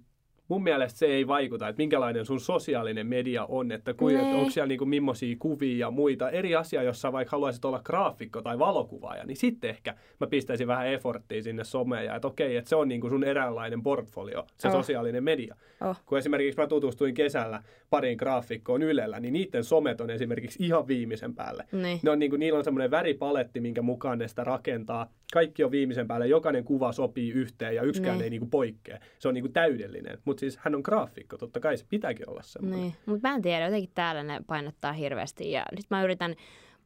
mun 0.50 0.64
mielestä 0.64 1.00
se 1.00 1.06
ei 1.06 1.28
vaikuta, 1.28 1.68
että 1.68 1.80
minkälainen 1.82 2.26
sun 2.26 2.40
sosiaalinen 2.40 3.08
media 3.08 3.46
on, 3.46 3.72
että, 3.72 3.94
kui, 3.94 4.14
Nee. 4.14 4.34
onko 4.36 4.50
siellä 4.50 4.68
niinku 4.68 4.86
millaisia 4.86 5.36
kuvia 5.40 5.78
ja 5.78 5.92
muita. 5.92 6.30
Eri 6.30 6.56
asia, 6.56 6.84
jos 6.84 7.02
sä 7.02 7.12
vaikka 7.12 7.32
haluaisit 7.32 7.66
olla 7.66 7.82
graafikko 7.84 8.42
tai 8.42 8.60
valokuvaaja, 8.60 9.26
niin 9.26 9.38
sitten 9.38 9.70
ehkä 9.70 9.96
mä 10.20 10.28
pistäisin 10.28 10.68
vähän 10.68 10.88
efforttia 10.88 11.44
sinne 11.44 11.64
someen 11.64 12.06
ja 12.06 12.16
että 12.16 12.28
okei, 12.28 12.58
että 12.58 12.70
se 12.70 12.76
on 12.76 12.88
niinku 12.88 13.10
sun 13.10 13.24
eräänlainen 13.24 13.84
portfolio, 13.84 14.46
se 14.58 14.68
Oh. 14.68 14.74
sosiaalinen 14.74 15.24
media. 15.24 15.56
Oh. 15.82 15.98
Kun 16.06 16.18
esimerkiksi 16.18 16.62
mä 16.62 16.68
tutustuin 16.68 17.14
kesällä 17.14 17.64
pariin 17.90 18.18
graafikkoon 18.18 18.82
Ylellä, 18.84 19.20
niin 19.20 19.34
niiden 19.34 19.64
somet 19.64 20.02
on 20.02 20.10
esimerkiksi 20.10 20.64
ihan 20.66 20.88
viimeisen 20.88 21.36
päälle. 21.36 21.66
Niin. 21.72 22.00
Ne 22.04 22.12
on 22.12 22.20
niinku, 22.20 22.38
niillä 22.38 22.58
on 22.58 22.64
semmoinen 22.64 22.92
väripaletti, 22.92 23.60
minkä 23.62 23.82
mukaan 23.82 24.18
ne 24.20 24.28
sitä 24.28 24.44
rakentaa. 24.44 25.12
Kaikki 25.34 25.64
on 25.64 25.72
viimeisen 25.72 26.08
päälle, 26.08 26.28
jokainen 26.28 26.64
kuva 26.64 26.92
sopii 26.92 27.32
yhteen 27.32 27.76
ja 27.76 27.82
yksikään 27.84 28.18
Niin. 28.18 28.24
ei 28.24 28.30
niinku 28.30 28.48
poikkea. 28.52 29.00
Se 29.20 29.28
on 29.28 29.34
niinku 29.34 29.50
täydellinen. 29.50 30.18
Mutta 30.26 30.39
siis 30.40 30.58
hän 30.58 30.76
on 30.76 30.82
graafikko, 30.82 31.38
totta 31.38 31.60
kai 31.60 31.78
se 31.78 31.86
pitääkin 31.90 32.30
olla 32.30 32.42
semmoinen. 32.44 32.82
Niin, 32.82 32.96
mutta 33.06 33.28
mä 33.28 33.36
en 33.36 33.42
tiedä, 33.42 33.66
jotenkin 33.66 33.92
täällä 33.96 34.24
ne 34.24 34.40
painottaa 34.48 34.94
hirveästi. 34.94 35.52
Ja 35.52 35.66
nyt 35.72 35.86
mä 35.90 36.04
yritän, 36.04 36.36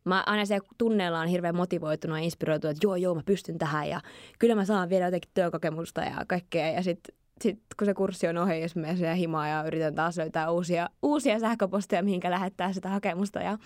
mä 0.05 0.23
aina 0.25 0.45
siellä 0.45 0.67
tunneilla 0.77 1.19
on 1.19 1.27
hirveän 1.27 1.55
motivoitunut 1.55 2.17
ja 2.17 2.23
inspiroitunut, 2.23 2.77
että 2.77 2.87
joo 2.87 2.95
joo 2.95 3.15
mä 3.15 3.21
pystyn 3.25 3.57
tähän 3.57 3.89
ja 3.89 4.01
kyllä 4.39 4.55
mä 4.55 4.65
saan 4.65 4.89
vielä 4.89 5.05
jotenkin 5.05 5.31
työkokemusta 5.33 6.01
ja 6.01 6.25
kaikkea. 6.27 6.69
Ja 6.69 6.83
sitten 6.83 7.15
sit, 7.41 7.59
kun 7.79 7.85
se 7.85 7.93
kurssi 7.93 8.27
on 8.27 8.37
ohi, 8.37 8.61
jos 8.61 8.75
menen 8.75 8.97
siellä 8.97 9.15
himaa 9.15 9.47
ja 9.47 9.63
yritän 9.67 9.95
taas 9.95 10.17
löytää 10.17 10.51
uusia, 10.51 10.89
uusia 11.01 11.39
sähköposteja, 11.39 12.03
mihinkä 12.03 12.31
lähettää 12.31 12.73
sitä 12.73 12.89
hakemusta. 12.89 13.39
Ja 13.39 13.57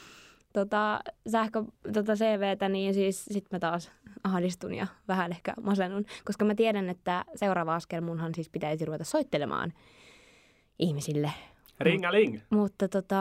tota, 0.53 0.99
sähkö, 1.31 1.63
tota 1.93 2.15
CVtä, 2.15 2.69
niin 2.69 2.93
siis 2.93 3.25
sitten 3.25 3.49
mä 3.51 3.59
taas 3.59 3.91
ahdistun 4.23 4.73
ja 4.73 4.87
vähän 5.07 5.31
ehkä 5.31 5.53
masennun, 5.61 6.05
koska 6.25 6.45
mä 6.45 6.55
tiedän, 6.55 6.89
että 6.89 7.25
seuraava 7.35 7.75
askel 7.75 8.01
munhan 8.01 8.35
siis 8.35 8.49
pitäisi 8.49 8.85
ruveta 8.85 9.03
soittelemaan 9.03 9.73
ihmisille. 10.79 11.31
Ringaling! 11.79 12.39
Mutta 12.49 12.87
tota, 12.87 13.15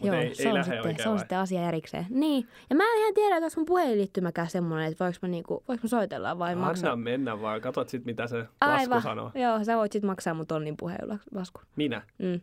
Mut 0.00 0.06
joo, 0.06 0.16
ei- 0.16 0.34
se, 0.34 0.42
ei 0.42 0.52
on 0.52 0.64
sitten, 0.64 0.96
se 0.96 1.08
on 1.08 1.10
vai? 1.12 1.18
sitten 1.18 1.38
asia 1.38 1.68
erikseen. 1.68 2.06
Niin, 2.10 2.48
ja 2.70 2.76
mä 2.76 2.82
en 2.92 2.98
ihan 3.00 3.14
tiedä, 3.14 3.36
että 3.36 3.44
onko 3.46 3.54
mun 3.56 3.66
puhelinliittymäkään 3.66 4.50
semmoinen, 4.50 4.92
että 4.92 5.04
voiko 5.04 5.18
mä, 5.22 5.28
niinku, 5.28 5.64
voiko 5.68 5.80
mä 5.82 5.88
soitella 5.88 6.38
vai 6.38 6.52
Anna 6.52 6.66
maksaa. 6.66 6.96
mennä 6.96 7.40
vaan, 7.40 7.60
katsot 7.60 7.88
sit 7.88 8.04
mitä 8.04 8.26
se 8.26 8.36
lasku 8.38 8.50
Aivan, 8.60 9.02
sanoo. 9.02 9.30
joo, 9.34 9.64
sä 9.64 9.76
voit 9.76 9.92
sitten 9.92 10.10
maksaa 10.10 10.34
mun 10.34 10.46
tonnin 10.46 10.76
puhelinlaskun. 10.76 11.64
Minä? 11.76 12.02
Mm. 12.18 12.40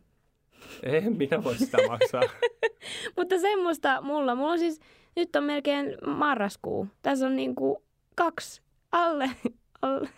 En 0.84 1.18
minä 1.18 1.44
voi 1.44 1.58
sitä 1.58 1.78
maksaa. 1.88 2.22
Mutta 3.18 3.40
semmoista 3.40 4.02
mulla, 4.02 4.36
mulla 4.36 4.52
on 4.52 4.60
siis, 4.60 4.80
nyt 5.16 5.36
on 5.36 5.44
melkein 5.44 5.98
marraskuu. 6.08 6.88
Tässä 7.02 7.26
on 7.26 7.36
niinku 7.36 7.84
kaksi, 8.16 8.62
alle, 8.92 9.30
alle 9.82 10.10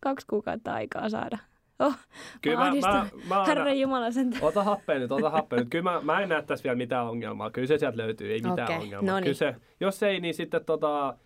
kaksi 0.00 0.26
kuukautta 0.26 0.72
aikaa 0.74 1.08
saada. 1.08 1.38
Oh, 1.78 1.94
Kyllä 2.42 2.58
mä, 2.58 2.70
mä, 2.70 3.06
mä, 3.28 3.64
mä, 3.64 3.72
Jumala 3.72 4.10
sen. 4.10 4.32
Ota 4.40 4.64
happea 4.64 4.98
nyt, 4.98 5.12
ota 5.12 5.30
happea 5.30 5.58
nyt. 5.58 5.68
Kyllä 5.70 5.92
mä, 5.92 6.00
mä 6.00 6.20
en 6.20 6.28
näe 6.28 6.42
tässä 6.42 6.64
vielä 6.64 6.76
mitään 6.76 7.06
ongelmaa. 7.06 7.50
Kyllä 7.50 7.66
se 7.66 7.78
sieltä 7.78 7.96
löytyy, 7.96 8.32
ei 8.32 8.40
mitään 8.40 8.62
Okei, 8.62 8.76
ongelmaa. 8.76 9.12
no 9.12 9.16
niin. 9.16 9.24
Kyllä 9.24 9.34
se, 9.34 9.54
jos 9.80 10.02
ei, 10.02 10.20
niin 10.20 10.34
sitten 10.34 10.64
tota... 10.64 11.16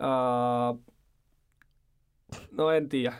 Uh, 0.00 0.80
no 2.50 2.70
en 2.70 2.88
tiedä. 2.88 3.14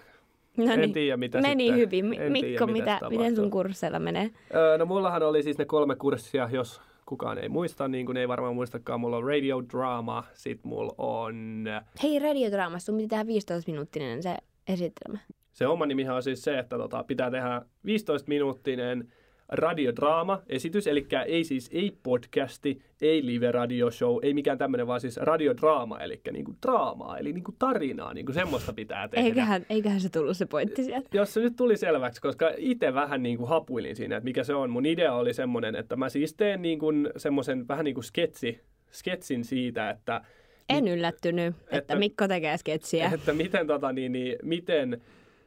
No 0.56 0.72
en 0.72 0.80
niin. 0.80 0.92
tiedä, 0.92 1.16
mitä 1.16 1.40
Meni 1.40 1.64
sitten, 1.64 1.78
hyvin. 1.78 2.14
En 2.20 2.32
Mikko, 2.32 2.66
tiedä, 2.66 2.66
mitä, 2.66 2.94
mitä 2.94 3.08
miten 3.08 3.36
sun 3.36 3.50
kursseilla 3.50 3.98
menee? 3.98 4.30
Öö, 4.54 4.78
no 4.78 4.86
mullahan 4.86 5.22
oli 5.22 5.42
siis 5.42 5.58
ne 5.58 5.64
kolme 5.64 5.96
kurssia, 5.96 6.48
jos 6.52 6.80
kukaan 7.06 7.38
ei 7.38 7.48
muista, 7.48 7.88
niin 7.88 8.06
kuin 8.06 8.16
ei 8.16 8.28
varmaan 8.28 8.54
muistakaan. 8.54 9.00
Mulla 9.00 9.16
on 9.16 9.24
radio 9.24 9.62
drama, 9.72 10.24
sit 10.34 10.64
mulla 10.64 10.94
on... 10.98 11.64
Hei, 12.02 12.18
radiodraamassa 12.18 12.86
sun 12.86 12.96
piti 12.96 13.08
tehdä 13.08 13.24
15-minuuttinen 13.24 14.22
se 14.22 14.36
esitelmä. 14.68 15.18
Se 15.52 15.66
oma 15.66 15.86
nimihän 15.86 16.16
on 16.16 16.22
siis 16.22 16.42
se, 16.42 16.58
että 16.58 16.76
tota, 16.78 17.04
pitää 17.04 17.30
tehdä 17.30 17.62
15-minuuttinen 17.86 19.12
radiodraama-esitys, 19.52 20.86
eli 20.86 21.06
ei 21.26 21.44
siis 21.44 21.70
ei 21.72 21.96
podcasti, 22.02 22.82
ei 23.02 23.26
live-radioshow, 23.26 24.18
ei 24.22 24.34
mikään 24.34 24.58
tämmöinen, 24.58 24.86
vaan 24.86 25.00
siis 25.00 25.16
radiodraama, 25.16 26.00
eli 26.00 26.20
niinku 26.32 26.54
draamaa, 26.62 27.18
eli 27.18 27.32
niinku 27.32 27.54
tarinaa, 27.58 28.14
niinku 28.14 28.32
semmoista 28.32 28.72
pitää 28.72 29.08
tehdä. 29.08 29.26
Eiköhän, 29.26 29.66
eiköhän 29.70 30.00
se 30.00 30.08
tullut 30.08 30.36
se 30.36 30.46
pointti 30.46 30.84
sieltä. 30.84 31.08
Jos 31.12 31.34
se 31.34 31.40
nyt 31.40 31.56
tuli 31.56 31.76
selväksi, 31.76 32.20
koska 32.20 32.50
itse 32.56 32.94
vähän 32.94 33.22
niin 33.22 33.38
kuin 33.38 33.48
hapuilin 33.48 33.96
siinä, 33.96 34.16
että 34.16 34.24
mikä 34.24 34.44
se 34.44 34.54
on. 34.54 34.70
Mun 34.70 34.86
idea 34.86 35.14
oli 35.14 35.34
semmoinen, 35.34 35.74
että 35.74 35.96
mä 35.96 36.08
siis 36.08 36.34
teen 36.34 36.62
niin 36.62 36.78
kuin 36.78 37.08
semmoisen 37.16 37.68
vähän 37.68 37.84
niin 37.84 37.94
kuin 37.94 38.04
sketsi, 38.04 38.60
sketsin 38.92 39.44
siitä, 39.44 39.90
että, 39.90 40.20
En 40.68 40.88
yllättynyt, 40.88 41.54
että, 41.56 41.76
Että- 41.76 41.96
Mikko 41.96 42.28
tekee 42.28 42.56
sketsiä. 42.58 43.10
että 43.14 43.32
miten, 43.32 43.66
tota, 43.66 43.92
niin, 43.92 44.12
niin, 44.12 44.36
miten 44.42 45.00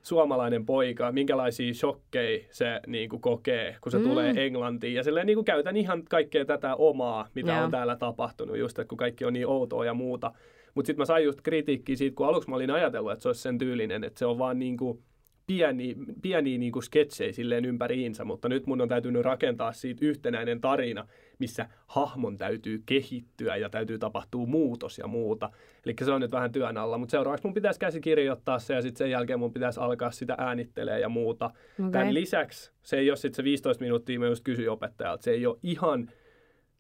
suomalainen 0.06 0.66
poika, 0.66 1.12
minkälaisia 1.12 1.74
shokkeja 1.74 2.46
se 2.52 2.80
niin 2.88 3.10
kuin 3.10 3.22
kokee, 3.22 3.76
kun 3.82 3.92
se 3.92 3.98
Mm. 3.98 4.04
tulee 4.04 4.34
Englantiin. 4.38 4.94
Ja 4.94 5.04
silleen 5.04 5.28
niin 5.28 5.38
kuin 5.38 5.46
käytän 5.46 5.78
ihan 5.78 6.04
kaikkea 6.10 6.46
tätä 6.46 6.76
omaa, 6.76 7.28
mitä 7.36 7.52
Joo. 7.52 7.64
on 7.64 7.72
täällä 7.72 7.96
tapahtunut, 7.96 8.58
just 8.58 8.80
että 8.80 8.90
kun 8.90 8.98
kaikki 8.98 9.26
on 9.26 9.34
niin 9.34 9.48
outoa 9.48 9.86
ja 9.86 9.94
muuta. 9.94 10.32
Mutta 10.76 10.88
sitten 10.88 11.02
mä 11.02 11.06
sain 11.06 11.26
just 11.26 11.42
kritiikkiä 11.42 11.96
siitä, 11.96 12.16
kun 12.16 12.28
aluksi 12.28 12.50
mä 12.50 12.56
olin 12.56 12.72
ajatellut, 12.72 13.12
että 13.12 13.24
se 13.24 13.30
olisi 13.30 13.42
sen 13.42 13.58
tyylinen, 13.58 14.04
että 14.04 14.20
se 14.20 14.26
on 14.26 14.38
vaan 14.38 14.60
niin 14.60 14.78
kuin 14.78 15.00
pieniä, 15.48 15.96
pieniä 16.22 16.58
niin 16.58 16.72
kuin 16.72 16.84
sketsejä 16.84 17.34
silleen 17.34 17.66
ympäriinsä, 17.66 18.24
mutta 18.24 18.50
nyt 18.50 18.68
mun 18.68 18.82
on 18.82 18.90
täytynyt 18.90 19.26
rakentaa 19.26 19.74
siitä 19.74 20.06
yhtenäinen 20.06 20.62
tarina, 20.62 21.08
missä 21.40 21.70
hahmon 21.88 22.38
täytyy 22.38 22.84
kehittyä 22.86 23.56
ja 23.56 23.70
täytyy 23.70 24.00
tapahtua 24.00 24.46
muutos 24.46 24.98
ja 24.98 25.08
muuta. 25.08 25.50
Eli 25.86 25.96
se 26.06 26.12
on 26.12 26.22
nyt 26.22 26.32
vähän 26.32 26.52
työn 26.52 26.78
alla, 26.78 26.98
mutta 26.98 27.12
seuraavaksi 27.12 27.48
mun 27.48 27.54
pitäisi 27.54 27.80
käsikirjoittaa 27.80 28.60
se 28.60 28.74
ja 28.74 28.82
sitten 28.82 28.98
sen 28.98 29.12
jälkeen 29.12 29.40
mun 29.40 29.54
pitäisi 29.54 29.80
alkaa 29.80 30.12
sitä 30.12 30.36
äänittelee 30.38 31.00
ja 31.00 31.10
muuta. 31.10 31.46
Okay. 31.46 31.92
Tämän 31.92 32.14
lisäksi 32.14 32.72
se 32.84 32.98
ei 32.98 33.10
ole 33.10 33.18
sitten 33.18 33.36
se 33.36 33.44
15 33.44 33.84
minuuttia, 33.84 34.20
mä 34.20 34.26
just 34.26 34.44
kysyin 34.44 34.70
opettajalta, 34.70 35.24
se 35.24 35.32
ei 35.32 35.46
ole 35.46 35.58
ihan 35.64 36.10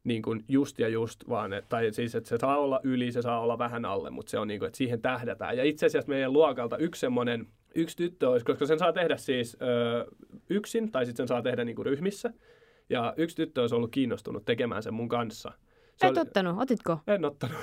niin 0.05 0.21
kuin 0.21 0.43
just 0.47 0.79
ja 0.79 0.87
just, 0.87 1.29
vaan, 1.29 1.53
et, 1.53 1.65
tai 1.69 1.91
siis, 1.91 2.15
että 2.15 2.29
se 2.29 2.37
saa 2.37 2.57
olla 2.57 2.79
yli, 2.83 3.11
se 3.11 3.21
saa 3.21 3.39
olla 3.39 3.57
vähän 3.57 3.85
alle, 3.85 4.09
mutta 4.09 4.29
se 4.29 4.39
on 4.39 4.47
niin 4.47 4.59
kuin, 4.59 4.67
että 4.67 4.77
siihen 4.77 5.01
tähdätään. 5.01 5.57
Ja 5.57 5.63
itse 5.63 5.85
asiassa 5.85 6.09
meidän 6.09 6.33
luokalta 6.33 6.77
yksi 6.77 6.99
semmoinen, 6.99 7.47
yksi 7.75 7.97
tyttö 7.97 8.29
olisi, 8.29 8.45
koska 8.45 8.65
sen 8.65 8.79
saa 8.79 8.93
tehdä 8.93 9.17
siis 9.17 9.57
ö, 9.61 10.05
yksin, 10.49 10.91
tai 10.91 11.05
sitten 11.05 11.17
sen 11.17 11.27
saa 11.27 11.41
tehdä 11.41 11.65
niin 11.65 11.75
kuin 11.75 11.85
ryhmissä. 11.85 12.33
Ja 12.89 13.13
yksi 13.17 13.35
tyttö 13.35 13.61
olisi 13.61 13.75
ollut 13.75 13.91
kiinnostunut 13.91 14.45
tekemään 14.45 14.83
sen 14.83 14.93
mun 14.93 15.09
kanssa. 15.09 15.51
Se 15.95 16.07
Et 16.07 16.11
oli... 16.11 16.19
ottanut, 16.19 16.61
otitko? 16.61 16.99
En 17.07 17.25
ottanut. 17.25 17.57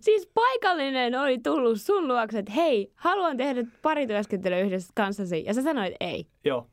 siis 0.00 0.28
paikallinen 0.34 1.20
oli 1.20 1.38
tullut 1.38 1.80
sun 1.80 2.08
luokse, 2.08 2.38
että 2.38 2.52
hei, 2.52 2.92
haluan 2.94 3.36
tehdä 3.36 3.64
parityöskentelyä 3.82 4.60
yhdessä 4.60 4.92
kanssasi. 4.96 5.44
Ja 5.46 5.54
sä 5.54 5.62
sanoit 5.62 5.94
ei. 6.00 6.26
Joo. 6.44 6.66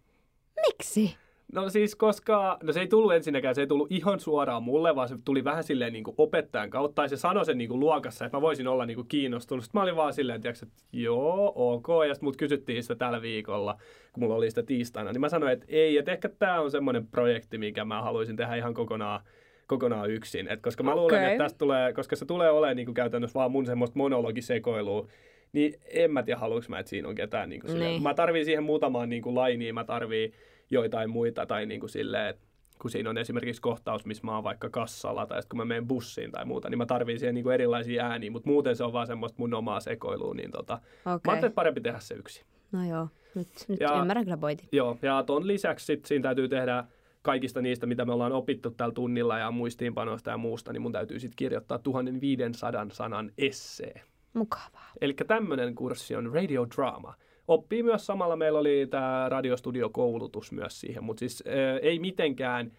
Miksi? 0.68 1.16
No 1.54 1.70
siis 1.70 1.96
koska, 1.96 2.58
no 2.64 2.74
se 2.74 2.80
ei 2.80 2.88
tullut 2.88 3.14
ensinnäkään, 3.14 3.56
se 3.56 3.62
ei 3.62 3.68
tullut 3.68 3.92
ihan 3.92 4.20
suoraan 4.20 4.64
mulle, 4.64 4.96
vaan 4.96 5.08
se 5.08 5.16
tuli 5.26 5.44
vähän 5.44 5.64
silleen 5.64 5.94
niin 5.94 6.04
kuin 6.04 6.16
opettajan 6.18 6.70
kautta, 6.70 7.02
ja 7.02 7.08
se 7.08 7.18
sanoi 7.18 7.46
sen 7.46 7.58
niin 7.58 7.70
kuin 7.70 7.80
luokassa, 7.80 8.26
että 8.26 8.38
mä 8.38 8.42
voisin 8.42 8.68
olla 8.68 8.86
niin 8.86 8.96
kuin 8.96 9.08
kiinnostunut. 9.08 9.64
Sitten 9.64 9.80
mä 9.80 9.84
olin 9.84 9.96
vaan 9.96 10.14
silleen, 10.14 10.42
tiiäks, 10.42 10.64
että 10.64 10.76
joo, 10.94 11.54
ok, 11.56 11.88
ja 12.08 12.14
sitten 12.14 12.28
mut 12.28 12.38
kysyttiin 12.38 12.84
sitä 12.84 12.96
tällä 12.96 13.22
viikolla, 13.22 13.78
kun 14.14 14.24
mulla 14.24 14.36
oli 14.36 14.50
sitä 14.50 14.64
tiistaina, 14.64 15.12
niin 15.12 15.22
mä 15.22 15.30
sanoin, 15.30 15.54
että 15.54 15.66
ei, 15.70 15.98
että 15.98 16.12
ehkä 16.12 16.30
tämä 16.30 16.62
on 16.62 16.72
semmoinen 16.72 17.08
projekti, 17.08 17.58
mikä 17.58 17.86
mä 17.86 18.02
haluaisin 18.02 18.36
tehdä 18.36 18.56
ihan 18.56 18.74
kokonaan 18.74 19.22
kokonaan 19.68 20.12
yksin. 20.12 20.48
Et 20.48 20.62
koska 20.62 20.84
mä 20.84 20.92
okay. 20.92 21.02
luulen, 21.02 21.24
että 21.24 21.44
tästä 21.44 21.58
tulee, 21.58 21.94
koska 21.94 22.16
se 22.16 22.26
tulee 22.26 22.52
olemaan 22.52 22.76
niin 22.76 22.86
kuin 22.86 22.96
käytännössä 22.96 23.40
vaan 23.40 23.52
mun 23.52 23.66
semmoista 23.66 23.98
monologisekoilua, 23.98 25.08
niin 25.54 25.74
en 25.86 26.12
mä 26.12 26.24
tiedä, 26.24 26.40
haluanko 26.40 26.66
mä, 26.70 26.80
että 26.80 26.90
siinä 26.90 27.08
on 27.08 27.16
ketään. 27.16 27.50
Niin 27.50 27.62
kuin 27.62 27.80
niin. 27.80 28.04
Mä 28.04 28.14
tarviin 28.14 28.46
siihen 28.46 28.64
muutamaan 28.64 29.10
niin 29.10 29.22
kuin 29.22 29.36
lainiin, 29.36 29.76
mä 29.76 29.84
tarviin 29.84 30.34
joitain 30.72 31.10
muita 31.10 31.46
tai 31.46 31.66
niin 31.66 31.80
kuin 31.80 31.90
silleen, 31.90 32.30
että 32.30 32.52
kun 32.82 32.92
siinä 32.92 33.10
on 33.10 33.18
esimerkiksi 33.18 33.62
kohtaus, 33.62 34.06
missä 34.06 34.24
mä 34.24 34.36
oon 34.36 34.44
vaikka 34.44 34.70
kassalla 34.70 35.26
tai 35.26 35.42
kun 35.50 35.58
mä 35.58 35.66
menen 35.66 35.88
bussiin 35.88 36.32
tai 36.32 36.46
muuta, 36.46 36.70
niin 36.70 36.78
mä 36.78 36.86
tarviin 36.86 37.20
siihen 37.20 37.36
niin 37.36 37.44
kuin 37.44 37.54
erilaisia 37.54 38.06
ääniä, 38.06 38.32
mutta 38.32 38.50
muuten 38.50 38.76
se 38.76 38.84
on 38.84 38.94
vaan 38.94 39.08
semmoista 39.08 39.36
mun 39.40 39.54
omaa 39.54 39.80
sekoilua, 39.80 40.34
niin 40.34 40.52
tota, 40.52 40.74
okay. 40.74 41.20
mä 41.26 41.32
ajattelin, 41.32 41.54
parempi 41.54 41.82
tehdä 41.82 42.00
se 42.00 42.16
yksi. 42.16 42.46
No 42.72 42.90
joo, 42.90 43.08
nyt, 43.36 43.48
nyt 43.68 43.80
ja, 43.80 44.00
ymmärrän 44.00 44.24
kyllä 44.24 44.38
pointin. 44.38 44.70
Joo, 44.72 44.98
ja 45.02 45.24
ton 45.24 45.48
lisäksi 45.48 45.86
sit 45.86 46.06
siinä 46.06 46.24
täytyy 46.24 46.50
tehdä 46.50 46.84
kaikista 47.22 47.62
niistä, 47.62 47.86
mitä 47.86 48.06
me 48.06 48.14
ollaan 48.14 48.32
opittu 48.32 48.72
tällä 48.72 48.94
tunnilla 48.94 49.38
ja 49.38 49.52
muistiinpanoista 49.52 50.32
ja 50.32 50.38
muusta, 50.38 50.74
niin 50.74 50.82
mun 50.82 50.92
täytyy 50.92 51.20
sitten 51.20 51.36
kirjoittaa 51.36 51.80
1500 51.80 52.88
sanan 52.92 53.32
essee. 53.38 54.02
Mukavaa. 54.34 54.92
Eli 55.02 55.14
tämmöinen 55.14 55.76
kurssi 55.76 56.16
on 56.16 56.34
Radio 56.34 56.68
Drama 56.76 57.14
oppii 57.54 57.84
myös 57.84 58.06
samalla, 58.06 58.36
meillä 58.36 58.60
oli 58.60 58.88
tämä 58.90 59.30
radiostudiokoulutus 59.30 60.52
myös 60.52 60.80
siihen, 60.80 61.04
mutta 61.04 61.20
siis 61.20 61.44
ää, 61.48 61.78
ei 61.78 62.00
mitenkään 62.00 62.72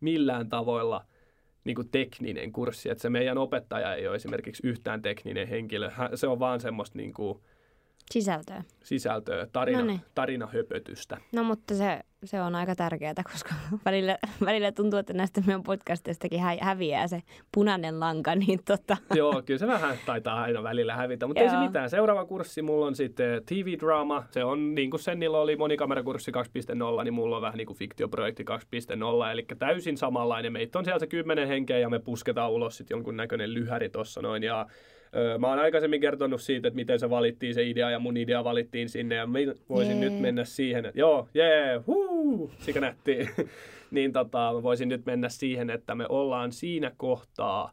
millään 0.00 0.48
tavoilla 0.48 1.04
niin 1.64 1.74
kuin 1.74 1.88
tekninen 1.88 2.52
kurssi, 2.52 2.90
että 2.90 3.02
se 3.02 3.10
meidän 3.10 3.38
opettaja 3.38 3.94
ei 3.94 4.08
ole 4.08 4.16
esimerkiksi 4.16 4.66
yhtään 4.66 5.02
tekninen 5.02 5.48
henkilö, 5.48 5.90
se 6.14 6.26
on 6.26 6.38
vaan 6.38 6.60
semmoista 6.60 6.98
niin 6.98 7.12
kuin, 7.12 7.40
Sisältöä. 8.10 8.62
Sisältöä, 8.82 9.46
tarina, 9.52 9.78
no 9.78 9.84
niin. 9.84 10.00
tarinahöpötystä. 10.14 11.16
No 11.32 11.44
mutta 11.44 11.74
se, 11.74 12.00
se 12.24 12.40
on 12.40 12.54
aika 12.54 12.74
tärkeää, 12.74 13.14
koska 13.32 13.54
välillä, 13.86 14.18
välillä 14.44 14.72
tuntuu, 14.72 14.98
että 14.98 15.12
näistä 15.12 15.40
meidän 15.46 15.62
podcasteistakin 15.62 16.40
hä- 16.40 16.56
häviää 16.60 17.08
se 17.08 17.22
punainen 17.54 18.00
lanka. 18.00 18.34
Niin 18.46 18.60
tota. 18.64 18.96
Joo, 19.14 19.42
kyllä 19.42 19.58
se 19.58 19.66
vähän 19.66 19.96
taitaa 20.06 20.42
aina 20.42 20.62
välillä 20.62 20.96
hävitä, 20.96 21.26
mutta 21.26 21.42
ei 21.42 21.50
se 21.50 21.56
mitään. 21.56 21.90
Seuraava 21.90 22.24
kurssi 22.24 22.62
mulla 22.62 22.86
on 22.86 22.94
sitten 22.94 23.42
TV-draama. 23.46 24.24
Se 24.30 24.44
on 24.44 24.74
niin 24.74 24.90
kuin 24.90 25.00
Sennillä 25.00 25.38
oli 25.38 25.56
monikamerakurssi 25.56 26.32
2.0, 26.98 27.04
niin 27.04 27.14
mulla 27.14 27.36
on 27.36 27.42
vähän 27.42 27.56
niin 27.58 27.66
kuin 27.66 27.76
fiktioprojekti 27.76 28.44
2.0, 28.50 29.32
eli 29.32 29.46
täysin 29.58 29.96
samanlainen. 29.96 30.52
Meitä 30.52 30.78
on 30.78 30.84
siellä 30.84 30.98
se 30.98 31.06
kymmenen 31.06 31.48
henkeä 31.48 31.78
ja 31.78 31.90
me 31.90 31.98
pusketaan 31.98 32.50
ulos 32.50 32.76
sitten 32.76 32.94
jonkun 32.94 33.16
näköinen 33.16 33.54
lyhäri 33.54 33.88
tuossa 33.88 34.22
noin. 34.22 34.42
Ja 34.42 34.66
Mä 35.38 35.48
oon 35.48 35.58
aikaisemmin 35.58 36.00
kertonut 36.00 36.42
siitä, 36.42 36.68
että 36.68 36.76
miten 36.76 37.00
se 37.00 37.10
valittiin 37.10 37.54
se 37.54 37.68
idea 37.68 37.90
ja 37.90 37.98
mun 37.98 38.16
idea 38.16 38.44
valittiin 38.44 38.88
sinne 38.88 39.14
ja 39.14 39.26
mä 39.26 39.38
voisin 39.68 40.02
yeah. 40.02 40.12
nyt 40.12 40.20
mennä 40.20 40.44
siihen, 40.44 40.86
että 40.86 41.00
joo, 41.00 41.28
jee, 41.34 41.66
yeah, 41.66 41.86
huu, 41.86 42.50
sikä 42.58 42.80
nähtiin. 42.80 43.28
niin 43.90 44.12
tota, 44.12 44.52
mä 44.54 44.62
voisin 44.62 44.88
nyt 44.88 45.06
mennä 45.06 45.28
siihen, 45.28 45.70
että 45.70 45.94
me 45.94 46.06
ollaan 46.08 46.52
siinä 46.52 46.92
kohtaa, 46.96 47.72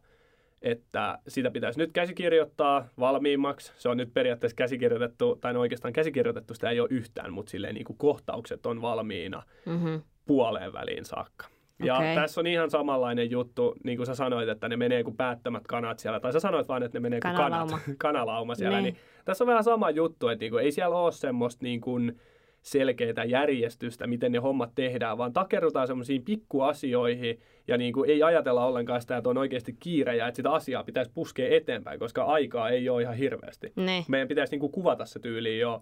että 0.61 1.19
sitä 1.27 1.51
pitäisi 1.51 1.79
nyt 1.79 1.91
käsikirjoittaa 1.93 2.87
valmiimmaksi. 2.99 3.73
Se 3.75 3.89
on 3.89 3.97
nyt 3.97 4.13
periaatteessa 4.13 4.55
käsikirjoitettu, 4.55 5.35
tai 5.41 5.53
no 5.53 5.59
oikeastaan 5.59 5.93
käsikirjoitettu, 5.93 6.53
sitä 6.53 6.69
ei 6.69 6.79
ole 6.79 6.89
yhtään, 6.91 7.33
mutta 7.33 7.49
silleen 7.49 7.75
niin 7.75 7.85
kuin 7.85 7.97
kohtaukset 7.97 8.65
on 8.65 8.81
valmiina 8.81 9.43
mm-hmm. 9.65 10.01
puoleen 10.25 10.73
väliin 10.73 11.05
saakka. 11.05 11.52
Ja 11.85 11.95
okay. 11.95 12.15
tässä 12.15 12.41
on 12.41 12.47
ihan 12.47 12.69
samanlainen 12.69 13.31
juttu, 13.31 13.75
niin 13.83 13.97
kuin 13.97 14.07
sä 14.07 14.15
sanoit, 14.15 14.49
että 14.49 14.69
ne 14.69 14.77
menee 14.77 15.03
kuin 15.03 15.17
päättämät 15.17 15.63
kanat 15.67 15.99
siellä. 15.99 16.19
Tai 16.19 16.33
sä 16.33 16.39
sanoit 16.39 16.67
vaan, 16.67 16.83
että 16.83 16.95
ne 16.95 17.01
menee 17.01 17.19
kuin 17.21 17.35
kanat, 17.35 17.69
kanalauma 17.97 18.55
siellä. 18.55 18.81
Niin. 18.81 18.93
niin 18.93 19.03
tässä 19.25 19.43
on 19.43 19.47
vähän 19.47 19.63
sama 19.63 19.89
juttu, 19.89 20.27
että 20.27 20.43
niin 20.43 20.51
kuin, 20.51 20.63
ei 20.63 20.71
siellä 20.71 20.97
ole 20.97 21.11
semmoista 21.11 21.63
niin 21.63 21.81
kuin 21.81 22.19
selkeää 22.63 23.23
järjestystä, 23.27 24.07
miten 24.07 24.31
ne 24.31 24.37
hommat 24.37 24.71
tehdään, 24.75 25.17
vaan 25.17 25.33
takerrutaan 25.33 25.87
semmoisiin 25.87 26.23
pikkuasioihin 26.23 27.39
ja 27.67 27.77
niin 27.77 27.93
kuin 27.93 28.09
ei 28.09 28.23
ajatella 28.23 28.65
ollenkaan 28.65 29.01
sitä, 29.01 29.17
että 29.17 29.29
on 29.29 29.37
oikeasti 29.37 29.75
kiire 29.79 30.15
ja 30.15 30.27
että 30.27 30.35
sitä 30.35 30.51
asiaa 30.51 30.83
pitäisi 30.83 31.11
puskea 31.13 31.55
eteenpäin, 31.55 31.99
koska 31.99 32.23
aikaa 32.23 32.69
ei 32.69 32.89
ole 32.89 33.01
ihan 33.01 33.15
hirveästi. 33.15 33.73
Ne. 33.75 34.05
Meidän 34.07 34.27
pitäisi 34.27 34.53
niin 34.53 34.59
kuin 34.59 34.71
kuvata 34.71 35.05
se 35.05 35.19
tyyli 35.19 35.59
jo 35.59 35.81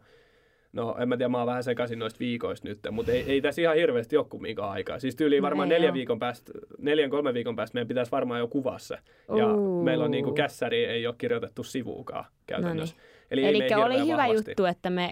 No 0.74 0.96
en 1.00 1.10
mä 1.10 1.18
tiedä, 1.18 1.30
mä 1.30 1.38
oon 1.38 1.48
vähän 1.48 1.64
sekaisin 1.64 2.00
noista 2.00 2.20
viikoista 2.20 2.68
nyt, 2.68 2.80
mutta 2.92 3.12
ei, 3.12 3.24
ei 3.28 3.42
tässä 3.42 3.62
ihan 3.62 3.76
hirveästi 3.76 4.18
ole 4.18 4.26
kumminkaan 4.30 4.72
aikaa. 4.72 5.00
Siis 5.00 5.16
tyyliin 5.16 5.44
varmaan 5.44 5.70
no, 5.70 5.74
neljän 5.76 5.94
viikon 5.94 6.20
päästä, 6.20 6.52
neljän 6.78 7.10
kolmen 7.10 7.34
viikon 7.34 7.56
päästä 7.56 7.76
meidän 7.76 7.88
pitäisi 7.88 8.12
varmaan 8.12 8.40
jo 8.40 8.48
kuvaa 8.48 8.80
se. 8.80 8.98
Ja 9.38 9.54
uh. 9.54 9.84
meillä 9.84 10.06
on 10.06 10.12
niin 10.12 10.24
kuin 10.24 10.36
kässäri, 10.36 10.86
ei 10.86 11.08
ole 11.08 11.16
kirjoitettu 11.18 11.64
sivuukaan 11.64 12.26
käytännössä. 12.48 12.96
No 12.96 13.02
niin. 13.02 13.12
Eli, 13.32 13.46
Eli 13.46 13.74
oli 13.74 14.06
hyvä 14.06 14.18
vahvasti. 14.18 14.52
juttu, 14.52 14.66
että 14.66 14.90
me 14.90 15.12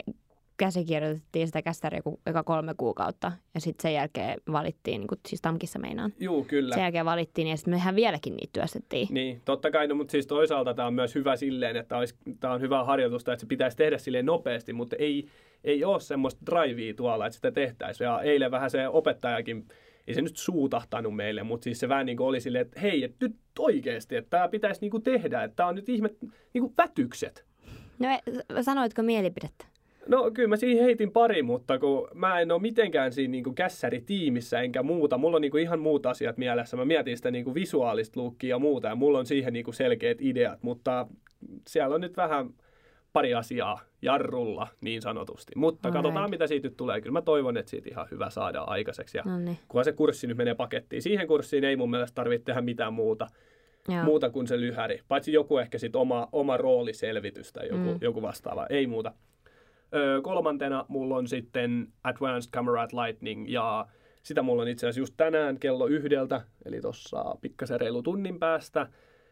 käsikirjoitettiin 0.59 1.47
sitä 1.47 1.61
kästäriä 1.61 2.01
joka 2.25 2.43
kolme 2.43 2.73
kuukautta 2.77 3.31
ja 3.53 3.61
sitten 3.61 3.81
sen 3.81 3.93
jälkeen 3.93 4.41
valittiin, 4.51 4.99
niin 4.99 5.07
kuin, 5.07 5.19
siis 5.27 5.41
Tamkissa 5.41 5.79
meinaan. 5.79 6.13
Juu, 6.19 6.43
kyllä. 6.43 6.75
Sen 6.75 6.81
jälkeen 6.81 7.05
valittiin 7.05 7.47
ja 7.47 7.57
sitten 7.57 7.73
mehän 7.73 7.95
vieläkin 7.95 8.35
niitä 8.35 8.53
työstettiin. 8.53 9.07
Niin, 9.11 9.41
totta 9.45 9.71
kai, 9.71 9.87
no, 9.87 9.95
mutta 9.95 10.11
siis 10.11 10.27
toisaalta 10.27 10.73
tämä 10.73 10.87
on 10.87 10.93
myös 10.93 11.15
hyvä 11.15 11.35
silleen, 11.35 11.75
että 11.75 11.95
tämä 12.39 12.53
on 12.53 12.61
hyvä 12.61 12.83
harjoitusta, 12.83 13.33
että 13.33 13.41
se 13.41 13.47
pitäisi 13.47 13.77
tehdä 13.77 13.97
silleen 13.97 14.25
nopeasti, 14.25 14.73
mutta 14.73 14.95
ei, 14.99 15.27
ei 15.63 15.83
ole 15.83 15.99
semmoista 15.99 16.45
drivea 16.45 16.93
tuolla, 16.93 17.25
että 17.25 17.35
sitä 17.35 17.51
tehtäisiin. 17.51 18.05
Ja 18.05 18.21
eilen 18.21 18.51
vähän 18.51 18.69
se 18.69 18.87
opettajakin, 18.87 19.67
ei 20.07 20.13
se 20.13 20.21
nyt 20.21 20.37
suutahtanut 20.37 21.15
meille, 21.15 21.43
mutta 21.43 21.63
siis 21.63 21.79
se 21.79 21.89
vähän 21.89 22.05
niin 22.05 22.17
kuin 22.17 22.27
oli 22.27 22.39
silleen, 22.39 22.65
että 22.65 22.79
hei, 22.79 23.03
että 23.03 23.25
nyt 23.25 23.35
oikeasti, 23.59 24.15
että 24.15 24.29
tämä 24.29 24.47
pitäisi 24.47 24.81
niin 24.81 24.91
kuin 24.91 25.03
tehdä, 25.03 25.43
että 25.43 25.55
tämä 25.55 25.69
on 25.69 25.75
nyt 25.75 25.89
ihme 25.89 26.09
niin 26.53 26.61
kuin 26.61 26.73
vätykset. 26.77 27.45
No 27.99 28.07
sanoitko 28.61 29.03
mielipidettä? 29.03 29.65
No 30.07 30.31
kyllä 30.31 30.49
mä 30.49 30.55
siihen 30.55 30.83
heitin 30.83 31.11
pari, 31.11 31.43
mutta 31.43 31.79
kun 31.79 32.07
mä 32.13 32.39
en 32.39 32.51
ole 32.51 32.61
mitenkään 32.61 33.11
siinä 33.11 33.31
niin 33.31 33.55
kässäritiimissä 33.55 34.61
enkä 34.61 34.83
muuta. 34.83 35.17
Mulla 35.17 35.35
on 35.35 35.41
niin 35.41 35.51
kuin 35.51 35.63
ihan 35.63 35.79
muut 35.79 36.05
asiat 36.05 36.37
mielessä. 36.37 36.77
Mä 36.77 36.85
mietin 36.85 37.17
sitä 37.17 37.31
niin 37.31 37.43
kuin 37.45 37.53
visuaalista 37.53 38.19
lukkia 38.19 38.49
ja 38.49 38.59
muuta 38.59 38.87
ja 38.87 38.95
mulla 38.95 39.19
on 39.19 39.25
siihen 39.25 39.53
niin 39.53 39.65
kuin 39.65 39.75
selkeät 39.75 40.21
ideat, 40.21 40.63
mutta 40.63 41.07
siellä 41.67 41.95
on 41.95 42.01
nyt 42.01 42.17
vähän 42.17 42.49
pari 43.13 43.33
asiaa 43.33 43.79
jarrulla 44.01 44.67
niin 44.81 45.01
sanotusti. 45.01 45.51
Mutta 45.55 45.87
Alright. 45.87 46.03
katsotaan, 46.03 46.29
mitä 46.29 46.47
siitä 46.47 46.67
nyt 46.67 46.77
tulee. 46.77 47.01
Kyllä 47.01 47.13
mä 47.13 47.21
toivon, 47.21 47.57
että 47.57 47.69
siitä 47.69 47.89
ihan 47.91 48.07
hyvä 48.11 48.29
saada 48.29 48.61
aikaiseksi. 48.61 49.17
Ja 49.17 49.23
Noniin. 49.25 49.57
kunhan 49.67 49.85
se 49.85 49.91
kurssi 49.91 50.27
nyt 50.27 50.37
menee 50.37 50.55
pakettiin. 50.55 51.01
Siihen 51.01 51.27
kurssiin 51.27 51.63
ei 51.63 51.75
mun 51.75 51.89
mielestä 51.89 52.15
tarvitse 52.15 52.45
tehdä 52.45 52.61
mitään 52.61 52.93
muuta. 52.93 53.27
Joo. 53.87 54.03
muuta 54.03 54.29
kuin 54.29 54.47
se 54.47 54.59
lyhäri. 54.59 55.01
Paitsi 55.07 55.33
joku 55.33 55.57
ehkä 55.57 55.77
sitten 55.77 56.01
oma, 56.01 56.27
oma 56.31 56.57
rooliselvitys 56.57 57.53
tai 57.53 57.67
joku, 57.67 57.93
mm. 57.93 57.97
joku 58.01 58.21
vastaava. 58.21 58.65
Ei 58.69 58.87
muuta. 58.87 59.11
Öö, 59.95 60.21
kolmantena 60.21 60.85
mulla 60.87 61.15
on 61.15 61.27
sitten 61.27 61.87
Advanced 62.03 62.51
Camera 62.51 62.81
at 62.81 62.93
Lightning 62.93 63.49
ja 63.49 63.87
sitä 64.23 64.41
mulla 64.41 64.61
on 64.61 64.67
itse 64.67 64.85
asiassa 64.87 65.01
just 65.01 65.13
tänään 65.17 65.59
kello 65.59 65.87
yhdeltä, 65.87 66.41
eli 66.65 66.81
tuossa 66.81 67.35
pikkasen 67.41 67.81
reilu 67.81 68.01
tunnin 68.01 68.39
päästä. 68.39 68.87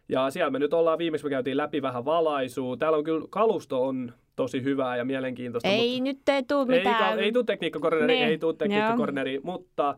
Ja 0.09 0.29
siellä 0.29 0.49
me 0.49 0.59
nyt 0.59 0.73
ollaan, 0.73 0.97
viimeksi 0.97 1.25
me 1.25 1.29
käytiin 1.29 1.57
läpi 1.57 1.81
vähän 1.81 2.05
valaisua. 2.05 2.77
Täällä 2.77 2.97
on 2.97 3.03
kyllä, 3.03 3.25
kalusto 3.29 3.85
on 3.85 4.13
tosi 4.35 4.63
hyvää 4.63 4.97
ja 4.97 5.05
mielenkiintoista. 5.05 5.69
Ei 5.69 5.91
mutta 5.91 6.03
nyt 6.03 6.29
ei 6.29 6.43
tule 6.43 6.65
mitään. 6.65 7.19
Ei, 7.19 7.25
ei 7.25 7.31
tule 7.31 7.43
tekniikkakorneri, 7.43 8.07
niin. 8.07 8.27
ei 8.27 8.37
tule 8.37 8.53
tekniikkakorneri, 8.53 9.39
mutta 9.43 9.97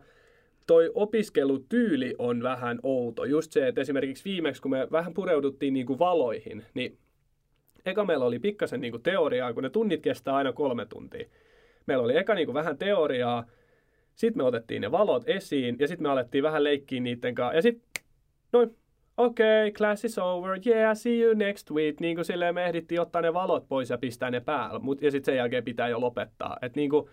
toi 0.66 0.90
opiskelutyyli 0.94 2.14
on 2.18 2.42
vähän 2.42 2.78
outo. 2.82 3.24
Just 3.24 3.52
se, 3.52 3.68
että 3.68 3.80
esimerkiksi 3.80 4.24
viimeksi, 4.24 4.62
kun 4.62 4.70
me 4.70 4.88
vähän 4.92 5.14
pureuduttiin 5.14 5.74
niin 5.74 5.86
kuin 5.86 5.98
valoihin, 5.98 6.64
niin 6.74 6.98
eka 7.86 8.04
meillä 8.04 8.24
oli 8.24 8.38
pikkasen 8.38 8.80
niin 8.80 8.90
kuin 8.90 9.02
teoriaa, 9.02 9.52
kun 9.52 9.62
ne 9.62 9.70
tunnit 9.70 10.02
kestää 10.02 10.34
aina 10.34 10.52
kolme 10.52 10.86
tuntia. 10.86 11.24
Meillä 11.86 12.04
oli 12.04 12.16
eka 12.16 12.34
niin 12.34 12.46
kuin 12.46 12.54
vähän 12.54 12.78
teoriaa, 12.78 13.44
sitten 14.14 14.42
me 14.42 14.46
otettiin 14.46 14.82
ne 14.82 14.90
valot 14.90 15.22
esiin 15.26 15.76
ja 15.78 15.88
sitten 15.88 16.02
me 16.02 16.08
alettiin 16.08 16.44
vähän 16.44 16.64
leikkiä 16.64 17.00
niiden 17.00 17.34
kanssa. 17.34 17.56
Ja 17.56 17.62
sitten, 17.62 18.04
noin, 18.52 18.76
okei, 19.16 19.68
okay, 19.68 19.70
class 19.70 20.04
is 20.04 20.18
over, 20.18 20.58
yeah, 20.66 20.96
see 20.96 21.20
you 21.20 21.34
next 21.34 21.70
week. 21.70 22.00
Niin 22.00 22.16
kuin 22.16 22.24
silleen 22.24 22.54
me 22.54 22.64
ehdittiin 22.64 23.00
ottaa 23.00 23.22
ne 23.22 23.32
valot 23.32 23.68
pois 23.68 23.90
ja 23.90 23.98
pistää 23.98 24.30
ne 24.30 24.40
päällä. 24.40 24.78
Mut, 24.78 25.02
ja 25.02 25.10
sitten 25.10 25.32
sen 25.32 25.36
jälkeen 25.36 25.64
pitää 25.64 25.88
jo 25.88 26.00
lopettaa. 26.00 26.56
Et 26.62 26.76
niin 26.76 26.90
kuin, 26.90 27.10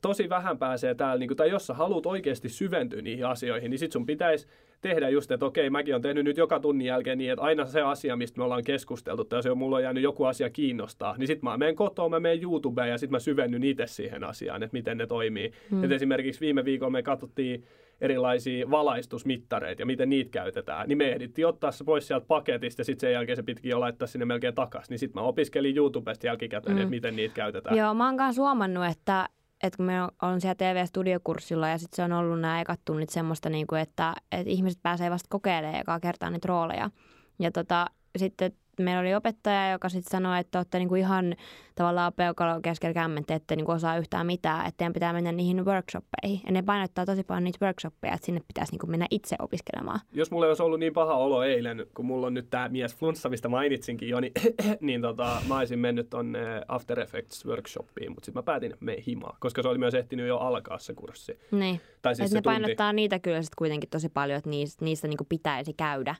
tosi 0.00 0.28
vähän 0.28 0.58
pääsee 0.58 0.94
täällä, 0.94 1.18
niin 1.18 1.28
kuin, 1.28 1.36
tai 1.36 1.50
jos 1.50 1.66
sä 1.66 1.74
haluat 1.74 2.06
oikeasti 2.06 2.48
syventyä 2.48 3.02
niihin 3.02 3.26
asioihin, 3.26 3.70
niin 3.70 3.78
sit 3.78 3.92
sun 3.92 4.06
pitäisi 4.06 4.46
tehdä 4.80 5.08
just, 5.08 5.30
että 5.30 5.46
okei, 5.46 5.70
mäkin 5.70 5.94
on 5.94 6.02
tehnyt 6.02 6.24
nyt 6.24 6.36
joka 6.36 6.60
tunnin 6.60 6.86
jälkeen 6.86 7.18
niin, 7.18 7.32
että 7.32 7.42
aina 7.42 7.66
se 7.66 7.82
asia, 7.82 8.16
mistä 8.16 8.38
me 8.38 8.44
ollaan 8.44 8.64
keskusteltu, 8.64 9.24
tai 9.24 9.38
jos 9.38 9.46
on, 9.46 9.58
mulla 9.58 9.76
on 9.76 9.82
jäänyt 9.82 10.02
joku 10.02 10.24
asia 10.24 10.50
kiinnostaa, 10.50 11.16
niin 11.16 11.26
sitten 11.26 11.50
mä 11.50 11.56
menen 11.56 11.76
kotoa, 11.76 12.08
mä 12.08 12.20
menen 12.20 12.42
YouTubeen 12.42 12.90
ja 12.90 12.98
sitten 12.98 13.12
mä 13.12 13.18
syvennyn 13.18 13.64
itse 13.64 13.86
siihen 13.86 14.24
asiaan, 14.24 14.62
että 14.62 14.76
miten 14.76 14.98
ne 14.98 15.06
toimii. 15.06 15.52
Mm. 15.70 15.84
Et 15.84 15.92
esimerkiksi 15.92 16.40
viime 16.40 16.64
viikolla 16.64 16.90
me 16.90 17.02
katsottiin 17.02 17.64
erilaisia 18.00 18.70
valaistusmittareita 18.70 19.82
ja 19.82 19.86
miten 19.86 20.08
niitä 20.08 20.30
käytetään, 20.30 20.88
niin 20.88 20.98
me 20.98 21.08
ehdittiin 21.08 21.46
ottaa 21.46 21.70
se 21.70 21.84
pois 21.84 22.06
sieltä 22.06 22.26
paketista 22.26 22.80
ja 22.80 22.84
sitten 22.84 23.00
sen 23.00 23.12
jälkeen 23.12 23.36
se 23.36 23.42
pitkin 23.42 23.70
jo 23.70 23.80
laittaa 23.80 24.08
sinne 24.08 24.24
melkein 24.24 24.54
takaisin. 24.54 24.92
Niin 24.92 24.98
sitten 24.98 25.22
mä 25.22 25.26
opiskelin 25.26 25.76
YouTubesta 25.76 26.26
jälkikäteen, 26.26 26.76
mm. 26.76 26.82
että 26.82 26.90
miten 26.90 27.16
niitä 27.16 27.34
käytetään. 27.34 27.76
Joo, 27.76 27.94
mä 27.94 28.06
oon 28.06 28.16
kanssa 28.16 28.42
huomannut, 28.42 28.84
että, 28.86 29.28
että 29.62 29.76
kun 29.76 29.86
me 29.86 29.94
on 30.22 30.40
siellä 30.40 30.54
TV-studiokurssilla 30.54 31.68
ja 31.68 31.78
sitten 31.78 31.96
se 31.96 32.02
on 32.02 32.12
ollut 32.12 32.40
nämä 32.40 32.60
ekat 32.60 32.80
tunnit 32.84 33.10
semmoista, 33.10 33.48
niin 33.48 33.66
kuin, 33.66 33.80
että, 33.80 34.14
että 34.32 34.50
ihmiset 34.50 34.82
pääsee 34.82 35.10
vasta 35.10 35.26
kokeilemaan 35.30 35.80
ekaa 35.80 36.00
kertaa 36.00 36.30
niitä 36.30 36.48
rooleja. 36.48 36.90
Ja 37.38 37.50
tota, 37.50 37.86
sitten 38.18 38.52
meillä 38.82 39.00
oli 39.00 39.14
opettaja, 39.14 39.70
joka 39.70 39.88
sitten 39.88 40.10
sanoi, 40.10 40.40
että 40.40 40.58
olette 40.58 40.78
niinku 40.78 40.94
ihan 40.94 41.34
tavallaan 41.74 42.12
peukalo 42.12 42.60
keskellä 42.60 42.94
kämmentä, 42.94 43.34
että 43.34 43.56
niinku 43.56 43.72
osaa 43.72 43.98
yhtään 43.98 44.26
mitään, 44.26 44.66
että 44.66 44.78
teidän 44.78 44.92
pitää 44.92 45.12
mennä 45.12 45.32
niihin 45.32 45.64
workshoppeihin. 45.64 46.40
Ja 46.46 46.52
ne 46.52 46.62
painottaa 46.62 47.06
tosi 47.06 47.24
paljon 47.24 47.44
niitä 47.44 47.64
workshoppeja, 47.66 48.14
että 48.14 48.26
sinne 48.26 48.40
pitäisi 48.48 48.72
niinku 48.72 48.86
mennä 48.86 49.06
itse 49.10 49.36
opiskelemaan. 49.38 50.00
Jos 50.12 50.30
mulla 50.30 50.46
olisi 50.46 50.62
ollut 50.62 50.80
niin 50.80 50.92
paha 50.92 51.14
olo 51.14 51.42
eilen, 51.42 51.86
kun 51.94 52.06
mulla 52.06 52.26
on 52.26 52.34
nyt 52.34 52.50
tämä 52.50 52.68
mies 52.68 52.96
flunssa, 52.96 53.28
mistä 53.28 53.48
mainitsinkin 53.48 54.08
jo, 54.08 54.20
niin, 54.20 54.32
niin 54.80 55.02
tota, 55.02 55.42
mä 55.48 55.58
olisin 55.58 55.78
mennyt 55.78 56.10
tonne 56.10 56.40
After 56.68 57.00
Effects 57.00 57.46
workshopiin, 57.46 58.10
mutta 58.10 58.26
sitten 58.26 58.38
mä 58.38 58.42
päätin, 58.42 58.72
että 58.72 58.84
me 58.84 58.96
himaa, 59.06 59.36
koska 59.40 59.62
se 59.62 59.68
oli 59.68 59.78
myös 59.78 59.94
ehtinyt 59.94 60.28
jo 60.28 60.38
alkaa 60.38 60.78
se 60.78 60.94
kurssi. 60.94 61.38
Niin. 61.50 61.80
Tai 62.02 62.16
siis 62.16 62.30
ne 62.30 62.34
tunti. 62.34 62.44
painottaa 62.44 62.92
niitä 62.92 63.18
kyllä 63.18 63.42
sitten 63.42 63.56
kuitenkin 63.58 63.90
tosi 63.90 64.08
paljon, 64.08 64.38
että 64.38 64.50
niistä, 64.50 64.84
niistä 64.84 65.08
niinku 65.08 65.24
pitäisi 65.28 65.72
käydä 65.72 66.14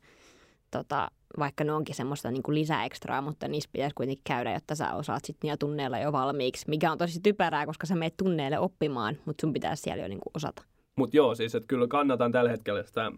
tota, 0.71 1.11
vaikka 1.39 1.65
ne 1.65 1.73
onkin 1.73 1.95
semmoista 1.95 2.31
niin 2.31 2.43
kuin 2.43 2.55
lisäekstraa, 2.55 3.23
mutta 3.23 3.49
niissä 3.49 3.71
pitäisi 3.73 3.95
kuitenkin 3.95 4.23
käydä, 4.25 4.53
jotta 4.53 4.75
sä 4.75 4.95
osaat 4.95 5.25
sitten 5.25 5.49
niillä 5.49 5.57
tunneilla 5.57 5.99
jo 5.99 6.13
valmiiksi, 6.13 6.65
mikä 6.69 6.93
on 6.93 6.99
tosi 6.99 7.21
typerää, 7.21 7.67
koska 7.67 7.87
sä 7.87 7.95
meet 7.95 8.17
tunneille 8.17 8.59
oppimaan, 8.59 9.17
mutta 9.25 9.41
sun 9.41 9.53
pitäisi 9.53 9.83
siellä 9.83 10.03
jo 10.03 10.09
niin 10.09 10.21
kuin 10.21 10.33
osata. 10.35 10.63
Mutta 10.97 11.17
joo, 11.17 11.35
siis 11.35 11.55
että 11.55 11.67
kyllä 11.67 11.87
kannatan 11.89 12.33
tällä 12.33 12.51
hetkellä 12.51 12.83
sitä 12.83 13.13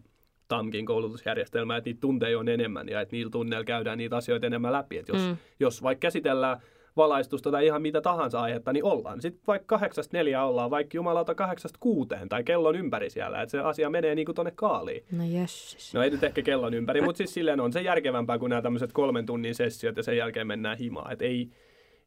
TAMKin 0.48 0.86
koulutusjärjestelmää, 0.86 1.76
että 1.76 1.88
niitä 1.88 2.00
tunteja 2.00 2.38
on 2.38 2.48
enemmän 2.48 2.88
ja 2.88 3.00
että 3.00 3.16
niillä 3.16 3.30
tunneilla 3.30 3.64
käydään 3.64 3.98
niitä 3.98 4.16
asioita 4.16 4.46
enemmän 4.46 4.72
läpi. 4.72 4.98
Että 4.98 5.12
jos, 5.12 5.22
mm. 5.22 5.36
jos 5.60 5.82
vaikka 5.82 6.00
käsitellään 6.00 6.60
valaistusta 6.96 7.50
tai 7.50 7.66
ihan 7.66 7.82
mitä 7.82 8.00
tahansa 8.00 8.40
aihetta, 8.40 8.72
niin 8.72 8.84
ollaan. 8.84 9.22
Sitten 9.22 9.42
vaikka 9.46 9.66
kahdeksasta 9.66 10.16
neljä 10.16 10.44
ollaan, 10.44 10.70
vaikka 10.70 10.96
jumalauta 10.96 11.34
kahdeksasta 11.34 11.78
kuuteen 11.80 12.28
tai 12.28 12.44
kellon 12.44 12.76
ympäri 12.76 13.10
siellä, 13.10 13.42
että 13.42 13.50
se 13.50 13.60
asia 13.60 13.90
menee 13.90 14.14
niin 14.14 14.26
kuin 14.26 14.34
tuonne 14.34 14.52
kaaliin. 14.54 15.04
No 15.12 15.24
jessis. 15.24 15.94
No 15.94 16.02
ei 16.02 16.10
nyt 16.10 16.24
ehkä 16.24 16.42
kellon 16.42 16.74
ympäri, 16.74 17.00
mutta 17.00 17.16
siis 17.18 17.34
silleen 17.34 17.60
on 17.60 17.72
se 17.72 17.80
järkevämpää 17.80 18.38
kuin 18.38 18.50
nämä 18.50 18.62
tämmöiset 18.62 18.92
kolmen 18.92 19.26
tunnin 19.26 19.54
sessiot 19.54 19.96
ja 19.96 20.02
sen 20.02 20.16
jälkeen 20.16 20.46
mennään 20.46 20.78
himaan. 20.78 21.12
Että 21.12 21.24
ei, 21.24 21.50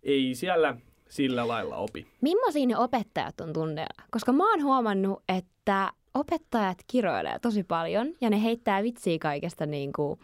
ei 0.03 0.35
siellä 0.35 0.77
sillä 1.09 1.47
lailla 1.47 1.75
opi. 1.75 2.07
Millaisia 2.21 2.65
ne 2.65 2.77
opettajat 2.77 3.41
on 3.41 3.53
tunneilla? 3.53 4.03
Koska 4.11 4.33
mä 4.33 4.51
oon 4.51 4.63
huomannut, 4.63 5.23
että 5.37 5.91
opettajat 6.13 6.77
kiroilee 6.91 7.39
tosi 7.41 7.63
paljon 7.63 8.13
ja 8.21 8.29
ne 8.29 8.43
heittää 8.43 8.83
vitsiä 8.83 9.17
kaikesta 9.21 9.65
niin 9.65 9.93
kuin 9.93 10.19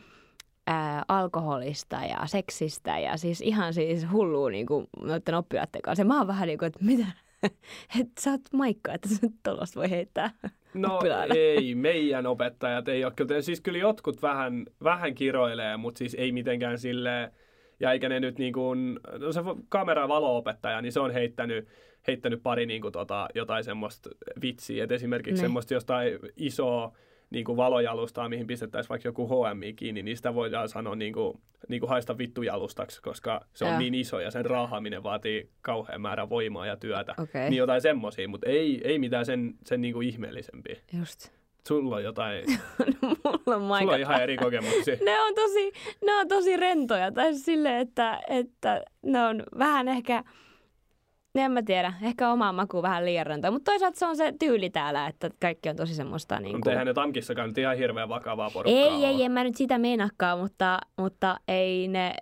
ää, 0.70 1.03
alkoholista 1.07 1.95
ja 1.95 2.17
seksistä 2.26 2.99
ja 2.99 3.17
siis 3.17 3.41
ihan 3.41 3.74
siis 3.74 4.11
hullua 4.11 4.49
niin 4.49 4.65
kuin 4.65 4.88
noiden 5.01 5.36
oppilaiden 5.36 5.82
kanssa. 5.82 6.03
Mä 6.03 6.17
oon 6.17 6.28
vähän 6.28 6.47
niin 6.47 6.59
kuin, 6.59 6.67
että 6.67 6.86
mitä, 6.86 7.05
että 7.99 8.22
sä 8.22 8.32
oot 8.32 8.41
maikka, 8.53 8.93
että 8.93 9.09
sä 9.09 9.28
tuollaista 9.43 9.80
voi 9.80 9.89
heittää 9.89 10.32
No 10.74 10.99
ei, 11.36 11.76
meidän 11.89 12.28
opettajat 12.28 12.88
ei 12.88 13.05
ole 13.05 13.13
kyllä. 13.15 13.41
Siis 13.41 13.61
kyllä 13.61 13.80
jotkut 13.80 14.22
vähän, 14.22 14.65
vähän 14.84 15.15
kiroilee, 15.15 15.78
mutta 15.78 15.99
siis 15.99 16.15
ei 16.20 16.32
mitenkään 16.32 16.80
sille 16.80 17.32
ja 17.80 17.91
eikä 17.91 18.09
ne 18.09 18.20
nyt 18.20 18.38
niin 18.38 18.53
kuin, 18.53 18.99
no 19.20 19.32
se 19.32 19.39
kamera- 19.70 20.07
valo-opettaja, 20.07 20.82
niin 20.82 20.91
se 20.91 20.99
on 20.99 21.11
heittänyt, 21.11 21.67
heittänyt 22.07 22.43
pari 22.43 22.65
niin 22.65 22.82
kuin 22.82 22.91
tota, 22.91 23.28
jotain 23.36 23.63
semmoista 23.63 24.09
vitsiä. 24.41 24.84
Et 24.84 24.91
esimerkiksi 24.91 25.41
ne. 25.41 25.45
semmoista 25.45 25.74
jostain 25.74 26.20
isoa 26.38 26.97
niin 27.30 27.45
kuin 27.45 27.57
valojalustaa, 27.57 28.30
mihin 28.30 28.47
pistettäisiin 28.47 28.89
vaikka 28.89 29.07
joku 29.07 29.27
HMI 29.27 29.73
kiinni, 29.73 30.03
niin 30.03 30.17
sitä 30.17 30.36
voidaan 30.36 30.69
sanoa 30.69 30.95
niin 30.95 31.13
kuin, 31.13 31.39
niin 31.67 31.80
kuin 31.80 31.89
haista 31.89 32.17
vittujalustaksi, 32.17 33.01
koska 33.01 33.41
se 33.53 33.65
on 33.65 33.71
ja. 33.71 33.80
niin 33.80 33.95
iso 33.95 34.19
ja 34.19 34.32
sen 34.32 34.45
raahaaminen 34.45 35.03
vaatii 35.03 35.49
kauhean 35.61 36.01
määrän 36.01 36.30
voimaa 36.30 36.65
ja 36.65 36.77
työtä. 36.77 37.13
Okay. 37.17 37.49
Niin 37.49 37.57
jotain 37.57 37.82
semmoisia, 37.82 38.27
mutta 38.27 38.49
ei, 38.49 38.82
ei 38.84 38.99
mitään 38.99 39.25
sen, 39.25 39.53
sen 39.65 39.82
niin 39.82 39.93
kuin 39.93 40.07
ihmeellisempiä. 40.07 40.75
Just. 40.99 41.30
Sulla 41.67 41.95
on 41.95 42.03
jotain, 42.03 42.45
no, 43.01 43.59
mulla 43.59 43.75
on, 43.75 43.80
Sulla 43.80 43.93
on 43.93 43.99
ihan 43.99 44.23
eri 44.23 44.38
kokemuksia. 44.38 44.97
ne, 45.05 45.21
on 45.21 45.36
tosi, 45.36 45.71
ne 46.05 46.15
on 46.15 46.27
tosi 46.27 46.57
rentoja. 46.57 47.11
Tai 47.11 47.34
silleen, 47.34 47.75
että, 47.75 48.19
että 48.27 48.84
ne 49.01 49.23
on 49.25 49.43
vähän 49.57 49.88
ehkä 49.88 50.23
en 51.36 51.51
mä 51.51 51.61
tiedä. 51.61 51.93
Ehkä 52.01 52.32
omaa 52.32 52.53
maku 52.53 52.82
vähän 52.82 53.05
liian 53.05 53.25
rentoa. 53.25 53.51
Mutta 53.51 53.71
toisaalta 53.71 53.99
se 53.99 54.05
on 54.05 54.17
se 54.17 54.34
tyyli 54.39 54.69
täällä, 54.69 55.07
että 55.07 55.30
kaikki 55.41 55.69
on 55.69 55.75
tosi 55.75 55.95
semmoista... 55.95 56.39
Niin 56.39 56.61
kuin... 56.61 56.71
eihän 56.71 56.88
ne 56.88 56.93
Tamkissakaan 56.93 57.47
nyt 57.47 57.57
ihan 57.57 57.77
hirveän 57.77 58.09
vakavaa 58.09 58.49
porukkaa 58.49 58.84
Ei, 58.84 58.93
ole. 58.93 59.07
ei, 59.07 59.23
en 59.23 59.32
mä 59.32 59.43
nyt 59.43 59.55
sitä 59.55 59.77
meinakkaa, 59.77 60.38
mutta, 60.38 60.80
mutta 60.97 61.38
ei 61.47 61.88
ne... 61.88 62.15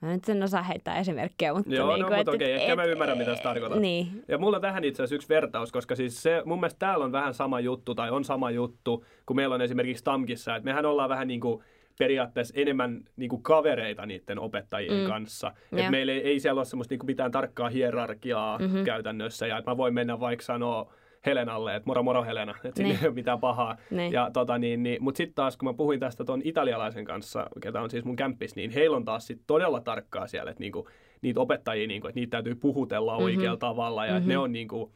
Mä 0.00 0.12
nyt 0.12 0.28
en 0.28 0.42
osaa 0.42 0.62
heittää 0.62 0.98
esimerkkejä, 0.98 1.54
mutta... 1.54 1.74
Joo, 1.74 1.92
niin 1.96 2.06
no, 2.06 2.16
mutta 2.16 2.30
okei, 2.30 2.54
okay, 2.54 2.62
ehkä 2.62 2.76
mä 2.76 2.84
ymmärrän, 2.84 3.18
mitä 3.18 3.36
sä 3.36 3.42
tarkoitat. 3.42 3.78
Niin. 3.78 4.24
Ja 4.28 4.38
mulla 4.38 4.56
on 4.56 4.60
tähän 4.62 4.84
itse 4.84 5.02
asiassa 5.02 5.14
yksi 5.14 5.28
vertaus, 5.28 5.72
koska 5.72 5.96
siis 5.96 6.22
se, 6.22 6.42
mun 6.44 6.60
mielestä 6.60 6.78
täällä 6.78 7.04
on 7.04 7.12
vähän 7.12 7.34
sama 7.34 7.60
juttu, 7.60 7.94
tai 7.94 8.10
on 8.10 8.24
sama 8.24 8.50
juttu, 8.50 9.04
kun 9.26 9.36
meillä 9.36 9.54
on 9.54 9.62
esimerkiksi 9.62 10.04
Tamkissa, 10.04 10.56
että 10.56 10.64
mehän 10.64 10.86
ollaan 10.86 11.08
vähän 11.08 11.28
niin 11.28 11.40
kuin 11.40 11.64
periaatteessa 11.98 12.54
enemmän 12.56 13.04
niin 13.16 13.28
kuin 13.28 13.42
kavereita 13.42 14.06
niiden 14.06 14.38
opettajien 14.38 15.00
mm. 15.00 15.06
kanssa. 15.06 15.52
Et 15.76 15.90
meillä 15.90 16.12
ei, 16.12 16.20
ei 16.20 16.40
siellä 16.40 16.58
ole 16.58 16.64
semmoista 16.64 16.92
niin 16.92 16.98
kuin 16.98 17.06
mitään 17.06 17.30
tarkkaa 17.30 17.68
hierarkiaa 17.68 18.58
mm-hmm. 18.58 18.84
käytännössä. 18.84 19.46
Ja 19.46 19.62
mä 19.66 19.76
voin 19.76 19.94
mennä 19.94 20.20
vaikka 20.20 20.44
sanoa 20.44 20.92
Helenalle, 21.26 21.76
että 21.76 21.86
moro 21.86 22.02
moro 22.02 22.24
Helena, 22.24 22.54
että 22.64 22.76
siinä 22.76 22.88
niin. 22.88 22.98
ei 23.02 23.08
ole 23.08 23.14
mitään 23.14 23.40
pahaa. 23.40 23.76
Niin. 23.90 24.12
Ja, 24.12 24.30
tota, 24.32 24.58
niin, 24.58 24.82
niin, 24.82 25.02
Mutta 25.02 25.16
sitten 25.16 25.34
taas, 25.34 25.56
kun 25.56 25.68
mä 25.68 25.74
puhuin 25.74 26.00
tästä 26.00 26.24
tuon 26.24 26.40
italialaisen 26.44 27.04
kanssa, 27.04 27.46
ketä 27.62 27.80
on 27.80 27.90
siis 27.90 28.04
mun 28.04 28.16
kämppis, 28.16 28.56
niin 28.56 28.70
heillä 28.70 28.96
on 28.96 29.04
taas 29.04 29.26
sit 29.26 29.40
todella 29.46 29.80
tarkkaa 29.80 30.26
siellä, 30.26 30.50
että 30.50 30.60
niinku, 30.60 30.88
niitä 31.22 31.40
opettajia, 31.40 31.86
niinku, 31.86 32.08
että 32.08 32.20
niitä 32.20 32.30
täytyy 32.30 32.54
puhutella 32.54 33.12
mm-hmm. 33.12 33.24
oikealla 33.24 33.56
tavalla 33.56 34.06
ja 34.06 34.12
mm-hmm. 34.12 34.28
ne 34.28 34.38
on 34.38 34.52
niinku, 34.52 34.92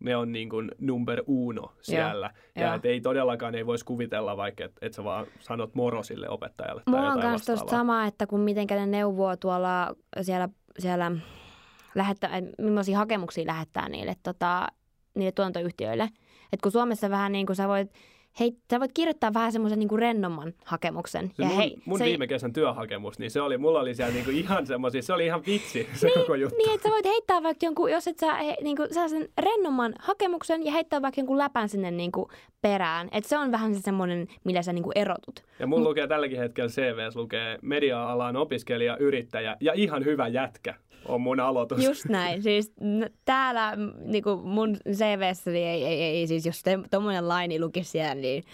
ne 0.00 0.16
on 0.16 0.32
niin 0.32 0.48
kuin 0.48 0.70
number 0.78 1.22
uno 1.26 1.72
siellä. 1.82 2.30
Ja, 2.54 2.62
ja, 2.62 2.66
ja. 2.66 2.74
Et 2.74 2.84
ei 2.84 3.00
todellakaan 3.00 3.54
ei 3.54 3.66
voisi 3.66 3.84
kuvitella 3.84 4.36
vaikka, 4.36 4.64
että 4.64 4.86
et 4.86 4.92
sä 4.94 5.04
vaan 5.04 5.26
sanot 5.40 5.74
moro 5.74 6.02
sille 6.02 6.28
opettajalle 6.28 6.82
Mulla 6.86 7.02
tai 7.02 7.24
on 7.24 7.30
myös 7.30 7.44
tuosta 7.44 7.70
sama, 7.70 8.06
että 8.06 8.26
kun 8.26 8.40
miten 8.40 8.66
ne 8.70 8.86
neuvoo 8.86 9.36
tuolla 9.36 9.94
siellä, 10.22 10.48
siellä 10.78 11.12
lähettää, 11.94 12.30
millaisia 12.58 12.98
hakemuksia 12.98 13.46
lähettää 13.46 13.88
niille, 13.88 14.14
tota, 14.22 14.66
niille 15.14 15.32
tuotantoyhtiöille. 15.32 16.04
Että 16.52 16.62
kun 16.62 16.72
Suomessa 16.72 17.10
vähän 17.10 17.32
niin 17.32 17.46
kuin 17.46 17.56
sä 17.56 17.68
voit 17.68 17.92
hei, 18.40 18.56
sä 18.70 18.80
voit 18.80 18.90
kirjoittaa 18.94 19.34
vähän 19.34 19.52
semmoisen 19.52 19.78
niin 19.78 19.98
rennomman 19.98 20.54
hakemuksen. 20.64 21.28
Se 21.28 21.42
ja 21.42 21.48
mun 21.48 21.56
hei, 21.56 21.76
mun 21.84 21.98
se... 21.98 22.04
viime 22.04 22.26
kesän 22.26 22.52
työhakemus, 22.52 23.18
niin 23.18 23.30
se 23.30 23.40
oli, 23.40 23.58
mulla 23.58 23.80
oli 23.80 23.94
siellä 23.94 24.14
niinku 24.14 24.30
ihan 24.30 24.66
semmoisia, 24.66 25.02
se 25.02 25.12
oli 25.12 25.26
ihan 25.26 25.42
vitsi 25.46 25.88
se 25.94 26.06
niin, 26.06 26.20
koko 26.20 26.34
juttu. 26.34 26.56
Niin, 26.56 26.74
että 26.74 26.88
sä 26.88 26.92
voit 26.92 27.04
heittää 27.04 27.42
vaikka 27.42 27.66
jonkun, 27.66 27.90
jos 27.90 28.08
et 28.08 28.18
sä, 28.18 28.34
he, 28.34 28.56
niinku, 28.62 28.82
sen 29.08 29.28
rennomman 29.38 29.94
hakemuksen 29.98 30.66
ja 30.66 30.72
heittää 30.72 31.02
vaikka 31.02 31.20
jonkun 31.20 31.38
läpän 31.38 31.68
sinne 31.68 31.90
niinku 31.90 32.30
perään. 32.62 33.08
Että 33.12 33.28
se 33.28 33.38
on 33.38 33.52
vähän 33.52 33.74
se 33.74 33.80
semmoinen, 33.80 34.28
millä 34.44 34.62
sä 34.62 34.72
niinku 34.72 34.92
erotut. 34.94 35.44
Ja 35.58 35.66
mun 35.66 35.78
Mut... 35.78 35.88
lukee 35.88 36.06
tälläkin 36.06 36.38
hetkellä 36.38 36.70
CVS 36.70 37.16
lukee 37.16 37.58
media-alan 37.62 38.36
opiskelija, 38.36 38.96
yrittäjä 38.96 39.56
ja 39.60 39.72
ihan 39.72 40.04
hyvä 40.04 40.28
jätkä 40.28 40.74
on 41.08 41.20
mun 41.20 41.40
aloitus. 41.40 41.84
Just 41.84 42.04
näin. 42.04 42.42
Siis 42.42 42.72
täällä 43.24 43.72
niin 44.04 44.24
kuin 44.24 44.40
mun 44.40 44.76
CVssä 44.90 45.50
niin 45.50 45.68
ei, 45.68 45.84
ei, 45.84 46.02
ei, 46.02 46.26
siis 46.26 46.46
jos 46.46 46.62
tuommoinen 46.90 47.28
laini 47.28 47.60
lukisi 47.60 47.90
siellä, 47.90 48.14
niin 48.14 48.44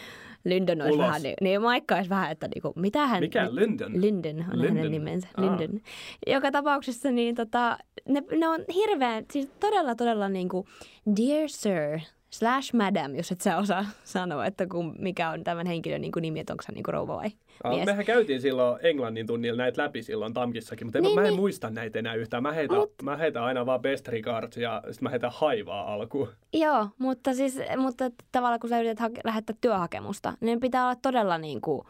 Lyndon 0.44 0.82
olisi 0.82 0.94
Ulos. 0.94 1.06
vähän, 1.06 1.22
niin, 1.22 1.34
niin 1.40 1.62
Maikka 1.62 1.94
olisi 1.94 2.10
vähän, 2.10 2.32
että 2.32 2.48
niinku, 2.48 2.72
mitä 2.76 3.06
hän... 3.06 3.20
Mikä 3.20 3.54
Lyndon? 3.54 4.00
Lyndon 4.00 4.44
on 4.52 4.62
Lyndon. 4.62 4.76
hänen 4.76 4.92
nimensä. 4.92 5.28
Ah. 5.36 5.44
Lyndon. 5.44 5.80
Joka 6.26 6.50
tapauksessa 6.50 7.10
niin 7.10 7.34
tota, 7.34 7.78
ne, 8.08 8.22
ne 8.38 8.48
on 8.48 8.64
hirveän, 8.74 9.24
siis 9.32 9.48
todella 9.60 9.94
todella 9.94 10.28
niinku, 10.28 10.66
dear 11.16 11.48
sir, 11.48 12.00
slash 12.32 12.74
madam, 12.74 13.14
jos 13.14 13.32
et 13.32 13.40
sä 13.40 13.56
osaa 13.56 13.84
sanoa, 14.04 14.46
että 14.46 14.66
kun, 14.66 14.94
mikä 14.98 15.30
on 15.30 15.44
tämän 15.44 15.66
henkilön 15.66 16.00
niin 16.00 16.12
kuin 16.12 16.22
nimi, 16.22 16.40
että 16.40 16.52
onko 16.52 16.64
hän 16.68 16.74
niin 16.74 16.82
kuin 16.84 16.92
rouva 16.92 17.16
vai 17.16 17.30
mies. 17.74 17.86
mehän 17.86 18.04
käytiin 18.04 18.40
silloin 18.40 18.78
englannin 18.86 19.26
tunnilla 19.26 19.56
näitä 19.56 19.82
läpi 19.82 20.02
silloin 20.02 20.34
Tamkissakin, 20.34 20.86
mutta 20.86 20.98
en, 20.98 21.02
Niin, 21.04 21.14
mä 21.14 21.20
en 21.20 21.26
niin. 21.26 21.40
muista 21.40 21.70
näitä 21.70 21.98
enää 21.98 22.14
yhtään. 22.14 22.42
Mä 22.42 22.52
heitän, 22.52 22.78
Mut- 22.78 23.02
mä 23.02 23.16
heitän 23.16 23.42
aina 23.42 23.66
vaan 23.66 23.80
best 23.82 24.08
regards 24.08 24.56
ja 24.56 24.82
sitten 24.84 25.04
mä 25.06 25.10
heitän 25.10 25.30
haivaa 25.34 25.92
alkuun. 25.94 26.28
Joo, 26.52 26.88
mutta 26.98 27.34
siis 27.34 27.58
mutta 27.76 28.10
tavallaan 28.32 28.60
kun 28.60 28.70
sä 28.70 28.80
yrität 28.80 29.00
hake- 29.00 29.20
lähettää 29.24 29.56
työhakemusta, 29.60 30.32
niin 30.40 30.60
pitää 30.60 30.84
olla 30.84 30.96
todella 31.02 31.38
niin 31.38 31.60
kuin, 31.60 31.82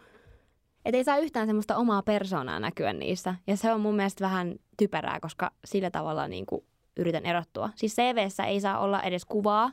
että 0.85 0.97
ei 0.97 1.05
saa 1.05 1.19
yhtään 1.19 1.47
semmoista 1.47 1.77
omaa 1.77 2.03
persoonaa 2.03 2.61
näkyä 2.61 2.93
niissä. 2.93 3.35
Ja 3.47 3.57
se 3.57 3.73
on 3.73 3.81
mun 3.81 3.97
mielestä 3.97 4.25
vähän 4.25 4.55
typerää, 4.79 5.21
koska 5.21 5.51
sillä 5.65 5.91
tavalla 5.91 6.29
niin 6.29 6.47
kuin 6.47 6.65
yritän 6.97 7.27
erottua. 7.27 7.71
Siis 7.75 7.97
CVssä 7.97 8.45
ei 8.45 8.61
saa 8.61 8.79
olla 8.79 9.03
edes 9.03 9.25
kuvaa. 9.25 9.71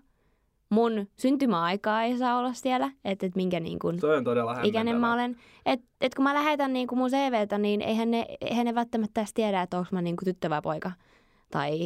Mun 0.69 1.07
syntymäaikaa 1.15 2.03
ei 2.03 2.17
saa 2.17 2.37
olla 2.37 2.53
siellä, 2.53 2.91
että 3.05 3.25
et 3.25 3.35
minkä 3.35 3.59
niin 3.59 3.79
kuin 3.79 3.99
Toi 3.99 4.17
on 4.17 4.23
todella 4.23 4.61
ikäinen 4.63 4.95
mä 4.95 5.13
olen. 5.13 5.37
Et, 5.65 5.81
et 6.01 6.15
kun 6.15 6.23
mä 6.23 6.33
lähetän 6.33 6.73
niin 6.73 6.87
kuin 6.87 6.99
mun 6.99 7.09
CVtä, 7.09 7.57
niin 7.57 7.81
eihän 7.81 8.11
ne, 8.11 8.25
eihän 8.41 8.65
ne 8.65 8.75
välttämättä 8.75 9.21
edes 9.21 9.33
tiedä, 9.33 9.61
että 9.61 9.77
onko 9.77 9.89
mä 9.91 10.01
niin 10.01 10.15
kuin 10.17 10.25
tyttö 10.25 10.49
vai 10.49 10.61
poika. 10.61 10.91
Tai 11.51 11.79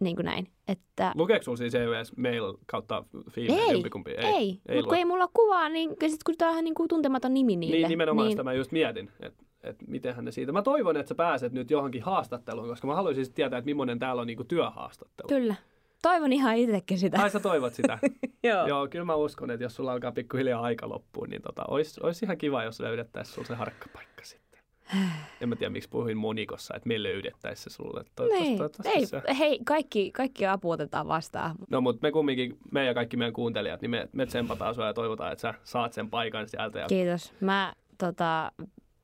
niin 0.00 0.16
kuin 0.16 0.24
näin. 0.24 0.48
Että 0.68 1.12
Lukeeko 1.14 1.42
sulla 1.42 1.56
siis 1.56 1.74
EVS 1.74 2.16
mail 2.16 2.54
kautta 2.66 3.04
female, 3.30 3.60
ei, 3.60 3.72
jompikumpi? 3.72 4.10
ei. 4.10 4.26
ei. 4.26 4.60
ei 4.68 4.76
Mutta 4.76 4.88
kun 4.88 4.98
ei 4.98 5.04
mulla 5.04 5.24
ole 5.24 5.30
kuvaa, 5.34 5.68
niin 5.68 5.90
sit, 6.08 6.24
kun 6.24 6.34
tää 6.38 6.50
on 6.50 6.64
niin 6.64 6.74
kuin 6.74 6.88
tuntematon 6.88 7.34
nimi 7.34 7.56
niille. 7.56 7.76
Niin, 7.76 7.88
nimenomaan 7.88 8.26
niin, 8.26 8.32
sitä 8.32 8.44
mä 8.44 8.52
just 8.52 8.72
mietin, 8.72 9.10
että 9.20 9.44
et 9.62 9.76
mitenhän 9.86 10.24
ne 10.24 10.32
siitä. 10.32 10.52
Mä 10.52 10.62
toivon, 10.62 10.96
että 10.96 11.08
sä 11.08 11.14
pääset 11.14 11.52
nyt 11.52 11.70
johonkin 11.70 12.02
haastatteluun, 12.02 12.68
koska 12.68 12.86
mä 12.86 12.94
haluaisin 12.94 13.32
tietää, 13.34 13.58
että 13.58 13.66
millainen 13.66 13.98
täällä 13.98 14.20
on 14.20 14.26
niinku 14.26 14.44
työhaastattelu. 14.44 15.28
Kyllä. 15.28 15.54
Toivon 16.02 16.32
ihan 16.32 16.56
itsekin 16.56 16.98
sitä. 16.98 17.22
Ai 17.22 17.30
sä 17.30 17.40
toivot 17.40 17.74
sitä? 17.74 17.98
Joo. 18.42 18.66
Joo, 18.66 18.88
kyllä 18.88 19.04
mä 19.04 19.14
uskon, 19.14 19.50
että 19.50 19.64
jos 19.64 19.74
sulla 19.76 19.92
alkaa 19.92 20.12
pikkuhiljaa 20.12 20.62
aika 20.62 20.88
loppuun, 20.88 21.28
niin 21.30 21.42
tota, 21.42 21.62
olisi, 21.68 22.00
olisi 22.02 22.24
ihan 22.24 22.38
kiva, 22.38 22.64
jos 22.64 22.80
löydettäisiin 22.80 23.34
sulla 23.34 23.48
se 23.48 23.54
harkkapaikka 23.54 24.24
sitten. 24.24 24.60
En 25.40 25.48
mä 25.48 25.56
tiedä, 25.56 25.70
miksi 25.70 25.88
puhuin 25.88 26.16
monikossa, 26.16 26.74
että 26.76 26.88
me 26.88 27.02
löydettäisiin 27.02 27.64
se 27.64 27.76
sulle. 27.76 28.04
Toivottavasti, 28.16 28.44
Niin. 28.48 28.58
toivottavasti 28.58 28.98
Ei, 28.98 29.06
se. 29.06 29.22
hei, 29.38 29.58
kaikki, 29.64 30.10
kaikki 30.12 30.46
apu 30.46 30.70
otetaan 30.70 31.08
vastaan. 31.08 31.54
No, 31.70 31.80
mutta 31.80 32.06
me 32.06 32.12
kumminkin, 32.12 32.58
me 32.72 32.84
ja 32.84 32.94
kaikki 32.94 33.16
meidän 33.16 33.32
kuuntelijat, 33.32 33.80
niin 33.82 33.90
me, 33.90 34.08
me 34.12 34.26
tsempataan 34.26 34.74
sua 34.74 34.86
ja 34.86 34.94
toivotaan, 34.94 35.32
että 35.32 35.42
sä 35.42 35.54
saat 35.64 35.92
sen 35.92 36.10
paikan 36.10 36.48
sieltä. 36.48 36.78
Ja 36.78 36.86
Kiitos. 36.86 37.32
Mä 37.40 37.72
tota, 37.98 38.52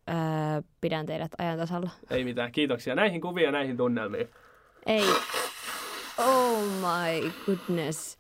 öö, 0.08 0.14
pidän 0.80 1.06
teidät 1.06 1.32
ajan 1.38 1.58
tasalla. 1.58 1.90
ei 2.10 2.24
mitään. 2.24 2.52
Kiitoksia 2.52 2.94
näihin 2.94 3.20
kuviin 3.20 3.44
ja 3.44 3.52
näihin 3.52 3.76
tunnelmiin. 3.76 4.28
Ei. 4.86 5.04
Oh 6.16 6.64
my 6.80 7.32
goodness. 7.44 8.16